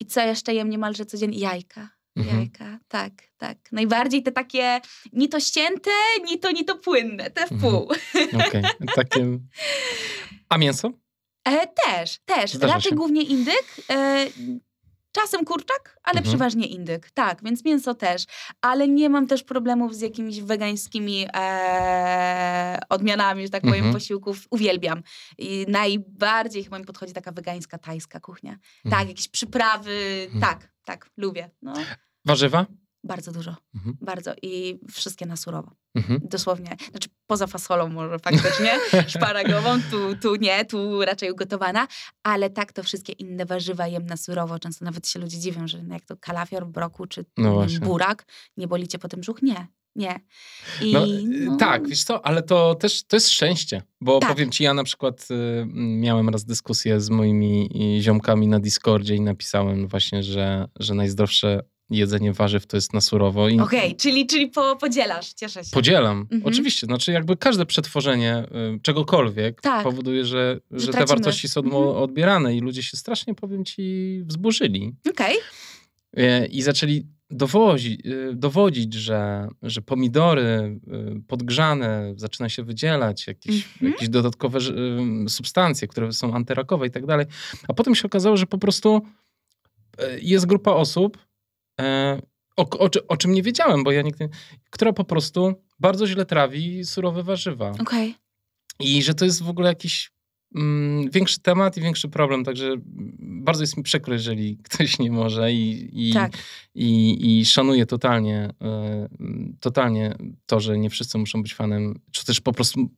[0.00, 1.38] I co jeszcze jem niemalże codziennie?
[1.38, 1.88] Jajka.
[2.16, 2.36] Mhm.
[2.38, 3.58] Jajka, tak, tak.
[3.72, 4.80] Najbardziej te takie
[5.12, 5.90] ni to ścięte,
[6.24, 7.72] ni to, ni to płynne, te w Mhm.
[7.72, 7.92] pół.
[8.46, 8.62] Okej.
[8.94, 9.38] Takie...
[10.48, 10.92] A mięso?
[11.44, 12.52] E, też, też.
[12.52, 12.96] Zdarza Raczej się.
[12.96, 13.64] głównie indyk.
[13.90, 14.26] E,
[15.20, 16.24] czasem kurczak, ale Mhm.
[16.24, 17.10] przeważnie indyk.
[17.10, 18.24] Tak, więc mięso też.
[18.60, 23.94] Ale nie mam też problemów z jakimiś wegańskimi e, odmianami, że tak powiem, Mhm.
[23.94, 24.46] posiłków.
[24.50, 25.02] Uwielbiam.
[25.38, 28.52] I najbardziej chyba mi podchodzi taka wegańska, tajska kuchnia.
[28.52, 29.08] Tak, Mhm.
[29.08, 30.22] jakieś przyprawy.
[30.32, 30.40] Mhm.
[30.40, 31.50] Tak, tak, lubię.
[31.62, 31.72] No,
[32.24, 32.66] Warzywa?
[33.04, 33.56] Bardzo dużo.
[33.74, 33.96] Mhm.
[34.00, 34.32] Bardzo.
[34.42, 35.70] I wszystkie na surowo.
[35.94, 36.20] Mhm.
[36.24, 36.76] Dosłownie.
[36.90, 38.70] Znaczy poza fasolą może faktycznie,
[39.18, 41.88] szparagową, tu, tu nie, tu raczej ugotowana,
[42.22, 44.58] ale tak to wszystkie inne warzywa jem na surowo.
[44.58, 47.78] Często nawet się ludzie dziwią, że jak to kalafior, broku czy No właśnie.
[47.80, 48.24] burak,
[48.56, 49.42] nie boli cię potem brzuch?
[49.42, 49.66] Nie,
[49.96, 50.20] nie.
[50.82, 54.30] I, No, y, Tak, wiesz co, ale to też to jest szczęście, bo Tak.
[54.30, 59.14] powiem ci, ja na przykład y, miałem raz dyskusję z moimi y, ziomkami na Discordzie
[59.14, 61.60] i napisałem właśnie, że, że najzdrowsze
[61.90, 65.70] jedzenie warzyw to jest na surowo i Okej, czyli, czyli po, podzielasz, cieszę się.
[65.72, 66.18] podzielam.
[66.20, 66.42] Mhm.
[66.44, 68.44] Oczywiście, znaczy jakby każde przetworzenie
[68.76, 69.82] y, czegokolwiek Tak.
[69.84, 71.06] powoduje, że, że, te tracimy.
[71.16, 71.82] wartości są Mhm.
[71.86, 74.92] odbierane i ludzie się strasznie, powiem ci, wzburzyli.
[75.10, 75.36] Okej,
[76.16, 80.80] E, I zaczęli dowozi, y, dowodzić, że, że pomidory
[81.18, 83.92] y, podgrzane zaczyna się wydzielać jakieś, Mhm.
[83.92, 87.26] jakieś dodatkowe ym, substancje, które są antyrakowe i tak dalej.
[87.68, 89.00] A potem się okazało, że po prostu
[89.98, 91.18] e, jest grupa osób,
[92.56, 94.28] o, o, czy- o czym nie wiedziałem, bo ja nigdy,
[94.70, 97.70] która po prostu bardzo źle trawi surowe warzywa.
[97.70, 98.14] okej.
[98.80, 100.10] I że to jest w ogóle jakiś
[100.54, 102.74] mm, większy temat i większy problem, także
[103.18, 106.32] bardzo jest mi przykro, jeżeli ktoś nie może i, i, Tak,
[106.74, 109.08] i, i szanuję totalnie, e,
[109.60, 110.14] totalnie
[110.46, 112.88] to, że nie wszyscy muszą być fanem, czy też po prostu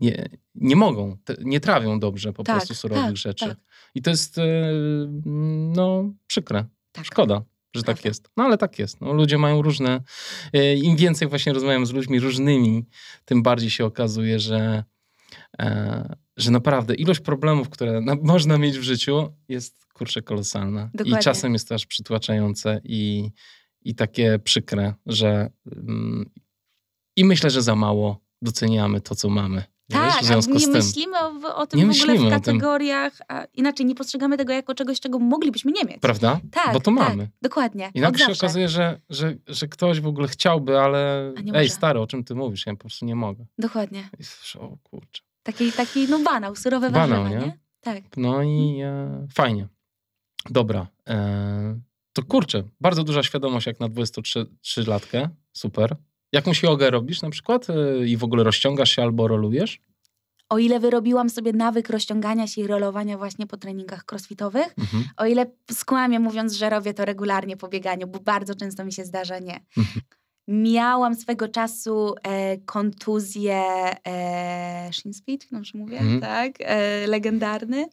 [0.00, 3.46] nie, nie mogą, te, nie trawią dobrze po Tak, prostu surowych tak, rzeczy.
[3.46, 3.56] tak.
[3.94, 4.42] I to jest e,
[5.74, 7.04] no przykre, tak.
[7.04, 7.42] szkoda.
[7.78, 8.28] Że tak jest.
[8.36, 9.00] No ale tak jest.
[9.00, 10.02] No, ludzie mają różne.
[10.52, 12.86] e, Im więcej właśnie rozmawiam z ludźmi różnymi,
[13.24, 14.84] tym bardziej się okazuje, że
[15.58, 20.90] e, że naprawdę ilość problemów, które na, można mieć w życiu jest kurczę kolosalna.
[20.94, 21.20] Dokładnie.
[21.20, 23.30] I czasem jest to aż przytłaczające i,
[23.82, 26.30] i takie przykre, że mm,
[27.16, 29.64] i myślę, że za mało doceniamy to, co mamy.
[29.90, 30.76] Wiesz, Tak, w związku a z nie tym.
[30.76, 34.74] myślimy o, o tym Nie w ogóle w kategoriach, a inaczej nie postrzegamy tego jako
[34.74, 36.00] czegoś, czego moglibyśmy nie mieć.
[36.00, 36.40] Prawda?
[36.52, 37.28] Tak, Bo to tak, mamy.
[37.42, 37.90] dokładnie.
[37.94, 41.68] I nagle się okazuje, że, że, że ktoś w ogóle chciałby, ale ej, może.
[41.68, 42.66] stary, o czym ty mówisz?
[42.66, 43.44] Ja po prostu nie mogę.
[43.58, 44.08] Dokładnie.
[44.18, 45.22] I słyszę, o kurczę.
[45.42, 47.46] Taki, taki no banał, surowe Banał, warzywa, nie?
[47.46, 47.58] nie?
[47.80, 48.16] Tak.
[48.16, 49.68] No i e, fajnie.
[50.50, 50.86] Dobra.
[51.08, 51.80] E,
[52.12, 55.28] to kurczę, bardzo duża świadomość jak na 23-latkę.
[55.52, 55.96] Super.
[56.32, 59.80] Jakąś jogę robisz na przykład e, i w ogóle rozciągasz się albo rolujesz?
[60.48, 65.04] O ile wyrobiłam sobie nawyk rozciągania się i rolowania właśnie po treningach crossfitowych, Mhm.
[65.16, 69.04] o ile skłamię mówiąc, że robię to regularnie po bieganiu, bo bardzo często mi się
[69.04, 69.60] zdarza nie.
[69.76, 70.00] Mhm.
[70.50, 73.64] Miałam swego czasu e, kontuzję
[74.06, 76.20] e, shin split, dobrze mówię, Mhm.
[76.20, 76.52] tak?
[76.60, 77.86] E, legendarny.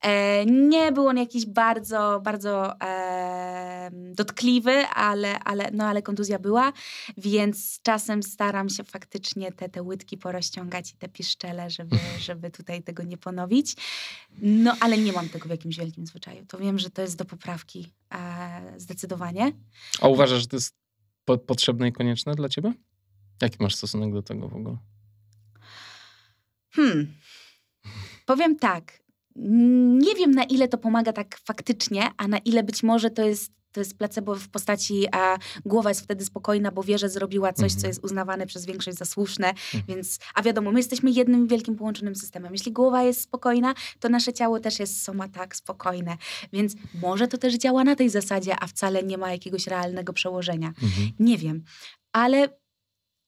[0.00, 6.72] E, nie był on jakiś bardzo, bardzo e, dotkliwy, ale, ale, no, ale kontuzja była,
[7.16, 11.96] więc czasem staram się faktycznie te, te łydki porozciągać i te piszczele, żeby,
[12.28, 13.74] żeby tutaj tego nie ponowić.
[14.38, 16.46] No, ale nie mam tego w jakimś wielkim zwyczaju.
[16.46, 18.18] To wiem, że to jest do poprawki e,
[18.76, 19.52] zdecydowanie.
[20.00, 20.81] A uważasz, że to jest
[21.24, 22.72] po, potrzebne i konieczne dla ciebie?
[23.42, 24.76] Jaki masz stosunek do tego w ogóle?
[26.70, 27.14] Hmm.
[28.26, 29.02] Powiem tak.
[29.36, 33.52] Nie wiem, na ile to pomaga tak faktycznie, a na ile być może to jest,
[33.72, 37.72] to jest placebo w postaci, a głowa jest wtedy spokojna, bo wie, że zrobiła coś,
[37.72, 37.90] co Mhm.
[37.90, 39.54] jest uznawane przez większość za słuszne.
[39.88, 42.52] Więc, a wiadomo, my jesteśmy jednym wielkim połączonym systemem.
[42.52, 46.16] Jeśli głowa jest spokojna, to nasze ciało też jest soma tak spokojne.
[46.52, 50.68] Więc może to też działa na tej zasadzie, a wcale nie ma jakiegoś realnego przełożenia.
[50.68, 51.10] Mhm.
[51.18, 51.64] Nie wiem,
[52.12, 52.48] ale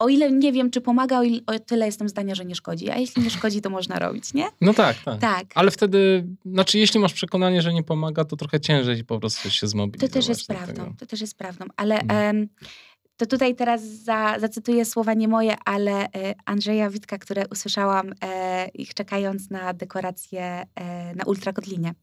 [0.05, 2.90] o ile nie wiem, czy pomaga, o, ile, o tyle jestem zdania, że nie szkodzi.
[2.90, 4.47] A jeśli nie szkodzi, to można robić, nie?
[4.60, 5.20] No tak, tak.
[5.20, 5.47] Tak.
[5.55, 9.60] Ale wtedy, znaczy jeśli masz przekonanie, że nie pomaga, to trochę ciężej po prostu się
[9.60, 10.12] To zmobilizować.
[10.12, 10.94] też jest prawdą.
[10.98, 11.64] To też jest prawdą.
[11.76, 12.48] Ale Mhm.
[13.16, 16.09] to tutaj teraz za, zacytuję słowa nie moje, ale e,
[16.44, 21.94] Andrzeja Witka, które usłyszałam e, ich czekając na dekorację e, na Ultrakotlinie.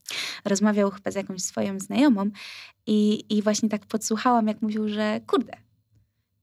[0.45, 2.29] Rozmawiał chyba z jakąś swoją znajomą
[2.87, 5.53] i, i właśnie tak podsłuchałam, jak mówił, że kurde,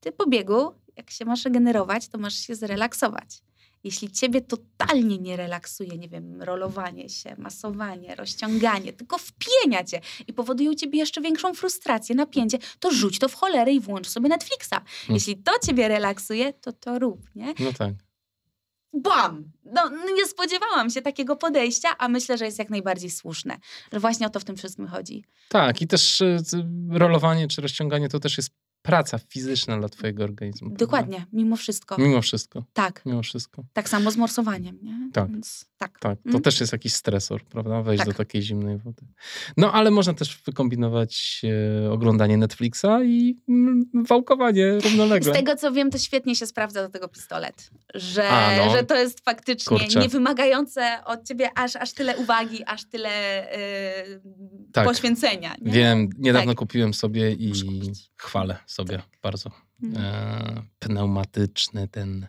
[0.00, 3.42] ty po biegu, jak się masz regenerować, to masz się zrelaksować.
[3.84, 10.32] Jeśli ciebie totalnie nie relaksuje, nie wiem, rolowanie się, masowanie, rozciąganie, tylko wpienia cię i
[10.32, 14.28] powoduje u ciebie jeszcze większą frustrację, napięcie, to rzuć to w cholerę i włącz sobie
[14.28, 14.74] Netflixa.
[15.08, 17.54] Jeśli to ciebie relaksuje, to to rób, nie?
[17.60, 17.94] No tak.
[18.92, 19.50] Bam!
[19.64, 23.58] No, no nie spodziewałam się takiego podejścia, a myślę, że jest jak najbardziej słuszne.
[23.92, 25.24] Że właśnie o to w tym wszystkim chodzi.
[25.48, 28.50] Tak, i też y, c- rolowanie czy rozciąganie to też jest
[28.88, 30.68] praca fizyczna dla twojego organizmu.
[30.68, 30.84] prawda?
[30.86, 31.96] Dokładnie, mimo wszystko.
[31.98, 33.64] Mimo wszystko, Tak, mimo wszystko.
[33.72, 35.10] tak samo z morsowaniem, nie?
[35.12, 35.30] Tak.
[35.32, 35.98] Więc, tak.
[36.00, 36.42] Tak, to Mm.
[36.42, 37.82] też jest jakiś stresor, prawda?
[37.82, 38.08] Wejść Tak.
[38.08, 39.02] do takiej zimnej wody.
[39.56, 41.42] No, ale można też wykombinować
[41.84, 45.32] e, oglądanie Netflixa i mm, wałkowanie Z równolegle.
[45.32, 47.70] tego co wiem, to świetnie się sprawdza do tego pistolet.
[47.94, 48.72] Że, A, no.
[48.76, 50.00] że to jest faktycznie Kurczę.
[50.00, 53.08] nie wymagające od ciebie aż, aż tyle uwagi, aż tyle
[54.08, 54.20] yy,
[54.72, 54.84] Tak.
[54.84, 55.54] poświęcenia.
[55.62, 55.72] Nie?
[55.72, 56.58] Wiem, niedawno Tak.
[56.58, 57.52] kupiłem sobie i
[58.16, 59.08] chwalę sobie Tak.
[59.22, 59.50] bardzo.
[59.82, 60.04] Mhm.
[60.04, 62.26] E, pneumatyczny ten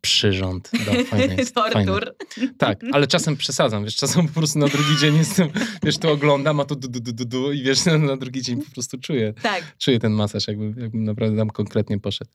[0.00, 0.70] przyrząd.
[0.86, 1.86] Da, fajny jest, fajny.
[1.86, 2.16] Tortur.
[2.58, 5.48] Tak, ale czasem przesadzam, wiesz, czasem po prostu na drugi dzień jestem,
[5.82, 8.62] wiesz, to oglądam, a to du, du, du, du, du i wiesz, na drugi dzień
[8.62, 9.76] po prostu czuję, Tak.
[9.78, 12.30] czuję ten masaż, jakbym, jakbym naprawdę tam konkretnie poszedł.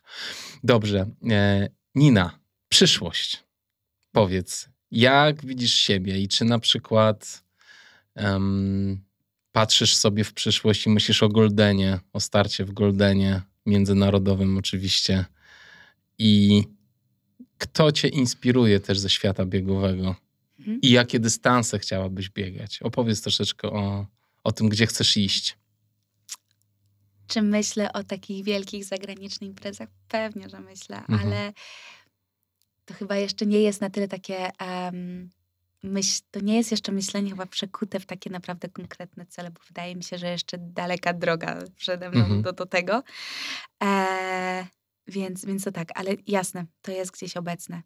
[0.64, 1.06] Dobrze.
[1.30, 2.40] E, Nina,
[2.70, 3.44] przyszłość.
[4.12, 7.44] Powiedz, jak widzisz siebie i czy na przykład
[8.16, 9.04] em,
[9.52, 15.26] patrzysz sobie w przyszłość i myślisz o Goldenie, o starcie w Goldenie, międzynarodowym oczywiście
[16.18, 16.64] i
[17.58, 20.16] kto cię inspiruje też ze świata biegowego
[20.60, 20.82] Mhm.
[20.82, 22.82] i jakie dystanse chciałabyś biegać?
[22.82, 24.06] Opowiedz troszeczkę o,
[24.44, 25.58] o tym, gdzie chcesz iść.
[27.28, 29.90] Czy myślę o takich wielkich zagranicznych imprezach?
[30.08, 31.20] Pewnie, że myślę, Mhm.
[31.20, 31.54] ale
[32.86, 34.52] to chyba jeszcze nie jest na tyle takie.
[34.60, 35.30] em,
[35.84, 39.96] myśl, to nie jest jeszcze myślenie chyba przekute w takie naprawdę konkretne cele, bo wydaje
[39.96, 42.42] mi się, że jeszcze daleka droga przede mną Mhm.
[42.42, 43.04] do, do tego.
[43.84, 44.68] E,
[45.08, 47.82] więc, więc to tak, ale jasne, to jest gdzieś obecne.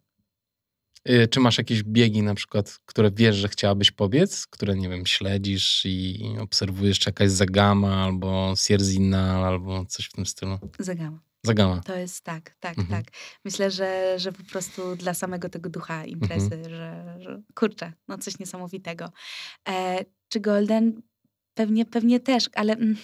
[1.08, 5.06] Y, Czy masz jakieś biegi na przykład, które wiesz, że chciałabyś pobiec, które, nie wiem,
[5.06, 10.58] śledzisz i obserwujesz, czy jakaś Zagama albo Sierzina albo coś w tym stylu?
[10.78, 11.18] Zagama.
[11.46, 11.80] Zagama.
[11.80, 13.02] To jest tak, tak, Mhm.
[13.04, 13.14] tak.
[13.44, 16.64] Myślę, że, że po prostu dla samego tego ducha imprezy, Mhm.
[16.70, 19.10] że, że kurczę, no coś niesamowitego.
[19.68, 21.02] E, czy Golden?
[21.54, 22.96] Pewnie, pewnie też, ale mm,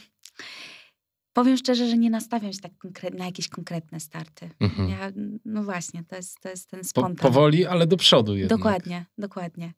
[1.35, 2.73] Powiem szczerze, że nie nastawiam się tak
[3.19, 4.51] na jakieś konkretne starty.
[4.60, 4.89] Mhm.
[4.89, 5.12] Ja,
[5.44, 7.16] no właśnie, to jest, to jest ten Po, spontan.
[7.16, 8.59] powoli, ale do przodu jednak.
[8.59, 9.73] Dokładnie, dokładnie.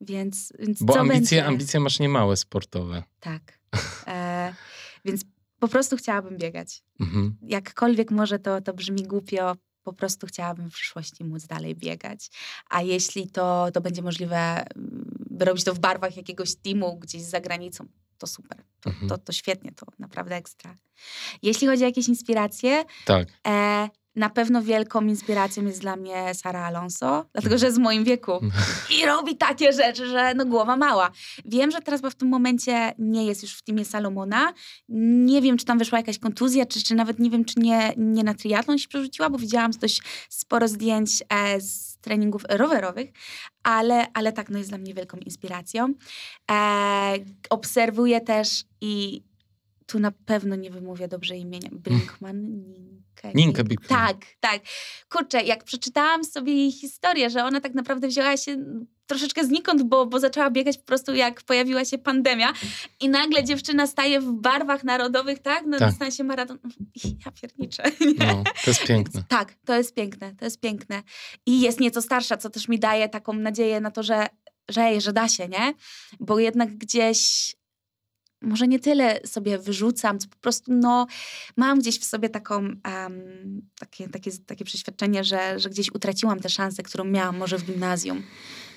[0.00, 1.44] Więc, więc Bo ambicje, będzie?
[1.46, 3.02] ambicje masz niemałe sportowe.
[3.20, 3.58] Tak.
[4.06, 4.54] E,
[5.04, 5.24] więc
[5.64, 6.82] po prostu chciałabym biegać.
[7.00, 7.36] Mhm.
[7.42, 12.30] Jakkolwiek może to, to brzmi głupio, po prostu chciałabym w przyszłości móc dalej biegać.
[12.70, 14.66] A jeśli to, to będzie możliwe, mm,
[15.30, 17.86] by robić to w barwach jakiegoś teamu gdzieś za granicą,
[18.18, 18.58] to super.
[18.80, 19.08] To, Mhm.
[19.08, 20.74] to, to świetnie, to naprawdę ekstra.
[21.42, 23.28] Jeśli chodzi o jakieś inspiracje, Tak.
[23.46, 28.04] e, na pewno wielką inspiracją jest dla mnie Sara Alonso, dlatego że jest w moim
[28.04, 28.32] wieku
[29.00, 31.10] i robi takie rzeczy, że no głowa mała.
[31.44, 34.52] Wiem, że teraz bo w tym momencie nie jest już w teamie Salomona.
[34.88, 38.24] Nie wiem, czy tam wyszła jakaś kontuzja, czy, czy nawet nie wiem, czy nie, nie
[38.24, 43.10] na triatlon się przerzuciła, bo widziałam dość sporo zdjęć e, z treningów rowerowych,
[43.62, 45.94] ale, ale tak, no jest dla mnie wielką inspiracją.
[46.50, 47.14] E,
[47.50, 49.22] obserwuję też i
[49.86, 51.68] tu na pewno nie wymówię dobrze imienia.
[51.72, 52.40] Brinkman?
[52.46, 53.32] Ninkę?
[53.34, 53.98] Ninkę Brinkman.
[54.06, 54.60] Tak, tak.
[55.08, 58.56] Kurczę, jak przeczytałam sobie jej historię, że ona tak naprawdę wzięła się
[59.06, 62.52] troszeczkę znikąd, bo, bo zaczęła biegać po prostu jak pojawiła się pandemia
[63.00, 65.66] i nagle dziewczyna staje w barwach narodowych, tak?
[65.66, 65.88] Na Tak.
[65.90, 66.58] dystansie maraton.
[67.26, 67.82] Ja pierniczę.
[68.18, 69.24] No, to jest piękne.
[69.28, 71.02] Tak, to jest piękne, to jest piękne.
[71.46, 74.26] I jest nieco starsza, co też mi daje taką nadzieję na to, że,
[74.68, 75.74] że, że da się, nie?
[76.20, 77.54] Bo jednak gdzieś
[78.44, 81.06] może nie tyle sobie wyrzucam, co po prostu no,
[81.56, 86.48] mam gdzieś w sobie taką, em, takie, takie, takie przeświadczenie, że, że gdzieś utraciłam tę
[86.48, 88.22] szansę, którą miałam może w gimnazjum.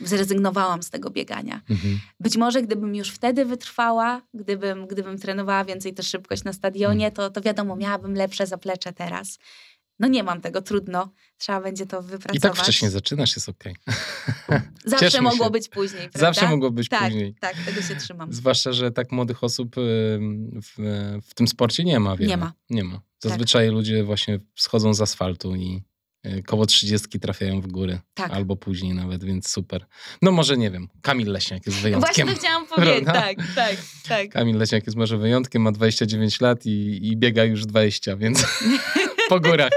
[0.01, 1.61] Zrezygnowałam z tego biegania.
[1.69, 1.99] Mhm.
[2.19, 7.29] Być może gdybym już wtedy wytrwała, gdybym, gdybym trenowała więcej tę szybkość na stadionie, to,
[7.29, 9.39] to wiadomo, miałabym lepsze zaplecze teraz.
[9.99, 11.09] No nie mam tego, trudno.
[11.37, 12.35] Trzeba będzie to wypracować.
[12.35, 13.75] I tak wcześniej zaczynasz, jest okej.
[14.85, 15.51] Zawsze cieszmy mogło się.
[15.51, 16.19] być później, prawda?
[16.19, 17.35] Zawsze mogło być tak, później.
[17.41, 18.33] Tak, tego się trzymam.
[18.33, 20.75] Zwłaszcza, że tak młodych osób w,
[21.27, 22.29] w tym sporcie nie ma wiele.
[22.29, 22.53] Nie ma.
[22.69, 23.01] Nie ma.
[23.19, 25.83] Zazwyczaj ludzie właśnie schodzą z asfaltu i
[26.25, 27.99] y, koło 30 trafiają w góry.
[28.13, 28.31] Tak.
[28.31, 29.85] Albo później nawet, więc super.
[30.21, 32.27] No może nie wiem, Kamil Leśniak jest Właśnie wyjątkiem.
[32.27, 33.75] to chciałam powiedzieć, tak, tak,
[34.07, 34.29] tak.
[34.29, 38.45] Kamil Leśniak jest może wyjątkiem, ma 29 lat i, i biega już 20, więc
[39.29, 39.69] po górach.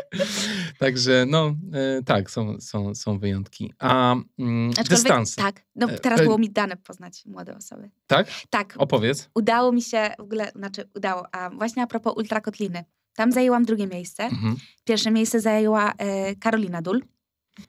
[0.78, 1.54] Także no
[1.98, 3.72] y, tak, są, są, są wyjątki.
[3.78, 7.90] A mm, dystanse, Tak, no E, teraz e- było mi dane poznać młode osoby.
[8.06, 8.26] tak?
[8.50, 9.30] Tak, Opowiedz.
[9.34, 12.84] udało mi się, w ogóle, znaczy udało, a właśnie a propos ultrakotliny.
[13.14, 14.22] Tam zajęłam drugie miejsce.
[14.24, 14.56] Mhm.
[14.84, 17.02] Pierwsze miejsce zajęła e, Karolina Dul.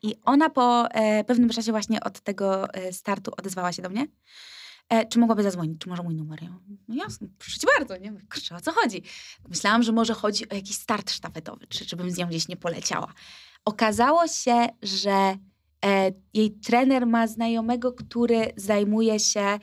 [0.03, 4.07] I ona po e, pewnym czasie właśnie od tego e, startu odezwała się do mnie.
[4.89, 5.81] E, czy mogłaby zadzwonić?
[5.81, 6.43] Czy może mój numer?
[6.43, 6.49] Ja,
[6.87, 7.97] no jasne, proszę cię bardzo.
[7.97, 8.11] Nie?
[8.11, 9.03] Kurczę, o co chodzi?
[9.49, 13.13] Myślałam, że może chodzi o jakiś start sztafetowy, czy żebym z nią gdzieś nie poleciała.
[13.65, 15.37] Okazało się, że
[15.85, 19.59] e, jej trener ma znajomego, który zajmuje się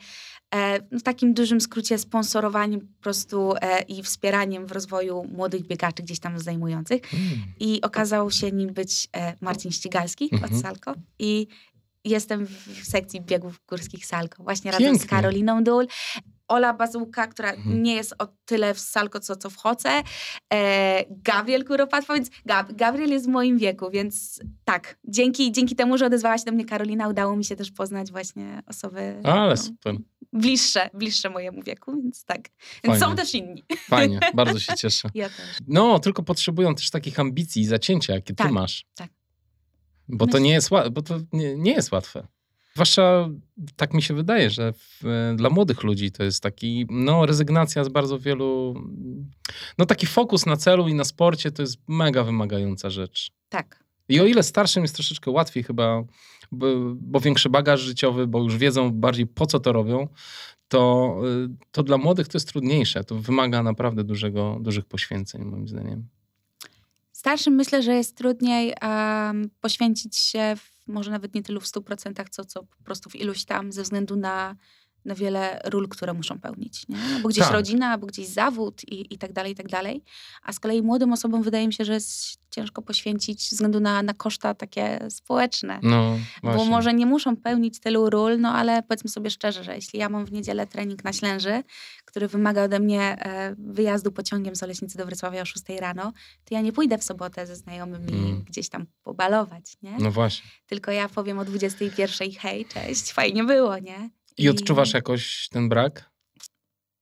[0.55, 6.03] e, w takim dużym skrócie sponsorowaniem po prostu e, i wspieraniem w rozwoju młodych biegaczy
[6.03, 7.13] gdzieś tam zajmujących.
[7.13, 7.25] Mm.
[7.59, 10.53] I okazał się nim być e, Marcin Ścigalski Mhm.
[10.53, 10.93] od Salko.
[11.19, 11.47] I
[12.05, 14.43] jestem w sekcji biegów górskich Salko.
[14.43, 15.07] Właśnie razem z Pięknie.
[15.17, 15.87] Karoliną Dul.
[16.47, 17.83] Ola Bazułka, która Mhm.
[17.83, 20.03] nie jest o tyle w Salko, co, co w Hoce.
[20.53, 24.99] E, Gabriel Kuropatwa, więc Gab, Gabriel jest w moim wieku, więc tak.
[25.07, 28.61] Dzięki, dzięki temu, że odezwała się do mnie Karolina, udało mi się też poznać właśnie
[28.67, 29.95] osoby Ale no, super.
[30.33, 32.41] bliższe, bliższe mojemu wieku, więc tak.
[32.83, 33.63] Więc są też inni.
[33.89, 35.09] Fajnie, bardzo się cieszę.
[35.15, 35.57] Ja też.
[35.67, 38.85] No, tylko potrzebują też takich ambicji i zacięcia, jakie ty Tak, masz.
[38.95, 39.09] tak.
[40.09, 42.27] Bo to Myślę- nie jest, bo to nie, nie jest łatwe.
[42.73, 43.29] Zwłaszcza
[43.75, 45.03] tak mi się wydaje, że w,
[45.35, 48.73] dla młodych ludzi to jest taki, no, rezygnacja z bardzo wielu,
[49.77, 53.31] no, taki fokus na celu i na sporcie to jest mega wymagająca rzecz.
[53.49, 53.83] Tak.
[54.09, 56.03] I o ile starszym jest troszeczkę łatwiej chyba,
[56.51, 60.07] bo, bo większy bagaż życiowy, bo już wiedzą bardziej po co to robią,
[60.67, 61.15] to,
[61.45, 63.03] y, to dla młodych to jest trudniejsze.
[63.03, 66.07] To wymaga naprawdę dużego, dużych poświęceń, moim zdaniem.
[67.19, 72.29] Starszym myślę, że jest trudniej em, poświęcić się, w, może nawet nie tylu w 100%,
[72.29, 74.55] co, co po prostu w iluś tam, ze względu na,
[75.05, 76.87] na wiele ról, które muszą pełnić.
[76.89, 76.97] Nie?
[77.23, 77.53] Bo gdzieś Tak.
[77.53, 80.03] rodzina, albo gdzieś zawód i, i tak dalej, i tak dalej.
[80.43, 84.03] A z kolei młodym osobom wydaje mi się, że jest ciężko poświęcić ze względu na,
[84.03, 85.79] na koszta takie społeczne.
[85.83, 89.99] No, Bo może nie muszą pełnić tylu ról, no ale powiedzmy sobie szczerze, że jeśli
[89.99, 91.63] ja mam w niedzielę trening na Ślęży,
[92.05, 96.13] który wymaga ode mnie e, wyjazdu pociągiem z Oleśnicy do Wrocławia o 6 rano,
[96.45, 98.43] to ja nie pójdę w sobotę ze znajomymi Mm.
[98.43, 99.97] gdzieś tam pobalować, nie?
[99.99, 100.49] No właśnie.
[100.67, 104.09] Tylko ja powiem o 21 hej, cześć, fajnie było, nie?
[104.37, 106.09] I odczuwasz jakoś ten brak?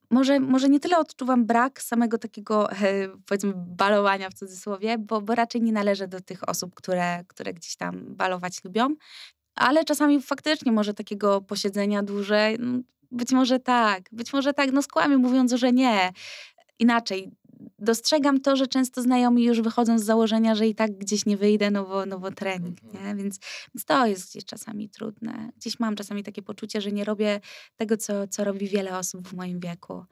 [0.09, 2.69] może, może nie tyle odczuwam brak samego takiego,
[3.25, 7.75] powiedzmy, balowania w cudzysłowie, bo, bo raczej nie należę do tych osób, które, które gdzieś
[7.75, 8.95] tam balować lubią.
[9.55, 12.79] Ale czasami faktycznie może takiego posiedzenia dłużej, no,
[13.11, 16.11] być może tak, być może tak, no skłamię mówiąc, że nie.
[16.79, 17.31] Inaczej,
[17.79, 21.71] dostrzegam to, że często znajomi już wychodzą z założenia, że i tak gdzieś nie wyjdę,
[21.71, 23.03] no bo, no bo trening, Mhm.
[23.17, 23.23] nie?
[23.23, 23.39] Więc,
[23.75, 25.49] więc to jest gdzieś czasami trudne.
[25.57, 27.39] Gdzieś mam czasami takie poczucie, że nie robię
[27.77, 30.05] tego, co, co robi wiele osób w moim wieku.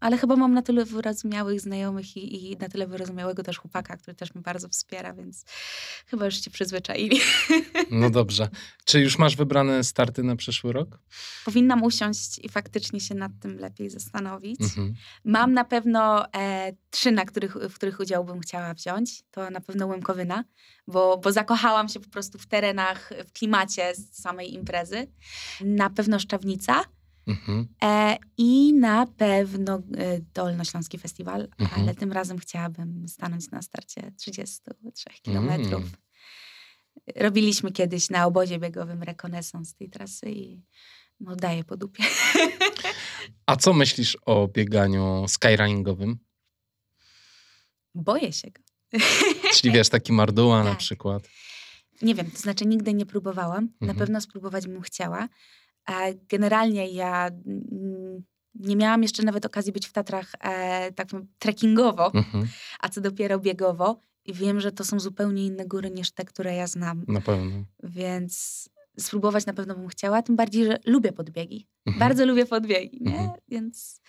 [0.00, 4.14] Ale chyba mam na tyle wyrozumiałych znajomych i, i na tyle wyrozumiałego też chłopaka, który
[4.14, 5.44] też mnie bardzo wspiera, więc
[6.06, 7.20] chyba już się przyzwyczaili.
[7.90, 8.48] No dobrze.
[8.84, 10.98] Czy już masz wybrane starty na przyszły rok?
[11.44, 14.60] Powinnam usiąść i faktycznie się nad tym lepiej zastanowić.
[14.60, 14.94] Mhm.
[15.24, 19.22] Mam na pewno e, trzy, na których, w których udział bym chciała wziąć.
[19.30, 20.44] To na pewno Łemkowyna,
[20.86, 25.06] bo, bo zakochałam się po prostu w terenach, w klimacie samej imprezy.
[25.60, 26.84] Na pewno Szczawnica
[27.26, 27.68] Mhm.
[27.82, 31.82] e, i na pewno e, Dolnośląski Festiwal, Mhm.
[31.82, 35.20] ale tym razem chciałabym stanąć na starcie 33 Mm.
[35.22, 35.82] kilometrów.
[37.16, 40.62] Robiliśmy kiedyś na obozie biegowym rekonesans tej trasy i
[41.20, 42.04] no daję po dupie.
[43.46, 46.18] A co myślisz o bieganiu skyrunningowym?
[47.94, 48.62] Boję się go.
[49.54, 50.78] Czyli wiesz, taki marduła na Tak.
[50.78, 51.28] przykład.
[52.02, 53.64] Nie wiem, to znaczy nigdy nie próbowałam.
[53.64, 53.98] Na Mhm.
[53.98, 55.28] pewno spróbować bym chciała.
[55.86, 57.30] A generalnie ja
[58.54, 61.08] nie miałam jeszcze nawet okazji być w Tatrach e, tak
[61.38, 62.48] trekkingowo, Mhm.
[62.80, 64.00] a co dopiero biegowo.
[64.26, 67.04] I wiem, że to są zupełnie inne góry niż te, które ja znam.
[67.08, 67.64] Na pewno.
[67.82, 68.64] Więc
[68.98, 70.22] spróbować na pewno bym chciała.
[70.22, 71.66] Tym bardziej, że lubię podbiegi.
[71.86, 72.00] Mhm.
[72.00, 73.10] Bardzo lubię podbiegi, nie?
[73.18, 73.30] Mhm.
[73.48, 74.00] Więc,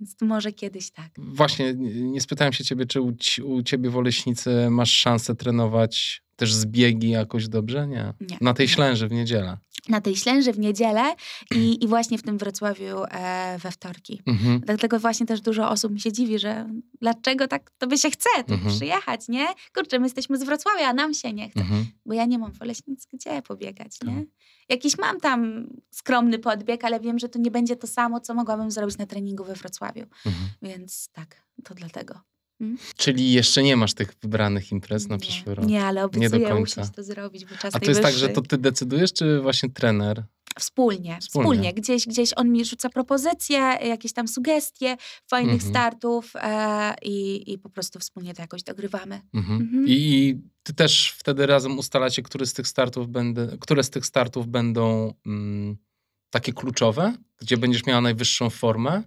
[0.00, 1.08] więc może kiedyś tak.
[1.18, 3.12] Właśnie, nie spytałem się ciebie, czy u,
[3.44, 7.86] u ciebie w Oleśnicy masz szansę trenować też zbiegi jakoś dobrze?
[7.86, 8.14] Nie.
[8.20, 8.36] Nie.
[8.40, 8.72] Na tej Nie.
[8.72, 9.58] ślęży w niedzielę.
[9.88, 11.14] Na tej ślęży w niedzielę
[11.54, 14.22] i, i właśnie w tym Wrocławiu e, we wtorki.
[14.26, 14.60] Mhm.
[14.60, 16.68] Dlatego właśnie też dużo osób mi się dziwi, że
[17.00, 18.76] dlaczego tak tobie się chce tu Mhm.
[18.76, 19.46] przyjechać, nie?
[19.74, 21.60] Kurczę, my jesteśmy z Wrocławia, a nam się nie chce.
[21.60, 21.86] Mhm.
[22.06, 24.16] Bo ja nie mam w Oleśnicy gdzie pobiegać, nie?
[24.16, 24.24] Tak.
[24.68, 28.70] Jakiś mam tam skromny podbieg, ale wiem, że to nie będzie to samo, co mogłabym
[28.70, 30.02] zrobić na treningu we Wrocławiu.
[30.26, 30.48] Mhm.
[30.62, 32.20] Więc tak, to dlatego.
[32.96, 35.66] Czyli jeszcze nie masz tych wybranych imprez na nie, przyszły rok?
[35.66, 36.62] Nie, ale do obiecuję końca.
[36.62, 39.70] usiąść to zrobić, bo czas A to jest tak, że to ty decydujesz, czy właśnie
[39.70, 40.24] trener?
[40.58, 41.50] Wspólnie, Wspólnie.
[41.50, 41.72] wspólnie.
[41.74, 45.70] Gdzieś, gdzieś on mi rzuca propozycje, jakieś tam sugestie fajnych Mhm.
[45.70, 49.20] startów e, i, i po prostu wspólnie to jakoś dogrywamy.
[49.34, 49.60] Mhm.
[49.62, 49.84] Mhm.
[49.88, 54.48] I, ty też wtedy razem ustalacie, który z tych startów będę, które z tych startów
[54.48, 55.76] będą mm,
[56.30, 59.02] takie kluczowe, gdzie będziesz miała najwyższą formę?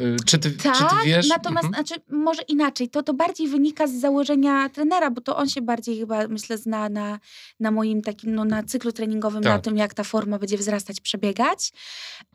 [0.00, 1.28] Y, Czy ty, Tak, czy ty wiesz?
[1.28, 1.86] natomiast Mhm.
[1.86, 5.98] znaczy, może inaczej, to, to bardziej wynika z założenia trenera, bo to on się bardziej
[5.98, 7.18] chyba, myślę, zna na,
[7.60, 9.64] na moim takim, no na cyklu treningowym, na Tak.
[9.64, 11.72] tym, jak ta forma będzie wzrastać, przebiegać.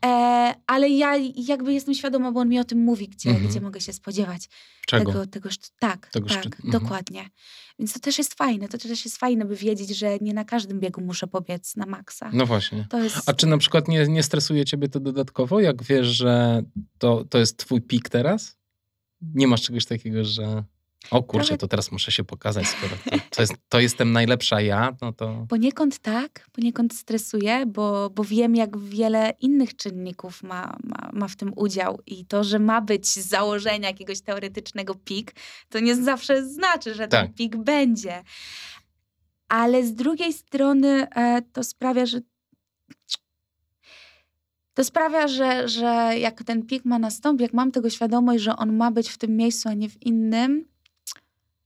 [0.04, 3.48] E, ale ja jakby jestem świadoma, bo on mi o tym mówi, gdzie, Mhm.
[3.48, 4.48] gdzie mogę się spodziewać.
[4.90, 5.12] Czego?
[5.12, 5.48] Tego, tego,
[5.78, 6.46] tak, Tego tak.
[6.46, 6.70] Mhm.
[6.70, 7.30] dokładnie.
[7.78, 10.80] Więc to też jest fajne, to też jest fajne, by wiedzieć, że nie na każdym
[10.80, 12.30] biegu muszę pobiec na maksa.
[12.32, 12.86] No właśnie.
[12.92, 13.28] Jest...
[13.28, 16.62] A czy na przykład nie, nie stresuje ciebie to dodatkowo, jak wiesz, że
[16.98, 18.56] to, to jest twój pik teraz?
[19.34, 20.64] Nie masz czegoś takiego, że
[21.10, 24.60] o kurczę, Trochę- to teraz muszę się pokazać, skoro to, to, jest, to jestem najlepsza
[24.60, 25.46] ja, no to...
[25.48, 31.36] Poniekąd tak, poniekąd stresuję, bo, bo wiem, jak wiele innych czynników ma, ma, ma w
[31.36, 32.00] tym udział.
[32.06, 35.34] I to, że ma być z założenia jakiegoś teoretycznego pik,
[35.68, 37.34] to nie zawsze znaczy, że ten Tak.
[37.34, 38.22] pik będzie.
[39.48, 42.20] Ale z drugiej strony e, to sprawia, że.
[44.74, 48.76] To sprawia, że, że jak ten pik ma nastąpić, jak mam tego świadomość, że on
[48.76, 50.69] ma być w tym miejscu, a nie w innym,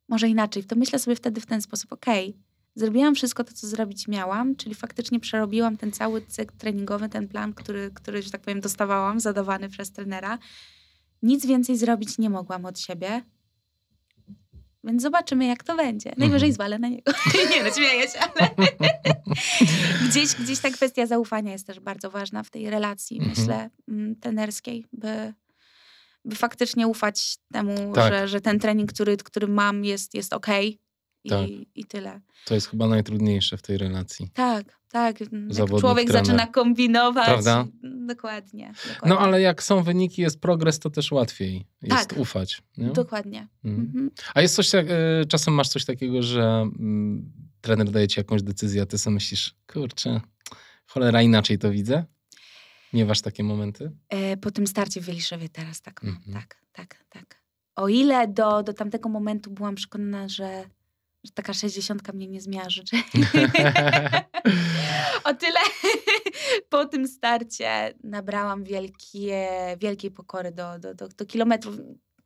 [0.09, 2.37] może inaczej, to myślę sobie wtedy w ten sposób, okej,
[2.75, 7.53] zrobiłam wszystko to, co zrobić miałam, czyli faktycznie przerobiłam ten cały cykl treningowy, ten plan,
[7.55, 10.39] który, który że tak powiem, dostawałam, zadawany przez trenera.
[11.23, 13.23] Nic więcej zrobić nie mogłam od siebie.
[14.85, 16.13] Więc zobaczymy, jak to będzie.
[16.17, 16.53] Najwyżej Mhm.
[16.53, 17.13] zwalę na niego.
[17.51, 18.51] nie, no śmieję się, ale
[20.09, 23.37] gdzieś, gdzieś ta kwestia zaufania jest też bardzo ważna w tej relacji, Mhm.
[23.39, 25.35] myślę, mm, trenerskiej, by,
[26.25, 28.13] by faktycznie ufać temu, Tak.
[28.13, 30.79] że, że ten trening, który, który mam, jest, jest okej.
[31.29, 31.49] Tak.
[31.49, 32.21] I, I tyle.
[32.45, 34.31] To jest chyba najtrudniejsze w tej relacji.
[34.35, 35.21] Tak, tak.
[35.21, 36.27] Jak Zawodnik, człowiek trener.
[36.27, 37.27] zaczyna kombinować.
[37.27, 37.67] Prawda?
[37.83, 38.73] Dokładnie.
[38.89, 39.09] dokładnie.
[39.09, 42.19] No ale jak są wyniki, jest progres, to też łatwiej jest Tak.
[42.19, 42.63] ufać.
[42.77, 42.87] Nie?
[42.91, 43.49] Dokładnie.
[43.65, 43.87] Mhm.
[43.87, 44.11] Mhm.
[44.35, 48.43] A jest coś, tak, e, czasem masz coś takiego, że mm, trener daje ci jakąś
[48.43, 50.21] decyzję, a ty sobie myślisz, kurczę,
[50.87, 52.05] cholera, inaczej to widzę?
[52.95, 53.93] Miewasz takie momenty?
[54.09, 56.17] E, po tym starcie w Wieliszewie teraz tak mam.
[56.17, 56.35] Mhm.
[56.35, 57.43] Tak, tak, tak.
[57.77, 60.65] O ile do, do tamtego momentu byłam przekonana, że,
[61.25, 62.83] że taka sześćdziesiątka mnie nie zmiarzy,
[65.25, 65.61] o tyle
[66.71, 69.49] po tym starcie nabrałam wielkie,
[69.81, 71.77] wielkiej pokory do, do, do, do kilometrów.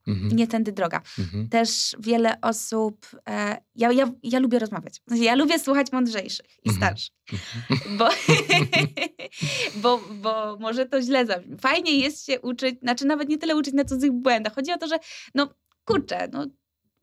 [0.09, 1.03] Mhm, Nie tędy droga.
[1.19, 1.49] mhm.
[1.49, 3.07] też wiele osób.
[3.29, 5.03] E, ja, ja, ja lubię rozmawiać.
[5.11, 6.77] Ja lubię słuchać mądrzejszych i Mhm.
[6.77, 7.15] starszych.
[7.99, 8.09] Bo,
[9.83, 11.57] bo, bo może to źle zabrzmi.
[11.59, 14.55] Fajnie jest się uczyć, znaczy nawet nie tyle uczyć na cudzych błędach.
[14.55, 14.99] Chodzi o to, że
[15.35, 15.55] no
[15.85, 16.47] kurczę, no,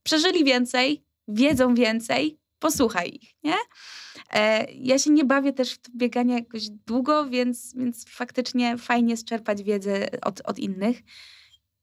[0.03, 3.55] przeżyli więcej, wiedzą więcej, posłuchaj ich, nie?
[4.33, 9.17] E, ja się nie bawię też w to bieganie jakoś długo, więc, więc faktycznie fajnie
[9.17, 10.97] czerpać wiedzę od, od innych.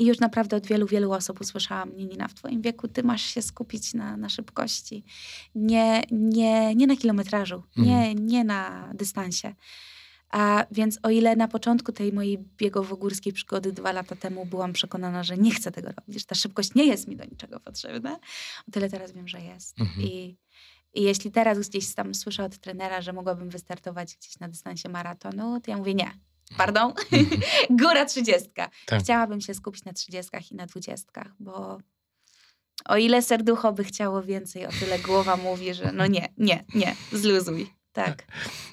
[0.03, 3.43] I już naprawdę od wielu, wielu osób usłyszałam, Nina, w twoim wieku ty masz się
[3.43, 5.05] skupić na, na szybkości,
[5.55, 8.27] nie, nie, nie na kilometrażu, nie, Mhm.
[8.27, 9.55] nie na dystansie.
[10.31, 15.23] A więc o ile na początku tej mojej biegowo-górskiej przygody dwa lata temu byłam przekonana,
[15.23, 18.13] że nie chcę tego robić, że ta szybkość nie jest mi do niczego potrzebna,
[18.69, 19.81] o tyle teraz wiem, że jest.
[19.81, 20.03] Mhm.
[20.07, 20.37] I,
[20.95, 25.61] I jeśli teraz gdzieś tam słyszę od trenera, że mogłabym wystartować gdzieś na dystansie maratonu,
[25.61, 26.11] to ja mówię nie.
[26.57, 26.93] Pardon?
[27.13, 27.41] Mhm.
[27.81, 28.71] Góra trzydziestka.
[28.87, 29.03] Tak.
[29.03, 31.79] Chciałabym się skupić na trzydziestkach i na dwudziestkach, bo
[32.85, 36.97] o ile serducho by chciało więcej, o tyle głowa mówi, że no nie, nie, nie,
[37.13, 37.67] zluzuj.
[37.93, 38.27] Tak.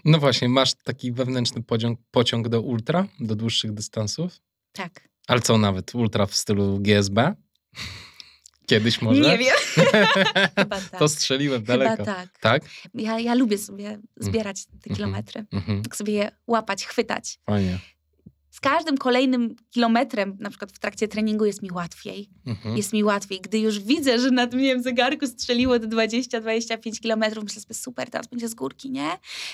[0.05, 4.41] No właśnie, masz taki wewnętrzny pociąg, pociąg do ultra, do dłuższych dystansów?
[4.71, 5.09] Tak.
[5.27, 7.35] Ale co nawet, ultra w stylu GSB?
[8.69, 9.21] Kiedyś może?
[9.21, 9.55] Nie wiem.
[10.57, 10.99] Chyba tak.
[10.99, 12.05] To strzeliłem Chyba daleko.
[12.05, 12.39] tak.
[12.39, 12.61] Tak?
[12.93, 14.95] Ja, ja lubię sobie zbierać te Mhm.
[14.95, 15.45] kilometry.
[15.51, 15.83] Mhm.
[15.83, 17.39] Tak sobie je łapać, chwytać.
[17.45, 17.79] Fajnie.
[18.51, 22.29] Z każdym kolejnym kilometrem, na przykład w trakcie treningu, jest mi łatwiej.
[22.45, 22.77] Mhm.
[22.77, 23.41] Jest mi łatwiej.
[23.41, 28.27] Gdy już widzę, że na tym zegarku strzeliło do 20-25 kilometrów, myślę sobie, super, teraz
[28.27, 29.09] będzie z górki, nie?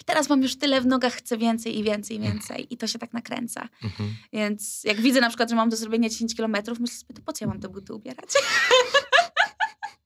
[0.06, 2.68] Teraz mam już tyle w nogach, chcę więcej i więcej i więcej.
[2.74, 3.70] I to się tak nakręca.
[3.84, 4.16] Mhm.
[4.34, 7.34] Więc jak widzę na przykład, że mam do zrobienia 10 kilometrów, myślę sobie, to po
[7.34, 8.30] co ja mam te buty ubierać?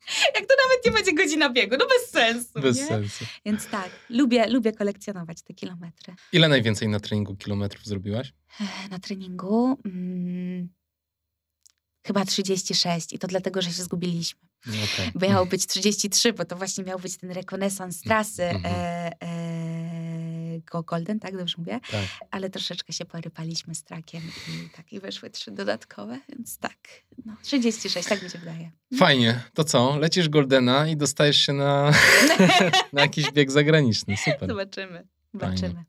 [0.35, 2.85] jak to nawet nie będzie godzina biegu, no bez sensu, Bez nie?
[2.87, 3.25] sensu.
[3.45, 6.15] Więc tak, lubię, lubię kolekcjonować te kilometry.
[6.31, 8.33] Ile najwięcej na treningu kilometrów zrobiłaś?
[8.91, 10.69] Na treningu mm,
[12.07, 14.39] chyba 36 i to dlatego, że się zgubiliśmy.
[14.65, 14.73] No.
[15.15, 18.75] Bo miało być 33, bo to właśnie miał być ten rekonesans trasy Mhm.
[18.75, 19.38] e, e,
[20.71, 21.79] Go Golden, tak dobrze mówię?
[21.91, 22.05] Tak.
[22.31, 26.77] Ale troszeczkę się porypaliśmy z trakiem i tak i wyszły trzy dodatkowe, więc tak,
[27.25, 28.71] no 36, tak mi się wydaje.
[28.97, 29.41] Fajnie.
[29.53, 29.97] To co?
[29.97, 31.91] Lecisz Goldena i dostajesz się na,
[32.93, 34.17] na jakiś bieg zagraniczny.
[34.17, 34.49] Super.
[34.49, 35.85] Zobaczymy, zobaczymy.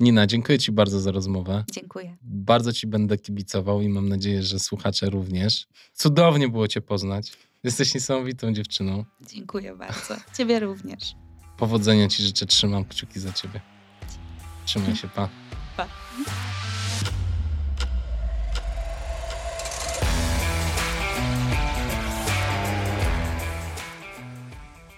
[0.00, 1.64] Nina, dziękuję Ci bardzo za rozmowę.
[1.72, 2.16] Dziękuję.
[2.22, 5.66] Bardzo Ci będę kibicował i mam nadzieję, że słuchacze również.
[5.94, 7.32] Cudownie było Cię poznać.
[7.64, 9.04] Jesteś niesamowitą dziewczyną.
[9.20, 10.16] Dziękuję bardzo.
[10.36, 11.14] Ciebie również.
[11.56, 13.60] Powodzenia Ci życzę, trzymam kciuki za Ciebie.
[14.70, 15.28] Trzymaj się, pa.
[15.76, 15.86] Pa.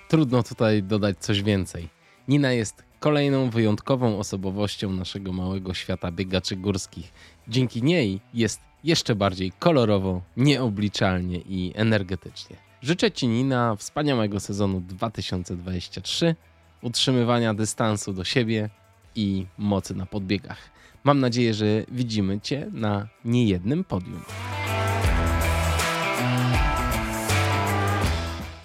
[0.09, 1.89] Trudno tutaj dodać coś więcej.
[2.29, 7.13] Nina jest kolejną wyjątkową osobowością naszego małego świata biegaczy górskich.
[7.49, 12.57] Dzięki niej jest jeszcze bardziej kolorowo, nieobliczalnie i energetycznie.
[12.83, 16.37] Życzę Ci, Nina, wspaniałego sezonu 2023,
[16.83, 18.71] utrzymywania dystansu do siebie
[19.15, 20.59] i mocy na podbiegach.
[21.05, 24.23] Mam nadzieję, że widzimy Cię na niejednym podium.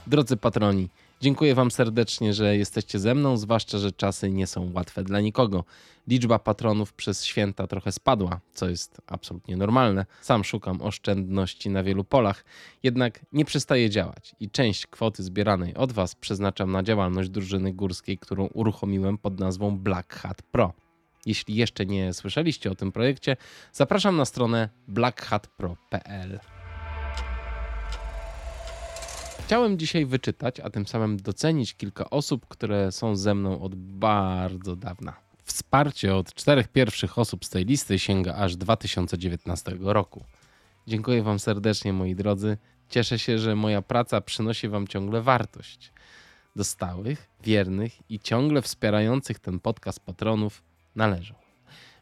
[0.07, 0.90] Drodzy patroni,
[1.22, 5.64] dziękuję Wam serdecznie, że jesteście ze mną, zwłaszcza, że czasy nie są łatwe dla nikogo.
[6.07, 10.06] Liczba patronów przez święta trochę spadła, co jest absolutnie normalne.
[10.22, 12.45] Sam szukam oszczędności na wielu polach,
[12.84, 18.18] jednak nie przestaje działać i część kwoty zbieranej od Was przeznaczam na działalność drużyny górskiej,
[18.18, 20.73] którą uruchomiłem pod nazwą Black Hat Pro.
[21.26, 23.38] Jeśli jeszcze nie słyszeliście o tym projekcie,
[23.73, 26.39] zapraszam na stronę blackhatpro.pl.
[29.48, 34.76] Chciałem dzisiaj wyczytać, a tym samym docenić kilka osób, które są ze mną od bardzo
[34.76, 35.14] dawna.
[35.44, 40.24] Wsparcie od czterech pierwszych osób z tej listy sięga aż 2019 roku.
[40.88, 42.57] Dziękuję Wam serdecznie, moi drodzy.
[42.90, 45.91] Cieszę się, że moja praca przynosi Wam ciągle wartość.
[46.56, 50.64] Do stałych, wiernych i ciągle wspierających ten podcast patronów
[50.95, 51.47] należą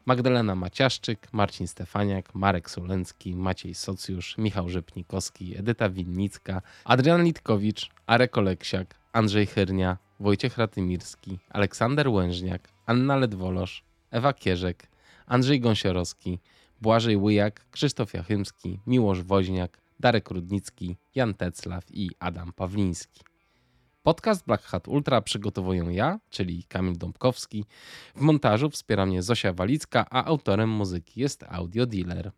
[0.07, 8.37] Magdalena Maciaszczyk, Marcin Stefaniak, Marek Solencki, Maciej Socjusz, Michał Rzepnikowski, Edyta Winnicka, Adrian Litkowicz, Arek
[8.37, 14.87] Oleksiak, Andrzej Chyrnia, Wojciech Ratymirski, Aleksander Łężniak, Anna Ledwolosz, Ewa Kierzek,
[15.25, 16.39] Andrzej Gąsiorowski,
[16.81, 23.21] Błażej Łyjak, Krzysztof Jachymski, Miłosz Woźniak, Darek Rudnicki, Jan Teclaw i Adam Pawliński.
[24.05, 27.65] Podcast Black Hat Ultra przygotowuję ja, czyli Kamil Dąbkowski.
[28.15, 32.31] W montażu wspiera mnie Zosia Walicka, a autorem muzyki jest Audio Dealer.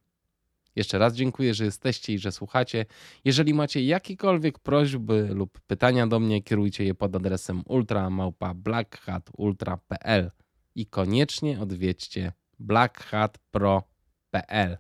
[0.76, 2.86] Jeszcze raz dziękuję, że jesteście i że słuchacie.
[3.26, 10.32] Jeżeli macie jakiekolwiek prośby lub pytania do mnie, kierujcie je pod adresem ultramałpa.blackhatultra.pl
[10.76, 14.78] i koniecznie odwiedźcie blackhatpro.pl.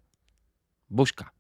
[0.89, 1.36] Buźka.